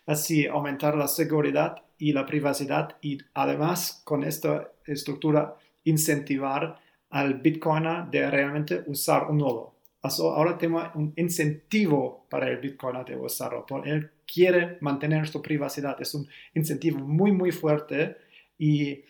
[0.06, 6.78] Así aumentar la seguridad y la privacidad y además con esta estructura incentivar
[7.10, 9.76] al Bitcoiner de realmente usar un nodo.
[10.02, 13.64] Ahora tengo un incentivo para el Bitcoiner de usarlo.
[13.84, 16.00] Él quiere mantener su privacidad.
[16.00, 18.16] Es un incentivo muy, muy fuerte
[18.58, 19.02] y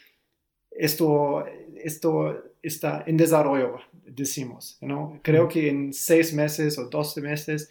[0.70, 1.44] esto,
[1.76, 3.80] esto está en desarrollo
[4.14, 4.78] decimos.
[4.80, 5.20] ¿no?
[5.22, 7.68] Creo que en seis meses o doce meses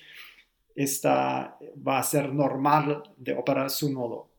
[0.76, 4.30] esta va a ser normal de operar su nodo.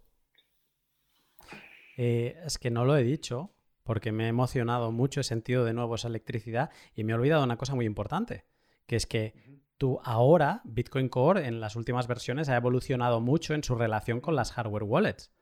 [1.97, 3.51] Eh, es que no lo he dicho
[3.85, 7.45] porque me he emocionado mucho, he sentido de nuevo esa electricidad y me he olvidado
[7.45, 8.45] una cosa muy importante,
[8.87, 9.35] que es que
[9.83, 14.37] tú ahora, Bitcoin Core en las últimas versiones ha evolucionado mucho en su relación con
[14.37, 15.33] las hardware wallets,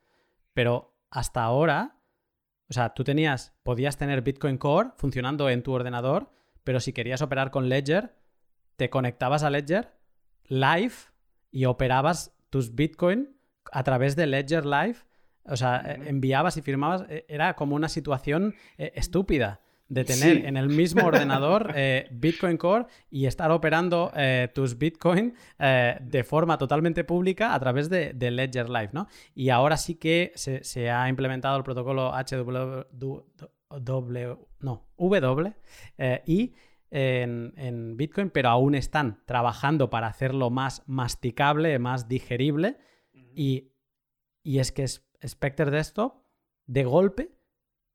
[0.55, 2.01] pero hasta ahora,
[2.71, 6.33] o sea, tú tenías, podías tener Bitcoin Core funcionando en tu ordenador
[6.65, 8.15] pero si querías operar con Ledger,
[8.77, 9.99] te conectabas a Ledger
[10.45, 10.95] live
[11.51, 13.37] y operabas tus Bitcoin
[13.73, 14.97] a través de Ledger Live.
[15.45, 17.05] O sea, enviabas y firmabas.
[17.09, 19.61] Eh, era como una situación eh, estúpida
[19.91, 21.75] de tener en el mismo ordenador
[22.11, 24.11] Bitcoin Core y estar operando
[24.55, 29.09] tus Bitcoin de forma totalmente pública a través de, Ledger Live, ¿no?
[29.35, 32.87] Y ahora sí que se, se ha implementado el protocolo HW,
[34.61, 35.55] no, W
[35.99, 36.55] eh, y
[36.91, 42.79] en, Bitcoin, pero aún están trabajando para hacerlo más masticable, más digerible.
[43.13, 43.73] y,
[44.45, 46.15] es que Spectre Desktop,
[46.67, 47.31] de golpe,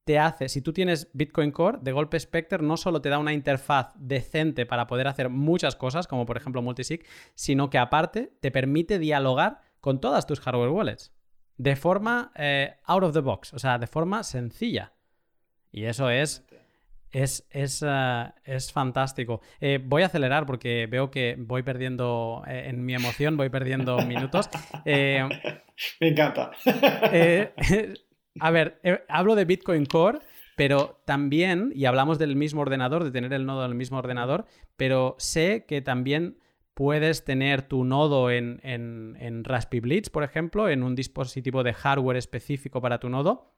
[0.05, 3.33] te hace, si tú tienes Bitcoin Core, de golpe Spectre no solo te da una
[3.33, 8.51] interfaz decente para poder hacer muchas cosas, como por ejemplo Multisig, sino que aparte te
[8.51, 11.11] permite dialogar con todas tus hardware wallets
[11.57, 14.93] de forma eh, out of the box, o sea, de forma sencilla.
[15.71, 16.45] Y eso es,
[17.11, 19.41] es, es, eh, es fantástico.
[19.59, 23.97] Eh, voy a acelerar porque veo que voy perdiendo, eh, en mi emoción, voy perdiendo
[24.05, 24.49] minutos.
[24.85, 26.51] Me encanta.
[28.39, 30.19] a ver, hablo de Bitcoin Core,
[30.55, 34.45] pero también, y hablamos del mismo ordenador, de tener el nodo del mismo ordenador,
[34.77, 36.37] pero sé que también
[36.73, 41.73] puedes tener tu nodo en, en, en Raspberry Blitz, por ejemplo, en un dispositivo de
[41.73, 43.55] hardware específico para tu nodo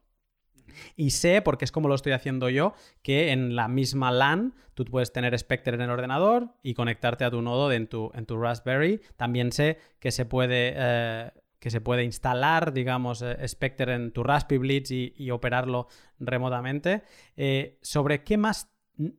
[0.96, 4.84] y sé, porque es como lo estoy haciendo yo, que en la misma LAN tú
[4.84, 8.40] puedes tener Spectre en el ordenador y conectarte a tu nodo en tu, en tu
[8.40, 9.00] Raspberry.
[9.16, 10.74] También sé que se puede...
[10.76, 15.88] Eh, que se puede instalar, digamos, eh, Spectre en tu Raspberry Blitz y, operarlo
[16.18, 17.02] remotamente.
[17.36, 18.72] Eh, ¿Sobre qué más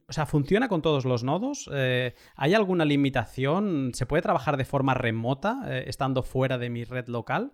[0.07, 1.69] o sea, ¿funciona con todos los nodos?
[2.35, 3.91] ¿Hay alguna limitación?
[3.93, 7.53] ¿Se puede trabajar de forma remota estando fuera de mi red local?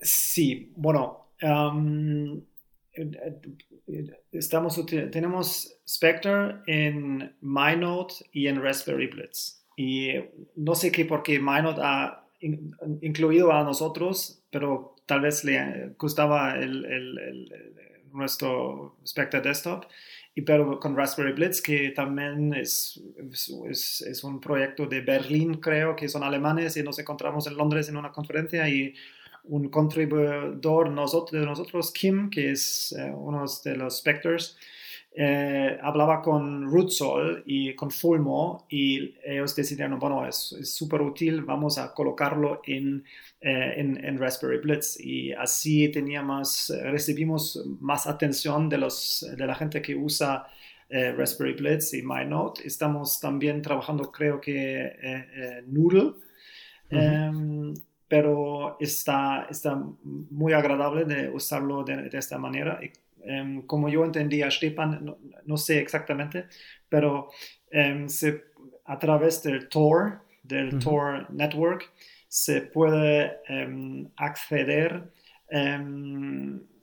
[0.00, 1.34] Sí, bueno,
[4.32, 9.66] estamos, tenemos Spectre en MyNote y en Raspberry Blitz.
[9.76, 10.10] Y
[10.56, 11.80] no sé qué por qué MyNote
[12.42, 17.48] ha incluido a nosotros, pero tal vez le gustaba el,
[18.12, 19.84] nuestro Spectre Desktop.
[20.34, 22.98] Y pero con Raspberry Blitz, que también es,
[23.68, 27.90] es, es, un proyecto de Berlín, creo, que son alemanes y nos encontramos en Londres
[27.90, 28.94] en una conferencia y
[29.44, 34.56] un contribuidor nosotros, de nosotros, Kim, que es eh, uno de los Spectres,
[35.14, 41.78] eh, hablaba con Rootsol y con Fulmo y ellos decidieron, bueno, es súper útil, vamos
[41.78, 43.04] a colocarlo en,
[43.40, 49.54] eh, en, en, Raspberry Blitz y así teníamos, recibimos más atención de, los, de la
[49.54, 50.46] gente que usa
[50.90, 52.66] Raspberry Blitz y MyNote.
[52.66, 56.12] Estamos también trabajando, creo que, Noodle
[58.12, 62.78] pero está, está muy agradable de usarlo de, esta manera.
[63.24, 66.46] Em, como yo entendía, Stepan, no, sé exactamente,
[66.88, 67.30] pero
[67.70, 68.06] em,
[68.84, 71.90] a través del Tor, del Tor Network,
[72.28, 75.10] se puede em, acceder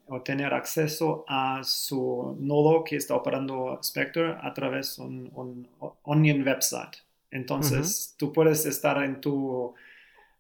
[0.06, 5.68] o tener acceso a su nodo que está operando Spectre a través de un,
[6.04, 6.98] Onion website.
[7.32, 9.74] Entonces, tú puedes estar en tu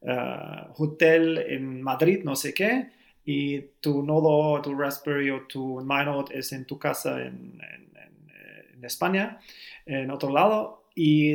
[0.01, 2.89] eh, hotel en Madrid, no sé qué,
[3.25, 9.37] y tu nodo, tu Raspberry o tu MyNode es en tu casa en, en, España,
[9.85, 11.33] en otro lado, y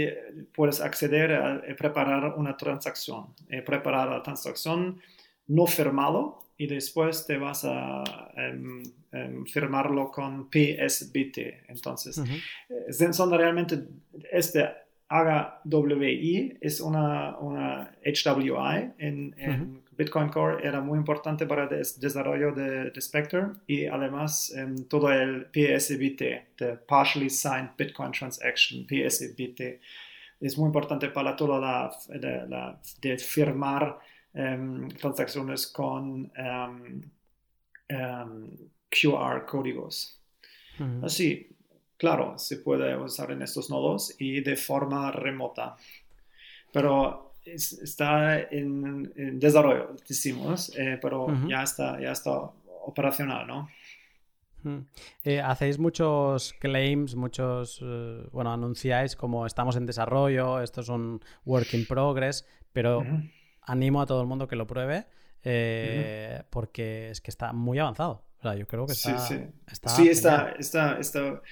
[0.55, 3.35] puedes acceder a, preparar una transacción,
[3.67, 4.99] preparar la transacción
[5.49, 8.03] no firmado y después te vas a
[8.37, 8.83] em,
[9.13, 11.65] em, firmarlo con PSBT.
[11.69, 13.79] Entonces, uh son realmente,
[14.31, 14.71] este
[15.09, 22.91] HWI es una, una HWI en, Bitcoin Core, era muy importante para el desarrollo de,
[23.01, 29.79] Spectre y además em, todo el PSBT, the Partially Signed Bitcoin Transaction, PSBT,
[30.41, 31.97] es muy importante para toda la,
[32.49, 34.01] la de firmar
[34.35, 37.03] Em, transacciones con em,
[37.89, 38.51] em,
[38.91, 40.21] QR códigos.
[41.05, 41.54] Así,
[42.05, 45.75] claro, se puede usar en estos nodos y de forma remota.
[46.71, 52.51] Pero está en, desarrollo, decimos, eh, pero ya, está, ya está
[52.85, 53.69] operacional, ¿no?
[55.25, 61.23] Eh, hacéis muchos claims, muchos, eh, bueno, anunciáis como estamos en desarrollo, esto es un
[61.47, 63.03] work in progress, pero
[63.63, 65.07] animo a todo el mundo que lo pruebe
[65.45, 68.25] eh, porque es que está muy avanzado.
[68.39, 69.19] O sea, yo creo que está.
[69.19, 69.45] Sí, sí.
[69.71, 71.43] Está, sí, está, está, está,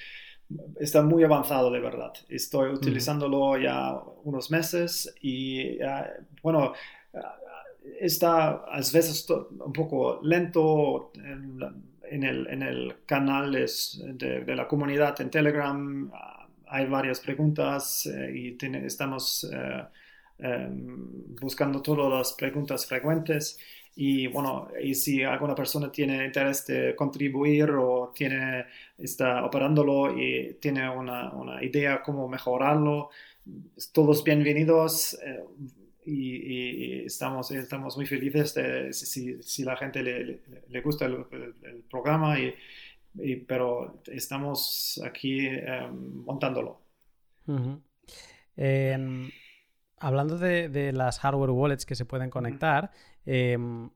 [1.02, 2.12] muy avanzado, de verdad.
[2.28, 5.78] Estoy utilizándolo ya unos meses y,
[6.42, 6.72] bueno,
[8.00, 15.20] está a veces un poco lento en, el, en el, canal de, de, la comunidad
[15.20, 16.10] en Telegram.
[16.66, 19.48] Hay varias preguntas eh, y estamos.
[19.52, 19.82] Eh,
[20.42, 23.58] Em, buscando todas las preguntas frecuentes
[23.94, 28.64] y bueno, y si alguna persona tiene interés de contribuir o tiene,
[28.96, 33.10] está operándolo y tiene una, una idea cómo mejorarlo,
[33.92, 35.44] todos bienvenidos eh,
[36.06, 41.24] y, estamos, estamos muy felices de, si, si la gente le, le, gusta el,
[41.90, 46.80] programa, y, pero estamos aquí em, montándolo.
[50.02, 52.90] Hablando de, las hardware wallets que se pueden conectar,
[53.26, 53.90] em,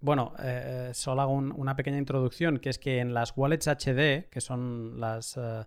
[0.00, 4.40] bueno, eh, solo hago una pequeña introducción, que es que en las wallets HD, que
[4.40, 5.64] son las uh,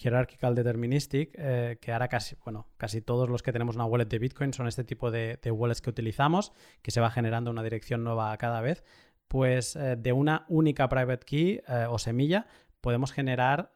[0.00, 4.18] Hierarchical Deterministic, eh, que ahora casi, bueno, casi todos los que tenemos una wallet de
[4.18, 8.34] Bitcoin son este tipo de, wallets que utilizamos, que se va generando una dirección nueva
[8.38, 8.84] cada vez,
[9.28, 12.46] pues de una única private key o semilla
[12.80, 13.72] podemos generar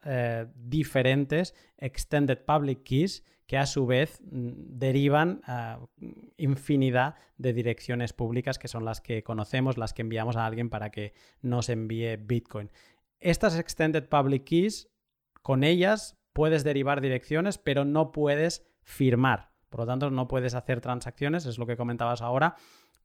[0.55, 5.43] diferentes extended public keys que a su vez mm, derivan
[6.39, 10.91] infinidad de direcciones públicas que son las que conocemos, las que enviamos a alguien para
[10.91, 11.13] que
[11.43, 12.71] nos envíe Bitcoin.
[13.21, 14.89] Estas Extended Public Keys,
[15.43, 19.51] con ellas puedes derivar direcciones, pero no puedes firmar.
[19.69, 22.57] Por lo tanto, no puedes hacer transacciones, es lo que comentabas ahora.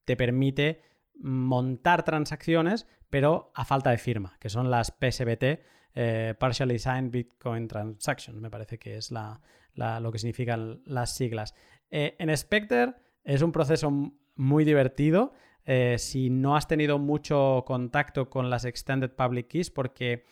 [0.05, 0.81] Te permite
[1.15, 5.59] montar transacciones, pero a falta de firma, que son las PSBT,
[5.99, 11.55] eh, Partially Signed Bitcoin Transactions, me parece que es lo que significan las siglas.
[11.89, 12.93] Eh, en Spectre
[13.23, 13.89] es un proceso
[14.35, 15.33] muy divertido.
[15.65, 20.25] Eh, si no has tenido mucho contacto con las Extended Public Keys, porque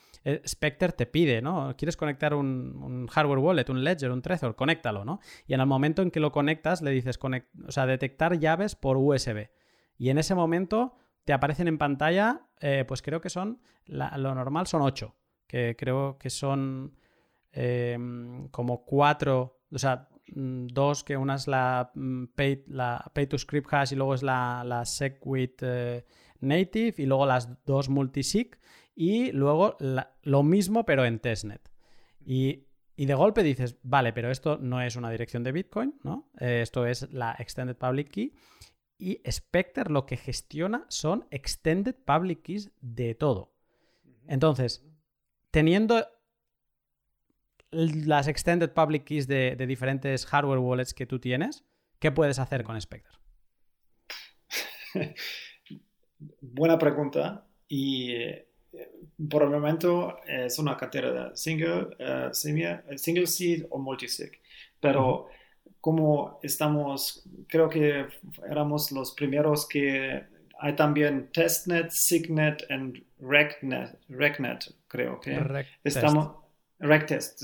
[0.46, 1.76] Spectre te pide, ¿no?
[1.76, 5.20] Quieres conectar un, hardware wallet, un ledger, un Trezor, conéctalo, ¿no?
[5.48, 8.98] Y en el momento en que lo conectas, le dices, o sea, detectar llaves por
[8.98, 9.50] USB.
[9.98, 10.94] Y en ese momento
[11.24, 12.48] te aparecen en pantalla,
[12.88, 15.16] pues creo que son, lo normal son 8,
[15.48, 16.96] que creo que son
[17.58, 23.28] Em, como cuatro, o sea, mm, dos, que una es la mm, pay, la pay
[23.28, 26.06] to script hash y luego es la, la SegWit eh,
[26.42, 28.60] native y luego las dos multisig
[28.94, 29.78] y luego
[30.24, 31.72] lo mismo pero en testnet.
[32.26, 32.66] Y,
[32.98, 36.30] y, de golpe dices, vale, pero esto no es una dirección de Bitcoin, ¿no?
[36.42, 38.34] Eh, esto es la Extended Public Key.
[38.98, 43.54] Y Spectre lo que gestiona son Extended Public Keys de todo.
[44.28, 44.86] Entonces,
[45.56, 46.06] teniendo
[47.72, 51.64] las extended public keys de, diferentes hardware wallets que tú tienes,
[52.00, 53.14] ¿qué puedes hacer con Spectre?
[56.42, 57.48] Buena pregunta.
[57.70, 58.50] Y eh,
[59.30, 64.32] por el momento es una cartera de single, uh, single seed o multisig.
[64.82, 65.30] Pero
[65.80, 68.08] como estamos, creo que
[68.50, 70.22] éramos los primeros que
[70.60, 76.46] hay también testnet, signet y recnet, recnet creo que estamos
[76.80, 77.42] Rectest,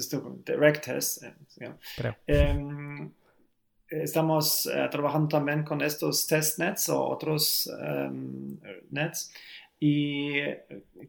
[0.47, 1.23] Rectest.
[1.23, 3.11] Eh, em,
[3.87, 8.57] estamos eh, trabajando también con estos testnets o otros em,
[8.91, 9.31] nets.
[9.83, 10.33] Y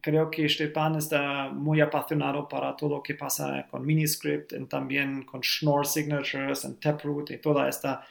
[0.01, 5.25] creo que Stepan está muy apasionado para todo lo que pasa con Miniscript y también
[5.25, 8.03] con Schnorr Signatures y Taproot y todas esta,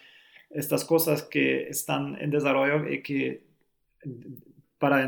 [0.52, 3.42] estas cosas que están en desarrollo y que
[4.78, 5.04] para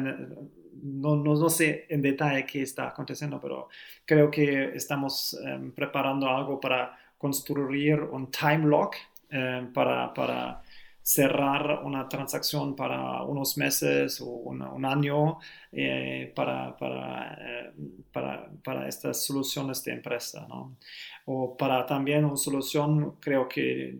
[0.81, 3.69] no, no, sé en detalle qué está aconteciendo, pero
[4.05, 8.95] creo que estamos em, preparando algo para construir un time lock
[9.29, 10.61] eh, para, para,
[11.05, 15.37] cerrar una transacción para unos meses o un, año
[15.69, 17.73] eh, para, para, eh,
[18.09, 20.45] para, para, estas soluciones de empresa.
[20.47, 20.77] ¿no?
[21.25, 23.99] O para también una solución, creo que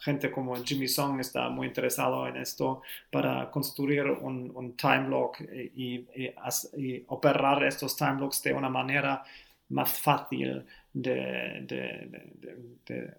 [0.00, 5.40] gente como Jimmy Song está muy interesado en esto para construir un, un time lock
[5.40, 9.22] y, y, operar estos time locks de una manera
[9.68, 13.16] más fácil de, de,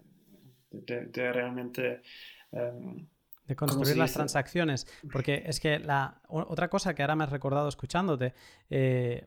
[0.70, 2.02] de, realmente...
[2.50, 3.06] Um,
[3.46, 4.86] de construir las transacciones.
[5.10, 8.34] Porque es que la otra cosa que ahora me has recordado escuchándote,
[8.70, 9.26] eh,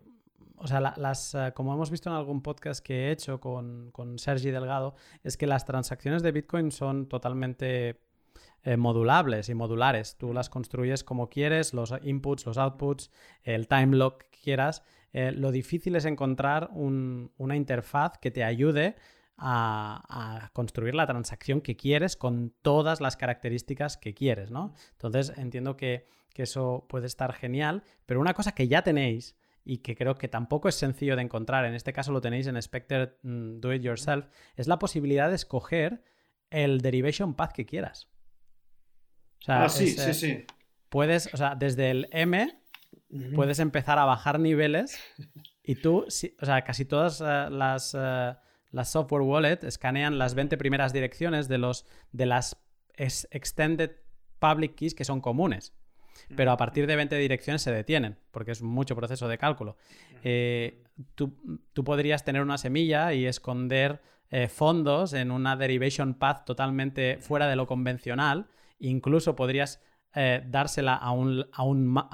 [0.57, 4.19] o sea, las, eh, como hemos visto en algún podcast que he hecho con, con
[4.19, 7.99] Sergi Delgado, es que las transacciones de Bitcoin son totalmente
[8.64, 10.18] eh, modulables y modulares.
[10.18, 13.11] Tú las construyes como quieres, los inputs, los outputs,
[13.44, 14.82] el time lock que quieras.
[15.14, 18.95] Eh, lo difícil es encontrar una interfaz que te ayude
[19.38, 24.73] a, construir la transacción que quieres con todas las características que quieres, ¿no?
[24.94, 29.36] Entonces entiendo que, que eso puede estar genial, pero una cosa que ya tenéis
[29.66, 32.62] y que creo que tampoco es sencillo de encontrar, en este caso lo tenéis en
[32.62, 36.04] Spectre mm, Do It Yourself, es la posibilidad de escoger
[36.52, 38.08] el derivation path que quieras.
[39.48, 40.46] ah, sí, sí, sí.
[40.90, 42.62] Puedes, o sea, desde el M
[43.34, 45.00] puedes empezar a bajar niveles
[45.64, 48.36] y tú, o sea, casi todas eh, las, eh,
[48.70, 52.58] las software wallet escanean las 20 primeras direcciones de, los, de las
[52.96, 53.92] extended
[54.40, 55.74] public keys que son comunes
[56.36, 59.78] pero a partir de 20 direcciones se detienen, porque es mucho proceso de cálculo.
[60.24, 60.84] Eh,
[61.14, 61.36] tú,
[61.84, 64.02] podrías tener una semilla y esconder
[64.32, 68.48] eh, fondos en una derivation path totalmente fuera de lo convencional,
[68.80, 69.84] incluso podrías
[70.16, 71.64] eh, dársela a un, a,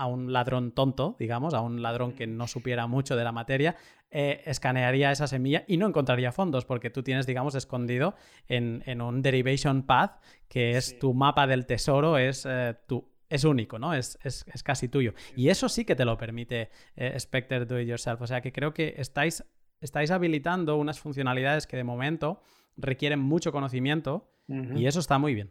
[0.08, 3.76] un, ladrón tonto, digamos, a un ladrón que no supiera mucho de la materia,
[4.14, 8.16] escanearía esa semilla y no encontraría fondos porque tú tienes, digamos, escondido
[8.50, 12.46] en, un derivation path, que es tu mapa del tesoro, es
[12.88, 13.94] tu es único, ¿no?
[13.94, 14.20] Es,
[14.64, 15.14] casi tuyo.
[15.36, 18.22] Y eso sí que te lo permite eh, Spectre Do It Yourself.
[18.22, 19.44] O sea que creo que estáis,
[19.80, 22.44] estáis habilitando unas funcionalidades que de momento
[22.78, 24.28] requieren mucho conocimiento
[24.76, 25.50] y eso está muy bien.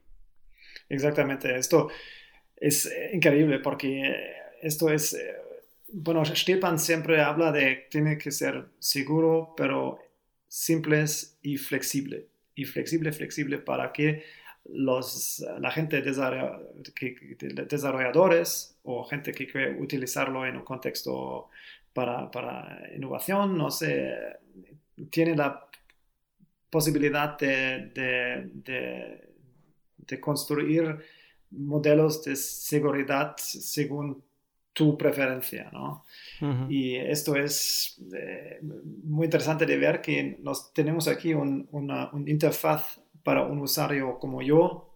[0.90, 1.57] Exactamente.
[1.57, 1.89] Esto
[2.55, 4.15] es eh, increíble porque
[4.61, 5.36] esto es, eh,
[5.90, 9.98] bueno, Stepan siempre habla de tiene que ser seguro, pero
[10.48, 11.07] simple
[11.40, 12.27] y flexible.
[12.55, 14.23] Y flexible, flexible para que
[14.64, 21.48] los, la gente desarrolladores o gente que quiere utilizarlo en un contexto
[21.92, 24.14] para, para innovación, no sé,
[25.10, 25.66] tiene la
[26.68, 28.50] posibilidad de, de,
[29.98, 30.98] de, construir
[31.50, 34.22] modelos de seguridad según
[34.72, 36.04] tu preferencia, ¿no?
[36.68, 42.30] Y esto es eh, muy interesante de ver que nos tenemos aquí un, una, una
[42.30, 44.90] interfaz para un usuario como yo,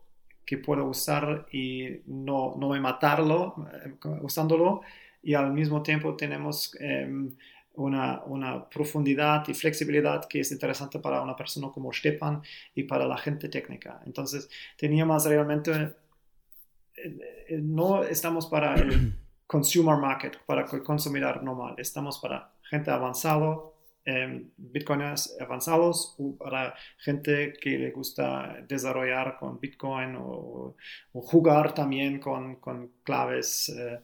[0.44, 4.82] que puedo usar y no, no matarlo eh, usándolo,
[5.22, 7.34] y al mismo tiempo tenemos em,
[7.74, 12.42] una, una, profundidad y flexibilidad que es interesante para una persona como Stepan
[12.74, 14.01] y para la gente técnica.
[14.05, 21.74] Entonces, teníamos realmente, eh, eh, no estamos para el consumer market, para el consumidor normal,
[21.78, 23.73] estamos para gente avanzado,
[24.05, 30.76] eh, bitcoiners avanzados o para gente que le gusta desarrollar con bitcoin o,
[31.12, 34.01] jugar también con, con claves eh,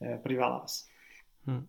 [0.00, 0.88] eh, privadas.
[1.44, 1.64] Mm.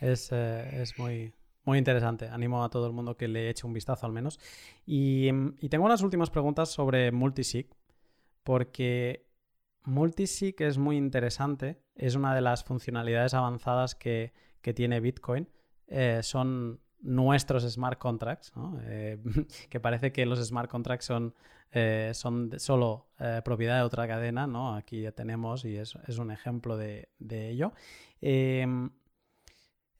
[0.00, 1.32] Es, eh, es, muy,
[1.64, 2.28] muy interesante.
[2.28, 4.38] Animo a todo el mundo que le eche un vistazo al menos.
[4.84, 5.28] Y,
[5.60, 7.68] y tengo unas últimas preguntas sobre multisig,
[8.42, 9.26] porque
[9.84, 11.80] multisig es muy interesante.
[11.94, 15.48] Es una de las funcionalidades avanzadas que, que tiene Bitcoin.
[16.22, 18.52] Son nuestros smart contracts,
[18.84, 19.18] eh,
[19.68, 21.34] que parece que los smart contracts son,
[21.72, 24.74] eh, son solo eh, propiedad de otra cadena, ¿no?
[24.74, 27.72] aquí ya tenemos y es, un ejemplo de, ello.
[28.20, 28.90] Em,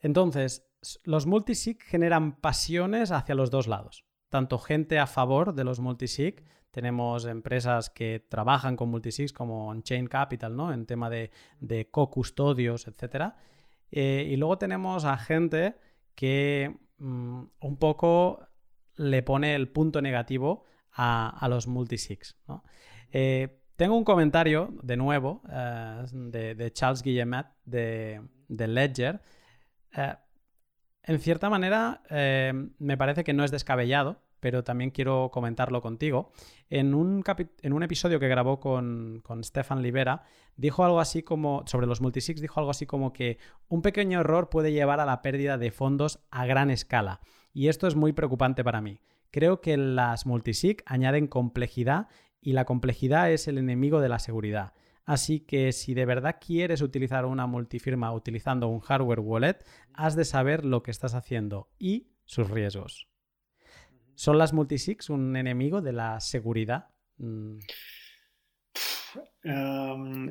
[0.00, 0.64] entonces,
[1.04, 6.44] los multisig generan pasiones hacia los dos lados, tanto gente a favor de los multisig,
[6.70, 10.72] tenemos empresas que trabajan con multisigs como Chain Capital, ¿no?
[10.72, 12.86] En tema de, de co-custodios,
[13.92, 14.28] etc.
[14.28, 15.76] y luego tenemos a gente
[16.14, 18.46] que Mm, un poco
[18.94, 22.36] le pone el punto negativo a, los multisigs.
[23.10, 29.20] Eh, tengo un comentario, de nuevo, eh, de, Charles Guillemet de, Ledger.
[29.96, 30.14] Eh,
[31.02, 32.02] en cierta manera,
[32.78, 36.32] me parece que no es descabellado, pero también quiero comentarlo contigo.
[36.68, 37.22] En un,
[37.82, 40.24] episodio que grabó con, con, Stefan Libera,
[40.56, 43.38] dijo algo así como, sobre los multisigs, dijo algo así como que
[43.68, 47.20] un pequeño error puede llevar a la pérdida de fondos a gran escala.
[47.54, 49.00] Y esto es muy preocupante para mí.
[49.30, 52.08] Creo que las multisig añaden complejidad
[52.40, 54.72] y la complejidad es el enemigo de la seguridad.
[55.04, 59.64] Así que si de verdad quieres utilizar una multifirma utilizando un hardware wallet,
[59.94, 63.11] has de saber lo que estás haciendo y sus riesgos.
[64.14, 66.88] ¿Son las multisigs un enemigo de la seguridad?
[67.18, 67.58] Mm.
[69.44, 70.30] Em,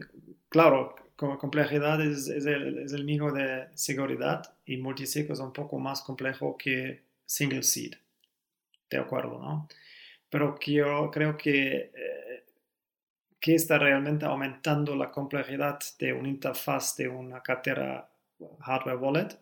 [0.49, 6.57] claro, como complejidad es, el, enemigo de seguridad y multisig es un poco más complejo
[6.57, 7.93] que single seed.
[8.89, 9.67] De acuerdo, ¿no?
[10.29, 12.45] Pero yo creo que eh,
[13.41, 18.07] que está realmente aumentando la complejidad de una interfaz de una cartera
[18.59, 19.39] hardware wallet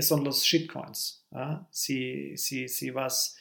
[0.00, 1.26] son los shitcoins.
[1.32, 1.66] ¿ah?
[1.70, 3.36] Si, si, si, vas,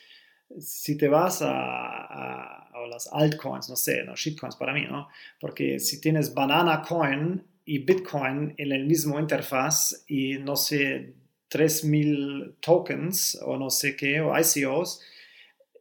[0.58, 5.10] si te vas a, a, las altcoins, no sé, no, shitcoins para mí, ¿no?
[5.40, 11.14] Porque si tienes Banana Coin y Bitcoin en el mismo interfaz y no sé,
[11.50, 15.02] 3000 tokens o no sé qué, o ICOs,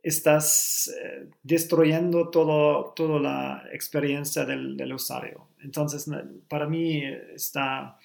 [0.03, 5.49] estás eh, destruyendo todo, toda la experiencia del, usuario.
[5.63, 6.07] Entonces,
[6.49, 7.05] para mí
[7.35, 7.99] está...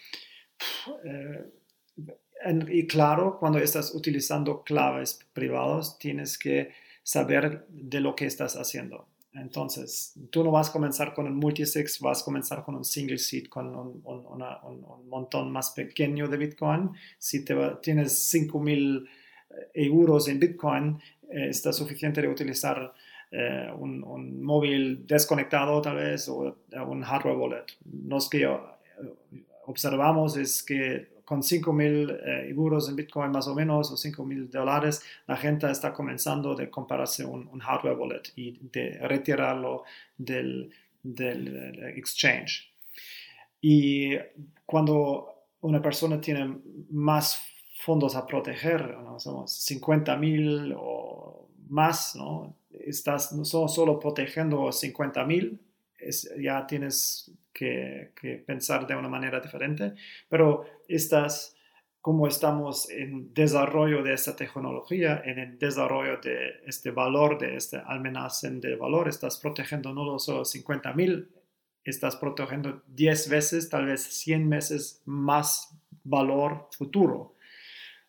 [1.03, 1.45] Eh,
[2.69, 6.71] y claro, cuando estás utilizando claves privadas, tienes que
[7.03, 9.07] saber de lo que estás haciendo.
[9.33, 13.17] Entonces, tú no vas a comenzar con un multisig, vas a comenzar con un single
[13.17, 16.91] seed, con un, montón más pequeño de Bitcoin.
[17.17, 19.07] Si te tienes 5000
[19.73, 20.99] euros en Bitcoin,
[21.29, 22.93] eh, está suficiente de utilizar
[23.31, 26.57] eh, un, móvil desconectado tal vez o
[26.87, 27.65] un hardware wallet.
[28.07, 28.47] Lo que eh,
[29.65, 35.37] observamos es que con 5.000 euros en Bitcoin más o menos o 5.000 dólares, la
[35.37, 39.83] gente está comenzando de comprarse un, hardware wallet y de retirarlo
[40.17, 40.71] del,
[41.01, 42.73] del exchange.
[43.61, 44.15] Y
[44.65, 46.57] cuando una persona tiene
[46.89, 47.41] más
[47.79, 49.19] fondos a proteger, ¿no?
[49.19, 52.55] somos 50 mil o más, ¿no?
[52.71, 55.59] Estás no solo protegiendo 50 mil,
[56.39, 58.11] ya tienes que,
[58.45, 59.93] pensar de una manera diferente,
[60.27, 61.55] pero estás,
[62.01, 67.77] como estamos en desarrollo de esta tecnología, en el desarrollo de este valor, de este
[67.77, 71.29] almacén de valor, estás protegiendo no solo 50 mil,
[71.83, 77.35] estás protegiendo 10 veces, tal vez 100 veces más valor futuro.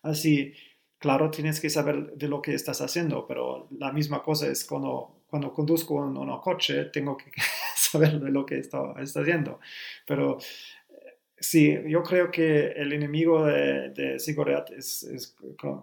[0.03, 0.53] Así,
[0.99, 5.23] claro, tienes que saber de lo que estás haciendo, pero la misma cosa es cuando,
[5.27, 7.31] cuando conduzco un, un coche, tengo que
[7.95, 9.61] saber de lo que está, haciendo.
[10.07, 10.39] Pero
[11.39, 15.35] sí, yo creo que el enemigo de, seguridad es,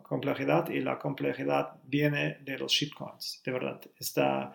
[0.04, 3.82] complejidad y la complejidad viene de los shitcoins, de verdad.
[3.98, 4.54] Está,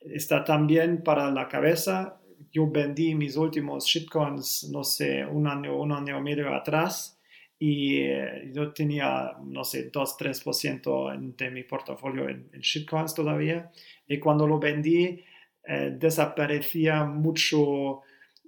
[0.00, 2.20] está también para la cabeza.
[2.50, 7.18] Yo vendí mis últimos shitcoins, no sé, un año, un año y medio atrás
[7.64, 13.70] y eh, yo tenía, no sé, 2-3% de mi portafolio en, shitcoins todavía.
[14.08, 15.22] Y cuando lo vendí,
[15.64, 18.02] eh, desaparecía mucho,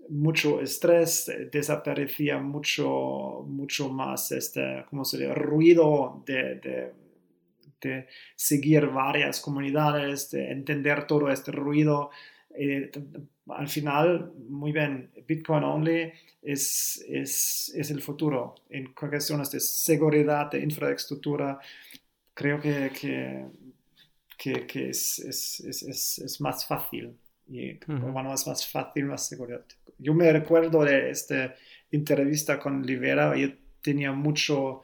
[0.08, 5.34] mucho estrés, desaparecía mucho, mucho más este, ¿cómo se dice?
[5.34, 6.92] ruido de, de,
[7.80, 12.10] de, seguir varias comunidades, de entender todo este ruido.
[12.56, 12.90] Eh,
[13.48, 16.12] al final, muy bien, Bitcoin only
[16.42, 21.58] es, es, es el futuro en cuestiones de seguridad, de infraestructura.
[22.32, 23.44] Creo que, que,
[24.44, 27.16] que, que es, es, es, más fácil.
[27.46, 29.64] Y bueno, es más fácil, más seguridad.
[29.98, 31.54] Yo me recuerdo de esta
[31.90, 33.48] entrevista con Rivera, yo
[33.80, 34.82] tenía mucho,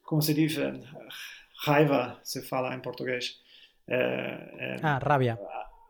[0.00, 0.80] ¿cómo se dice?
[1.66, 3.42] Raiva, se fala en portugués.
[3.86, 3.96] Eh,
[4.60, 5.38] eh, ah, rabia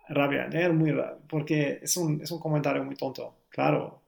[0.08, 4.02] rabia, es muy rabia, porque es un, es un comentario muy tonto, claro.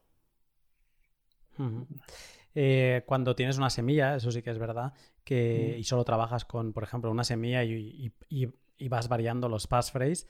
[2.54, 4.92] Eh, cuando tienes una semilla, eso sí que es verdad,
[5.24, 8.48] que, y solo trabajas con, por ejemplo, una semilla y, y,
[8.86, 10.26] vas variando los passphrase,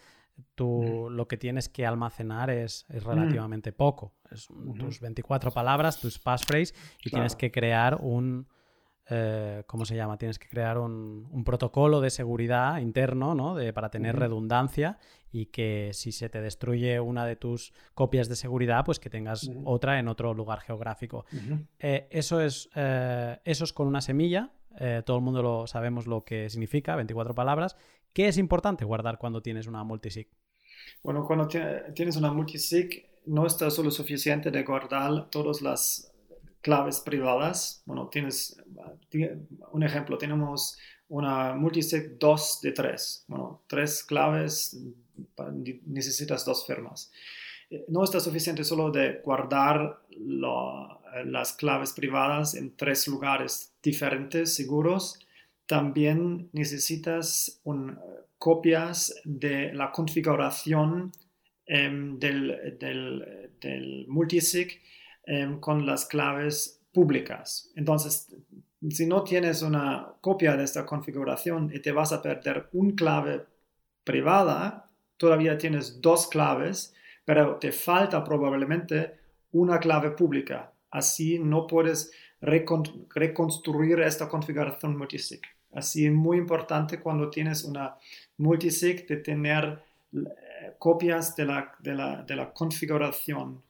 [0.54, 4.14] tú lo que tienes que almacenar es, es relativamente poco.
[4.30, 4.48] Es
[4.78, 8.46] tus 24 palabras, tus passphrase, y tienes que crear un,
[9.10, 10.18] eh, ¿cómo se llama?
[10.18, 13.54] Tienes que crear un, protocolo de seguridad interno, ¿no?
[13.54, 14.98] De, para tener redundancia
[15.32, 19.50] y que si se te destruye una de tus copias de seguridad, pues que tengas
[19.64, 21.24] otra en otro lugar geográfico.
[21.78, 24.50] Eh, eso, es, eh, eso es con una semilla.
[25.04, 27.76] todo el mundo lo sabemos lo que significa, 24 palabras.
[28.12, 30.28] ¿Qué es importante guardar cuando tienes una multisig?
[31.02, 31.48] Bueno, cuando
[31.94, 36.12] tienes una multisig, no está solo suficiente de guardar todas las
[36.60, 37.82] claves privadas.
[37.86, 38.60] Bueno, tienes
[39.72, 40.78] un ejemplo, tenemos
[41.08, 43.24] una multisig 2 de 3.
[43.28, 44.76] Bueno, tres claves,
[45.86, 47.10] necesitas dos firmas.
[47.88, 50.00] No está suficiente solo de guardar
[51.24, 55.18] las claves privadas en tres lugares diferentes, seguros.
[55.68, 57.60] También necesitas
[58.38, 61.12] copias de la configuración
[61.66, 64.80] em, del, multisig
[65.26, 67.70] em, con las claves públicas.
[67.76, 68.34] Entonces,
[68.88, 73.44] si no tienes una copia de esta configuración y te vas a perder un clave
[74.04, 74.88] privada,
[75.18, 76.94] todavía tienes dos claves,
[77.26, 79.18] pero te falta probablemente
[79.52, 80.72] una clave pública.
[80.90, 85.42] Así no puedes reconstruir esta configuración multisig.
[85.72, 87.96] Así es muy importante cuando tienes una
[88.38, 89.82] multisig de tener
[90.12, 93.62] eh, copias de la, de la, de la configuración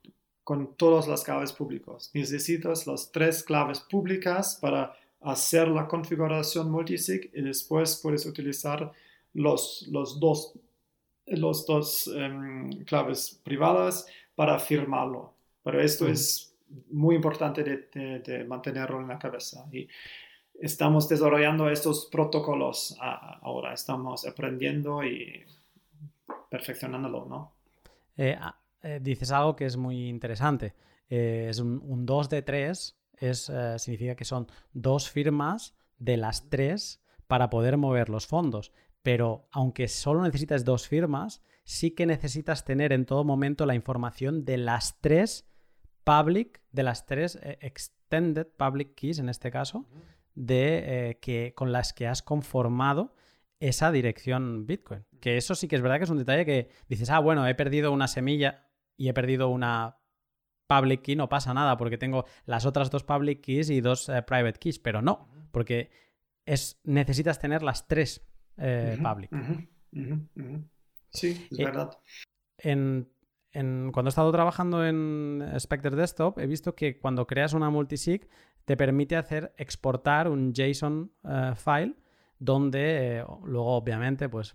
[0.45, 2.11] con todas las claves públicas.
[2.15, 8.91] Necesitas las tres claves públicas para hacer la configuración multisig y después puedes utilizar
[9.35, 10.55] los, los dos,
[11.27, 15.35] los dos em, claves privadas para firmarlo.
[15.63, 16.55] Pero esto es
[16.91, 19.67] muy importante de, de, mantenerlo en la cabeza.
[19.73, 19.89] Y
[20.61, 25.45] estamos desarrollando estos protocolos ahora, estamos aprendiendo y
[26.51, 27.53] perfeccionándolo, ¿no?
[28.17, 30.75] Eh, ah, eh, dices algo que es muy interesante.
[31.09, 37.03] Eh, es un, 2 de 3, es, significa que son dos firmas de las tres
[37.27, 38.73] para poder mover los fondos.
[39.03, 44.45] Pero aunque solo necesitas dos firmas, sí que necesitas tener en todo momento la información
[44.45, 45.49] de las tres
[46.05, 49.87] public, de las tres extended public keys en este caso,
[50.39, 53.15] de eh, que, con las que has conformado
[53.61, 55.05] esa dirección Bitcoin.
[55.21, 57.55] Que eso sí que es verdad que es un detalle que dices, ah, bueno, he
[57.57, 59.99] perdido una semilla y he perdido una
[60.69, 64.23] public key, no pasa nada porque tengo las otras dos public keys y dos eh,
[64.23, 65.91] private keys, pero no, porque
[66.47, 68.25] es, necesitas tener las tres
[68.59, 69.31] eh, public.
[71.11, 71.91] Sí, es verdad.
[72.59, 73.09] En,
[73.93, 78.29] cuando he estado trabajando en Spectre Desktop, he visto que cuando creas una multisig
[78.69, 81.95] te permite hacer exportar un JSON eh, file
[82.39, 84.53] donde eh, luego obviamente pues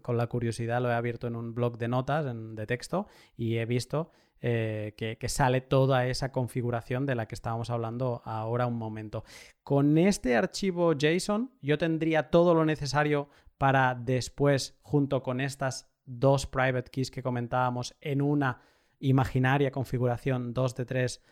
[0.00, 3.06] con la curiosidad lo he abierto en un blog de notas de texto
[3.36, 4.10] y he visto
[4.40, 9.24] eh, que, que, sale toda esa configuración de la que estábamos hablando ahora un momento.
[9.62, 16.46] Con este archivo JSON yo tendría todo lo necesario para después junto con estas dos
[16.46, 18.62] private keys que comentábamos en una
[19.00, 21.22] imaginaria configuración 2 de 3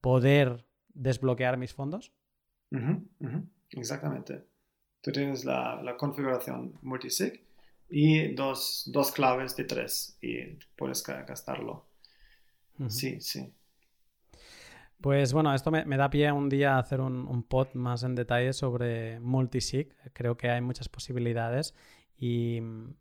[0.00, 2.12] poder desbloquear mis fondos?
[3.70, 4.44] Exactamente.
[5.00, 7.44] Tú tienes la, configuración multisig
[7.88, 11.86] y dos, dos, claves de tres y puedes gastarlo.
[12.88, 13.52] Sí, sí.
[15.00, 18.14] Pues bueno, esto me, da pie un día a hacer un, un, pod más en
[18.14, 19.94] detalle sobre multisig.
[20.12, 21.74] Creo que hay muchas posibilidades
[22.16, 22.94] y mm,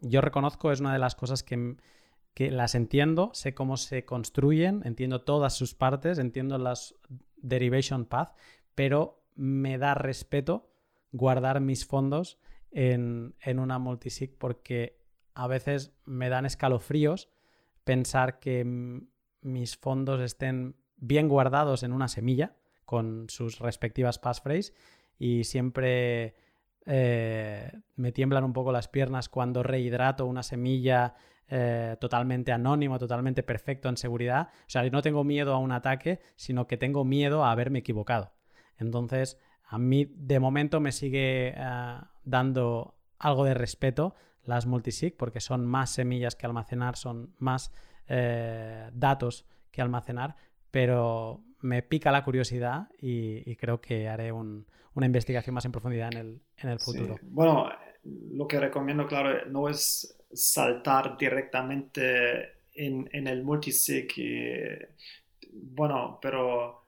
[0.00, 1.76] yo reconozco es una de las cosas que,
[2.36, 6.94] que las entiendo, sé cómo se construyen, entiendo todas sus partes, entiendo las
[7.38, 8.36] derivation path,
[8.74, 10.68] pero me da respeto
[11.12, 12.38] guardar mis fondos
[12.72, 15.00] en, una multisig porque
[15.32, 17.30] a veces me dan escalofríos
[17.84, 18.66] pensar que
[19.40, 22.54] mis fondos estén bien guardados en una semilla
[22.84, 24.74] con sus respectivas passphrase
[25.18, 26.34] y siempre
[26.84, 31.14] eh, me tiemblan un poco las piernas cuando rehidrato una semilla
[31.48, 34.48] eh, totalmente anónimo, totalmente perfecto en seguridad.
[34.60, 38.32] O sea, no tengo miedo a un ataque, sino que tengo miedo a haberme equivocado.
[38.78, 44.14] Entonces, a mí de momento me sigue eh, dando algo de respeto
[44.44, 47.72] las multisig porque son más semillas que almacenar, son más
[48.08, 50.36] eh, datos que almacenar,
[50.70, 56.40] pero me pica la curiosidad y, creo que haré una investigación más en profundidad en
[56.68, 57.16] el, futuro.
[57.22, 57.68] Bueno,
[58.32, 64.12] lo que recomiendo, claro, no es saltar directamente en, en el multisig.
[65.52, 66.86] bueno, pero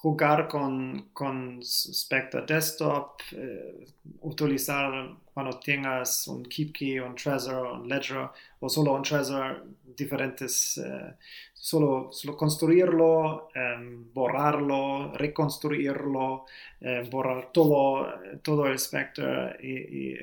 [0.00, 3.84] jugar con, con Spectre Desktop, eh,
[4.22, 8.30] utilizar cuando tengas un KeepKey, un Trezor, un Ledger
[8.60, 11.14] o solo un Trezor, diferentes, eh,
[11.52, 16.46] solo, solo, construirlo, em, borrarlo, reconstruirlo,
[16.80, 18.06] eh, borrar todo,
[18.42, 20.18] todo el Spectre y, y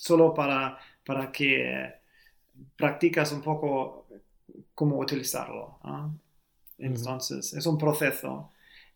[0.00, 1.92] solo para, para que
[2.76, 4.06] practicas un poco
[4.74, 5.78] cómo utilizarlo.
[6.78, 8.50] Entonces, es un proceso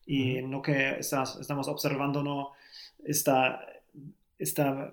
[0.06, 2.52] y lo que estamos observando no
[3.04, 3.60] está,
[4.38, 4.92] está,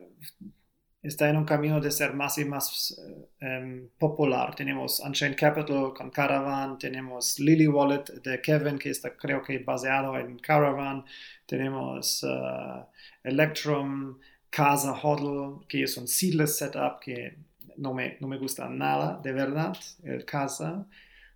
[1.02, 4.54] está en un camino de ser más y más eh, em, popular.
[4.54, 10.18] Tenemos Unchained Capital con Caravan, tenemos Lily Wallet de Kevin, que está creo que baseado
[10.20, 11.06] en Caravan,
[11.46, 12.86] tenemos uh,
[13.24, 14.18] Electrum,
[14.52, 17.38] Casa Hodl, que es un seedless setup que
[17.78, 20.86] no me, no me gusta nada, de verdad, el casa,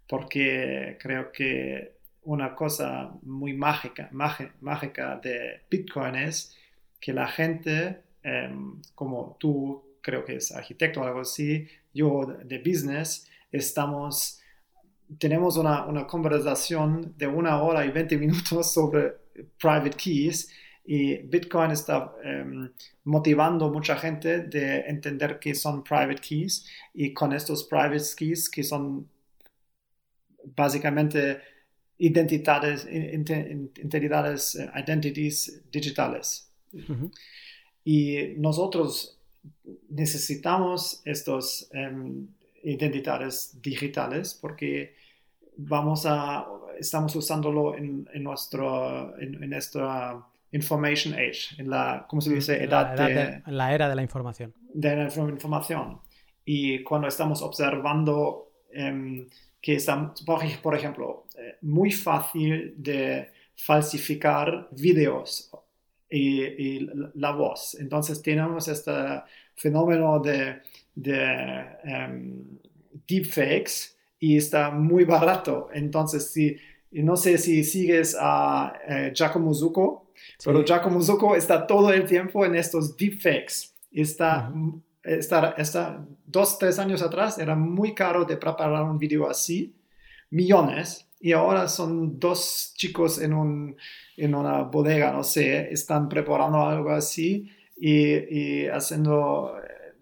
[0.08, 6.56] porque creo que una cosa muy mágica, mágica de Bitcoin es
[7.00, 12.58] que la gente em, como tú, creo que es arquitecto o algo así, yo de
[12.60, 14.42] business, estamos,
[15.18, 19.14] tenemos una, una conversación de una hora y 20 minutos sobre
[19.58, 20.52] private keys
[20.86, 22.70] y Bitcoin está um,
[23.06, 28.64] motivando mucha gente de entender qué son private keys y con estos private keys que
[28.64, 29.10] son
[30.56, 31.41] básicamente
[31.98, 36.52] identidades, identidades, eh, identities digitales.
[37.84, 39.18] Y nosotros
[39.90, 42.28] necesitamos estos um,
[42.64, 44.95] identidades digitales porque
[45.57, 46.45] vamos a,
[46.78, 50.24] estamos usándolo en, en nuestro, en, en nuestra
[50.56, 52.64] information age, en la, ¿cómo se dice?
[52.64, 54.53] Edad, la, de, la era de la información.
[54.73, 55.99] De la información.
[56.45, 59.27] Y cuando estamos observando um,
[59.61, 60.14] que está,
[60.61, 65.52] por ejemplo, eh, muy fácil de falsificar videos
[66.10, 67.76] y, y, la voz.
[67.80, 68.91] Entonces tenemos este
[69.56, 70.61] fenómeno de,
[70.94, 72.57] de um,
[73.07, 75.69] deepfakes y está muy barato.
[75.73, 76.56] Entonces, si,
[76.91, 80.05] no sé si sigues a eh, Giacomo Zucco,
[80.44, 83.74] pero Giacomo Zucco está todo el tiempo en estos deepfakes.
[83.92, 84.52] Está,
[85.04, 89.74] está, está, dos, tres años atrás era muy caro de preparar un video así,
[90.30, 93.76] millones, y ahora son dos chicos en, un,
[94.18, 99.56] en una bodega, no sé, están preparando algo así y, y haciendo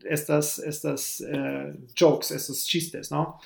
[0.10, 3.40] estas, estas eh, jokes, estos chistes, ¿no?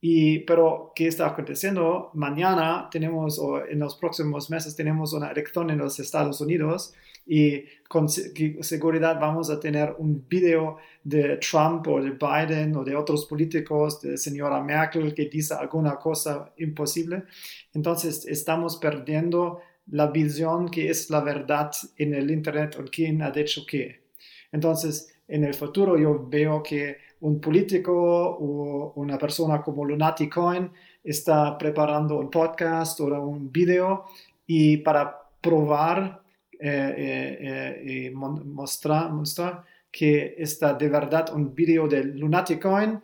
[0.00, 2.10] y, pero, ¿qué está aconteciendo?
[2.14, 6.94] Mañana tenemos, o en los próximos meses, tenemos una elección en los Estados Unidos
[7.26, 12.96] y con seguridad vamos a tener un video de Trump o de Biden o de
[12.96, 17.24] otros políticos, de señora Merkel, que dice alguna cosa imposible.
[17.74, 19.60] Entonces, estamos perdiendo
[19.90, 24.08] la visión que es la verdad en el Internet o quién ha dicho qué.
[24.50, 30.70] Entonces, en el futuro yo veo que un político o una persona como Lunatic Coin
[31.04, 34.06] está preparando un podcast o un video
[34.46, 36.22] y para probar
[36.60, 43.00] eh, eh, eh, y mostrar, mostrar que está de verdad un video de Lunatic Coin,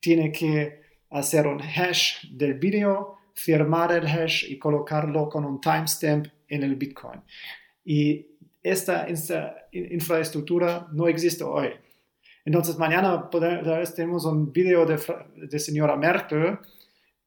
[0.00, 0.80] tiene que
[1.10, 6.76] hacer un hash del video, firmar el hash y colocarlo con un timestamp en el
[6.76, 7.20] Bitcoin.
[7.84, 8.33] Y
[8.64, 9.06] esta,
[9.70, 11.68] infraestructura no existe hoy.
[12.44, 14.98] Entonces mañana vez tenemos un video de,
[15.36, 16.58] de señora Merkel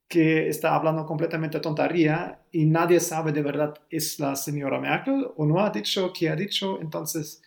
[0.08, 5.46] que está hablando completamente tontería y nadie sabe de verdad es la señora Merkel o
[5.46, 6.80] no ha dicho qué ha dicho.
[6.82, 7.42] Entonces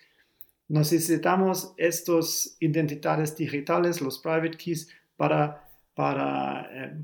[0.69, 6.97] necesitamos estos identidades digitales, los private keys, para, para eh,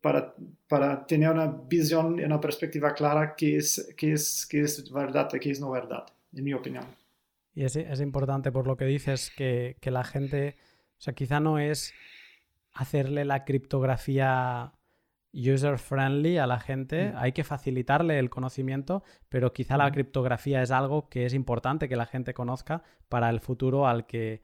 [0.00, 0.34] para,
[0.68, 5.28] para tener una visión y una perspectiva clara qué es, qué es, qué es verdad
[5.34, 6.84] y qué es no verdad, en mi opinión.
[7.54, 10.56] Y es, es importante por lo que dices que, que, la gente,
[10.98, 11.92] o sea, quizá no es
[12.72, 14.72] hacerle la criptografía
[15.32, 17.16] user friendly a la gente, mm.
[17.16, 19.92] hay que facilitarle el conocimiento, pero quizá la mm.
[19.92, 24.42] criptografía es algo que es importante que la gente conozca para el futuro al que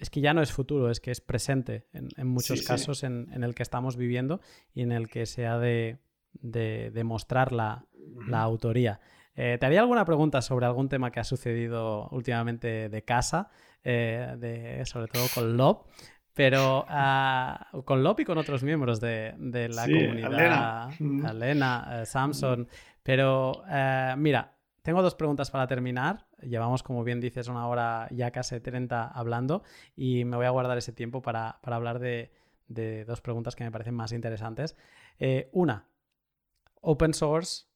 [0.00, 3.54] es que ya no es futuro, es que es presente en, muchos casos En, el
[3.54, 4.40] que estamos viviendo
[4.72, 5.98] y en el que se ha de,
[6.32, 7.86] demostrar la,
[8.32, 9.00] autoría.
[9.36, 13.50] Eh, te haría alguna pregunta sobre algún tema que ha sucedido últimamente de casa,
[13.82, 15.86] eh, de, sobre todo con Lob,
[16.34, 22.68] pero ah, con Lob y con otros miembros de, la comunidad, Elena, eh, Samson.
[23.02, 23.62] Pero
[24.16, 26.26] mira, tengo dos preguntas para terminar.
[26.48, 29.62] Llevamos, como bien dices, una hora ya casi 30 hablando
[29.96, 32.30] y me voy a guardar ese tiempo para, hablar de,
[33.06, 34.76] dos preguntas que me parecen más interesantes.
[35.18, 35.88] Eh, una,
[36.80, 37.66] open source,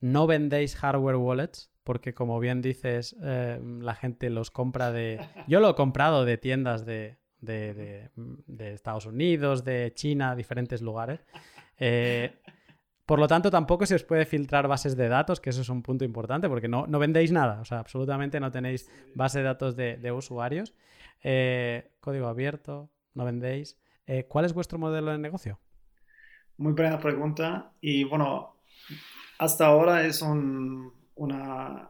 [0.00, 5.20] no vendéis hardware wallets porque como bien dices, eh, la gente los compra de...
[5.48, 11.24] Yo lo he comprado de tiendas de, de, de Estados Unidos, de China, diferentes lugares.
[11.78, 12.32] Eh,
[13.08, 15.82] por lo tanto, tampoco se os puede filtrar bases de datos, que eso es un
[15.82, 19.76] punto importante, porque no, no vendéis nada, o sea, absolutamente no tenéis base de datos
[19.76, 20.74] de, usuarios.
[21.24, 23.78] Eh, código abierto, no vendéis.
[24.06, 25.58] Eh, ¿Cuál es vuestro modelo de negocio?
[26.58, 27.72] Muy buena pregunta.
[27.80, 28.56] Y bueno,
[29.38, 31.88] hasta ahora es un, una...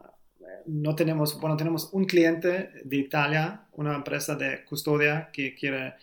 [0.66, 5.94] No tenemos, bueno, tenemos un cliente de Italia, una empresa de custodia que quiere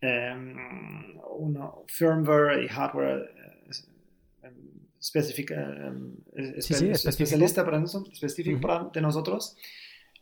[0.00, 3.35] una firmware y hardware
[5.00, 5.94] específica,
[6.34, 9.56] especialista para nosotros, específico para de nosotros.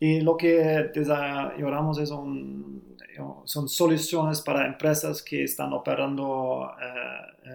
[0.01, 2.96] Y lo que desarrollamos es un,
[3.44, 7.48] son soluciones para empresas que están operando eh,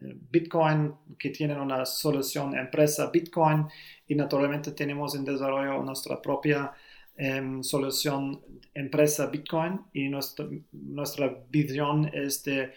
[0.00, 3.66] eh, Bitcoin, que tienen una solución empresa Bitcoin.
[4.06, 6.72] Y naturalmente tenemos en desarrollo nuestra propia
[7.16, 8.40] em, solución
[8.74, 9.80] empresa Bitcoin.
[9.92, 12.72] Y nuestra, nuestra visión es de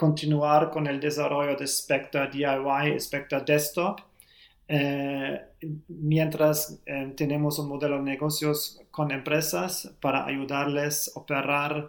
[0.00, 4.00] continuar con el desarrollo de Spectre DIY, Spectre Desktop,
[4.66, 5.38] eh,
[5.88, 11.88] mientras eh, tenemos un modelo de negocios con empresas para ayudarles a operar,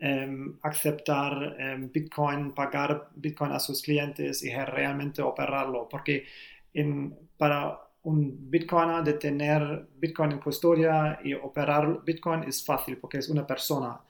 [0.00, 1.56] em, aceptar
[1.92, 6.24] Bitcoin, pagar Bitcoin a sus clientes y realmente operarlo, porque
[7.36, 13.28] para un Bitcoiner de tener Bitcoin en custodia y operar Bitcoin es fácil porque es
[13.28, 14.00] una persona.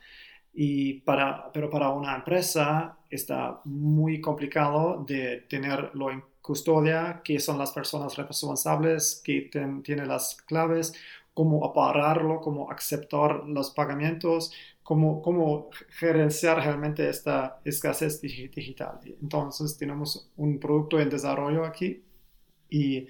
[0.53, 7.57] Y para, pero para una empresa está muy complicado de tenerlo en custodia, que son
[7.57, 9.49] las personas responsables, que
[9.83, 10.93] tienen las claves,
[11.33, 14.51] cómo operarlo, cómo aceptar los pagamentos,
[14.83, 18.99] cómo, cómo gerenciar realmente esta escasez digital.
[19.21, 22.03] Entonces tenemos un producto en desarrollo aquí
[22.69, 23.07] y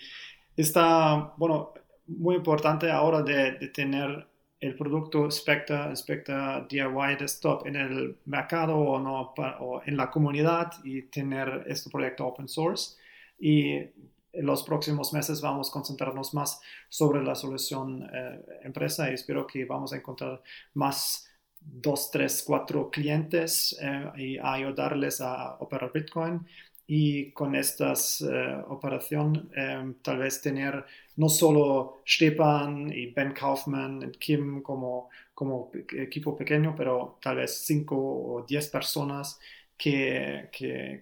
[0.56, 1.74] está, bueno,
[2.08, 4.28] muy importante ahora de, tener
[4.64, 10.72] el producto Spectre, Spectre DIY Desktop en el mercado o, no, o en la comunidad
[10.86, 12.96] y tener este proyecto open source.
[13.38, 19.16] Y en los próximos meses vamos a concentrarnos más sobre la solución eh, empresa y
[19.16, 20.42] espero que vamos a encontrar
[20.76, 21.30] más
[21.60, 26.46] dos, tres, cuatro clientes eh, y ayudarles a operar Bitcoin
[26.88, 30.86] y con esta eh, operación eh, tal vez tener
[31.16, 37.64] no solo Stepan y Ben Kaufman y Kim como, como equipo pequeño, pero tal vez
[37.66, 39.40] cinco o diez personas
[39.78, 41.00] que, que,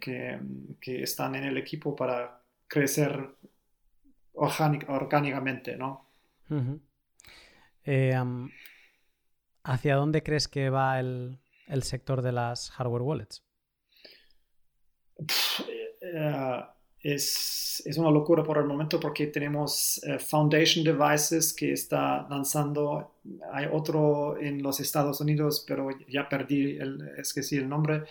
[0.80, 3.36] que, están en el equipo para crecer
[4.34, 6.10] orgánicamente, ¿no?
[7.84, 8.16] Eh,
[9.64, 13.44] ¿Hacia dónde crees que va el, el sector de las hardware wallets?
[16.02, 16.64] Eh,
[17.04, 23.16] es, es, una locura por el momento porque tenemos eh, Foundation Devices que está lanzando,
[23.52, 28.04] hay otro en los Estados Unidos, pero ya perdí el, es que sí, el nombre.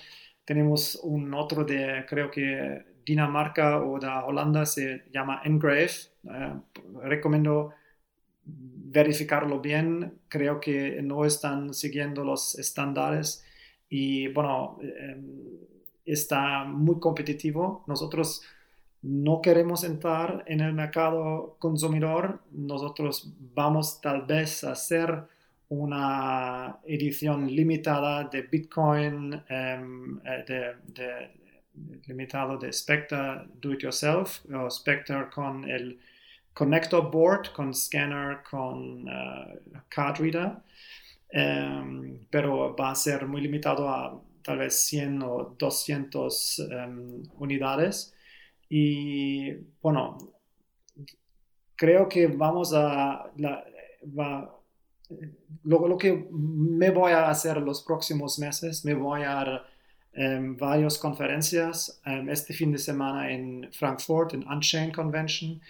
[0.45, 5.91] Tenemos un otro de, creo que Dinamarca o de Holanda, se llama Engrave.
[6.25, 6.55] Eh,
[7.05, 7.73] recomiendo
[8.45, 10.19] verificarlo bien.
[10.29, 13.45] Creo que no están siguiendo los estándares
[13.89, 14.79] y bueno,
[16.05, 17.85] está muy competitivo.
[17.87, 18.43] Nosotros
[19.03, 22.41] no queremos entrar en el mercado consumidor.
[22.53, 25.25] Nosotros vamos tal vez a hacer
[25.71, 31.41] una edición limitada de Bitcoin, em, eh, de,
[32.07, 35.99] limitado de Spectre Do It Yourself o Spectre con el
[36.53, 40.57] Connector Board, con scanner, con uh, card reader.
[41.33, 48.13] Em, pero va a ser muy limitado a tal vez 100 o 200 em, unidades.
[48.71, 49.53] Y
[49.83, 50.17] bueno,
[51.75, 53.31] creo que vamos a...
[55.65, 59.67] lo, que me voy a hacer los próximos meses, me voy a dar
[60.13, 62.01] em, varias conferencias.
[62.07, 65.61] Em, este fin de semana en Frankfurt, en Unchained Convention.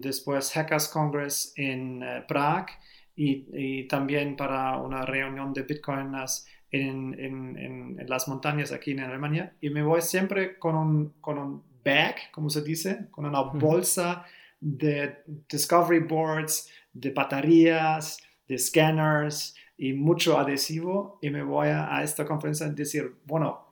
[0.00, 2.72] después Hackers Congress en uh, Prague.
[3.14, 9.70] Y, y, también para una reunión de Bitcoiners en, las montañas aquí en Alemania y
[9.70, 14.24] me voy siempre con un, con un bag, como se dice, con una bolsa
[14.60, 18.18] de discovery boards, de baterías,
[18.48, 21.18] de scanners y mucho adhesivo.
[21.22, 23.68] Y me voy a, esta conferencia a decir, bueno,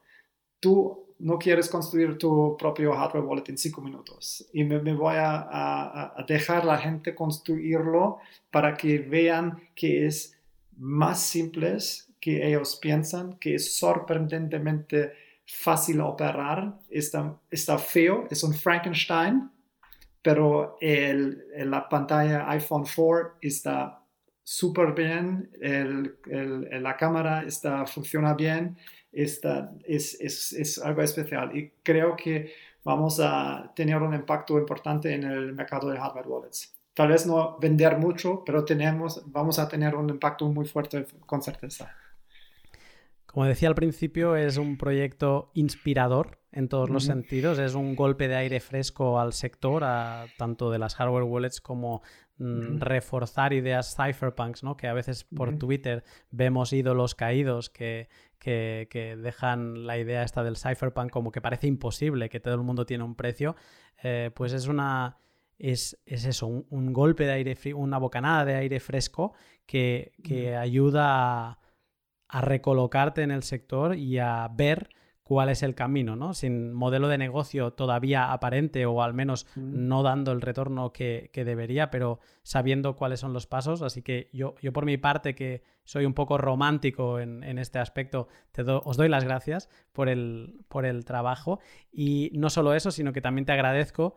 [0.60, 4.46] tú no quieres construir tu propio hardware wallet en cinco minutos.
[4.52, 8.18] Y me, voy a, a, a dejar la gente construirlo
[8.50, 10.38] para que vean que es
[10.76, 11.78] más simple
[12.20, 15.12] que ellos piensan, que es sorprendentemente
[15.46, 19.50] fácil operar, está, está feo, es un Frankenstein,
[20.22, 24.00] pero el, la pantalla iPhone 4 está
[24.42, 26.16] súper bien, el,
[26.82, 28.76] la cámara está, funciona bien,
[29.12, 32.52] está, es, es, es, algo especial y creo que
[32.84, 36.74] vamos a tener un impacto importante en el mercado de hardware wallets.
[36.94, 41.42] Tal vez no vender mucho, pero tenemos, vamos a tener un impacto muy fuerte con
[41.42, 41.92] certeza.
[43.34, 47.58] Como decía al principio, es un proyecto inspirador en todos los sentidos.
[47.58, 49.82] Es un golpe de aire fresco al sector,
[50.38, 52.02] tanto de las hardware wallets como
[52.38, 54.76] mm, reforzar ideas cypherpunks, ¿no?
[54.76, 58.08] que a veces por Twitter vemos ídolos caídos que,
[58.38, 62.86] que, dejan la idea esta del cypherpunk como que parece imposible, que todo el mundo
[62.86, 63.56] tiene un precio.
[64.04, 65.18] Eh, pues es una...
[65.58, 69.32] Es, eso, un, golpe de aire, una bocanada de aire fresco
[69.66, 71.63] que, que ayuda a
[72.34, 74.88] a recolocarte en el sector y a ver
[75.22, 76.34] cuál es el camino, ¿no?
[76.34, 81.92] Sin modelo de negocio todavía aparente o al menos no dando el retorno que, debería,
[81.92, 83.82] pero sabiendo cuáles son los pasos.
[83.82, 88.28] Así que yo, yo por mi parte, que soy un poco romántico en, este aspecto,
[88.52, 91.60] te os doy las gracias por el, por el trabajo.
[91.92, 94.16] Y no solo eso, sino que también te agradezco,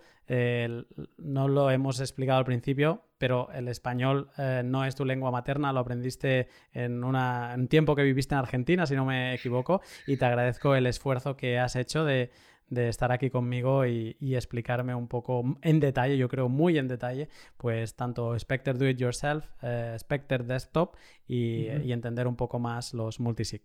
[1.18, 5.74] no lo hemos explicado al principio, pero el español eh, no es tu lengua materna,
[5.74, 10.26] lo aprendiste en, un tiempo que viviste en Argentina, si no me equivoco, y te
[10.26, 12.32] agradezco el esfuerzo que has hecho de,
[12.76, 17.96] estar aquí conmigo y, explicarme un poco en detalle, yo creo muy en detalle, pues
[17.96, 20.96] tanto Spectre Do It Yourself, eh, Spectre Desktop
[21.28, 23.62] y, y, entender un poco más los multisig.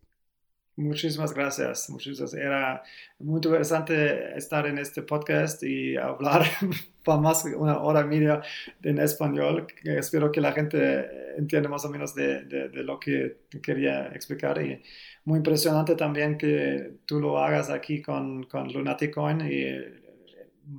[0.77, 2.33] Muchísimas gracias, muchísimas.
[2.33, 2.83] Era
[3.19, 6.47] muy interesante estar en este podcast y hablar
[7.05, 8.41] por más de una hora media
[8.83, 9.67] en español.
[9.85, 14.63] Espero que la gente entienda más o menos de, de, lo que quería explicar.
[14.63, 14.83] Y
[15.27, 20.02] muy impresionante también que tú lo hagas aquí con, con Lunatic Coin y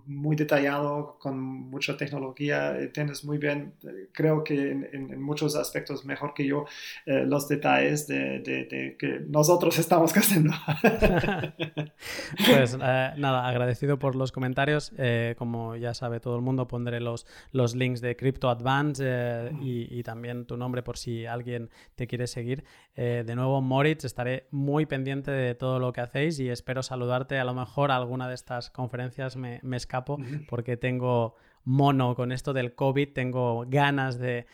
[0.06, 6.06] muy detallado, con mucha tecnología, eh, tienes muy bien, eh, creo que en, muchos aspectos
[6.06, 6.66] mejor que yo,
[7.06, 10.54] eh, los detalles de, que nosotros estamos haciendo.
[12.48, 14.92] pues nada, agradecido por los comentarios.
[15.38, 20.04] como ya sabe todo el mundo, pondré los, los links de Crypto Advance y, y,
[20.04, 22.64] también tu nombre por si alguien te quiere seguir.
[22.96, 27.40] de nuevo, Moritz, estaré muy pendiente de todo lo que hacéis y espero saludarte.
[27.40, 30.18] A lo mejor alguna de estas conferencias me me escapo
[30.50, 31.36] porque tengo
[31.66, 34.46] mono con esto del COVID, tengo ganas de,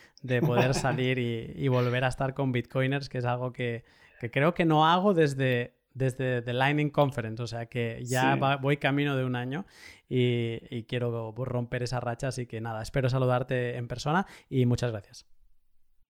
[0.45, 3.83] poder salir y, volver a estar con bitcoiners, que es algo que,
[4.31, 9.15] creo que no hago desde, desde The Lightning Conference, o sea que ya voy camino
[9.15, 9.65] de un año
[10.07, 14.91] y, y quiero romper esa racha, así que nada, espero saludarte en persona y muchas
[14.91, 15.25] gracias.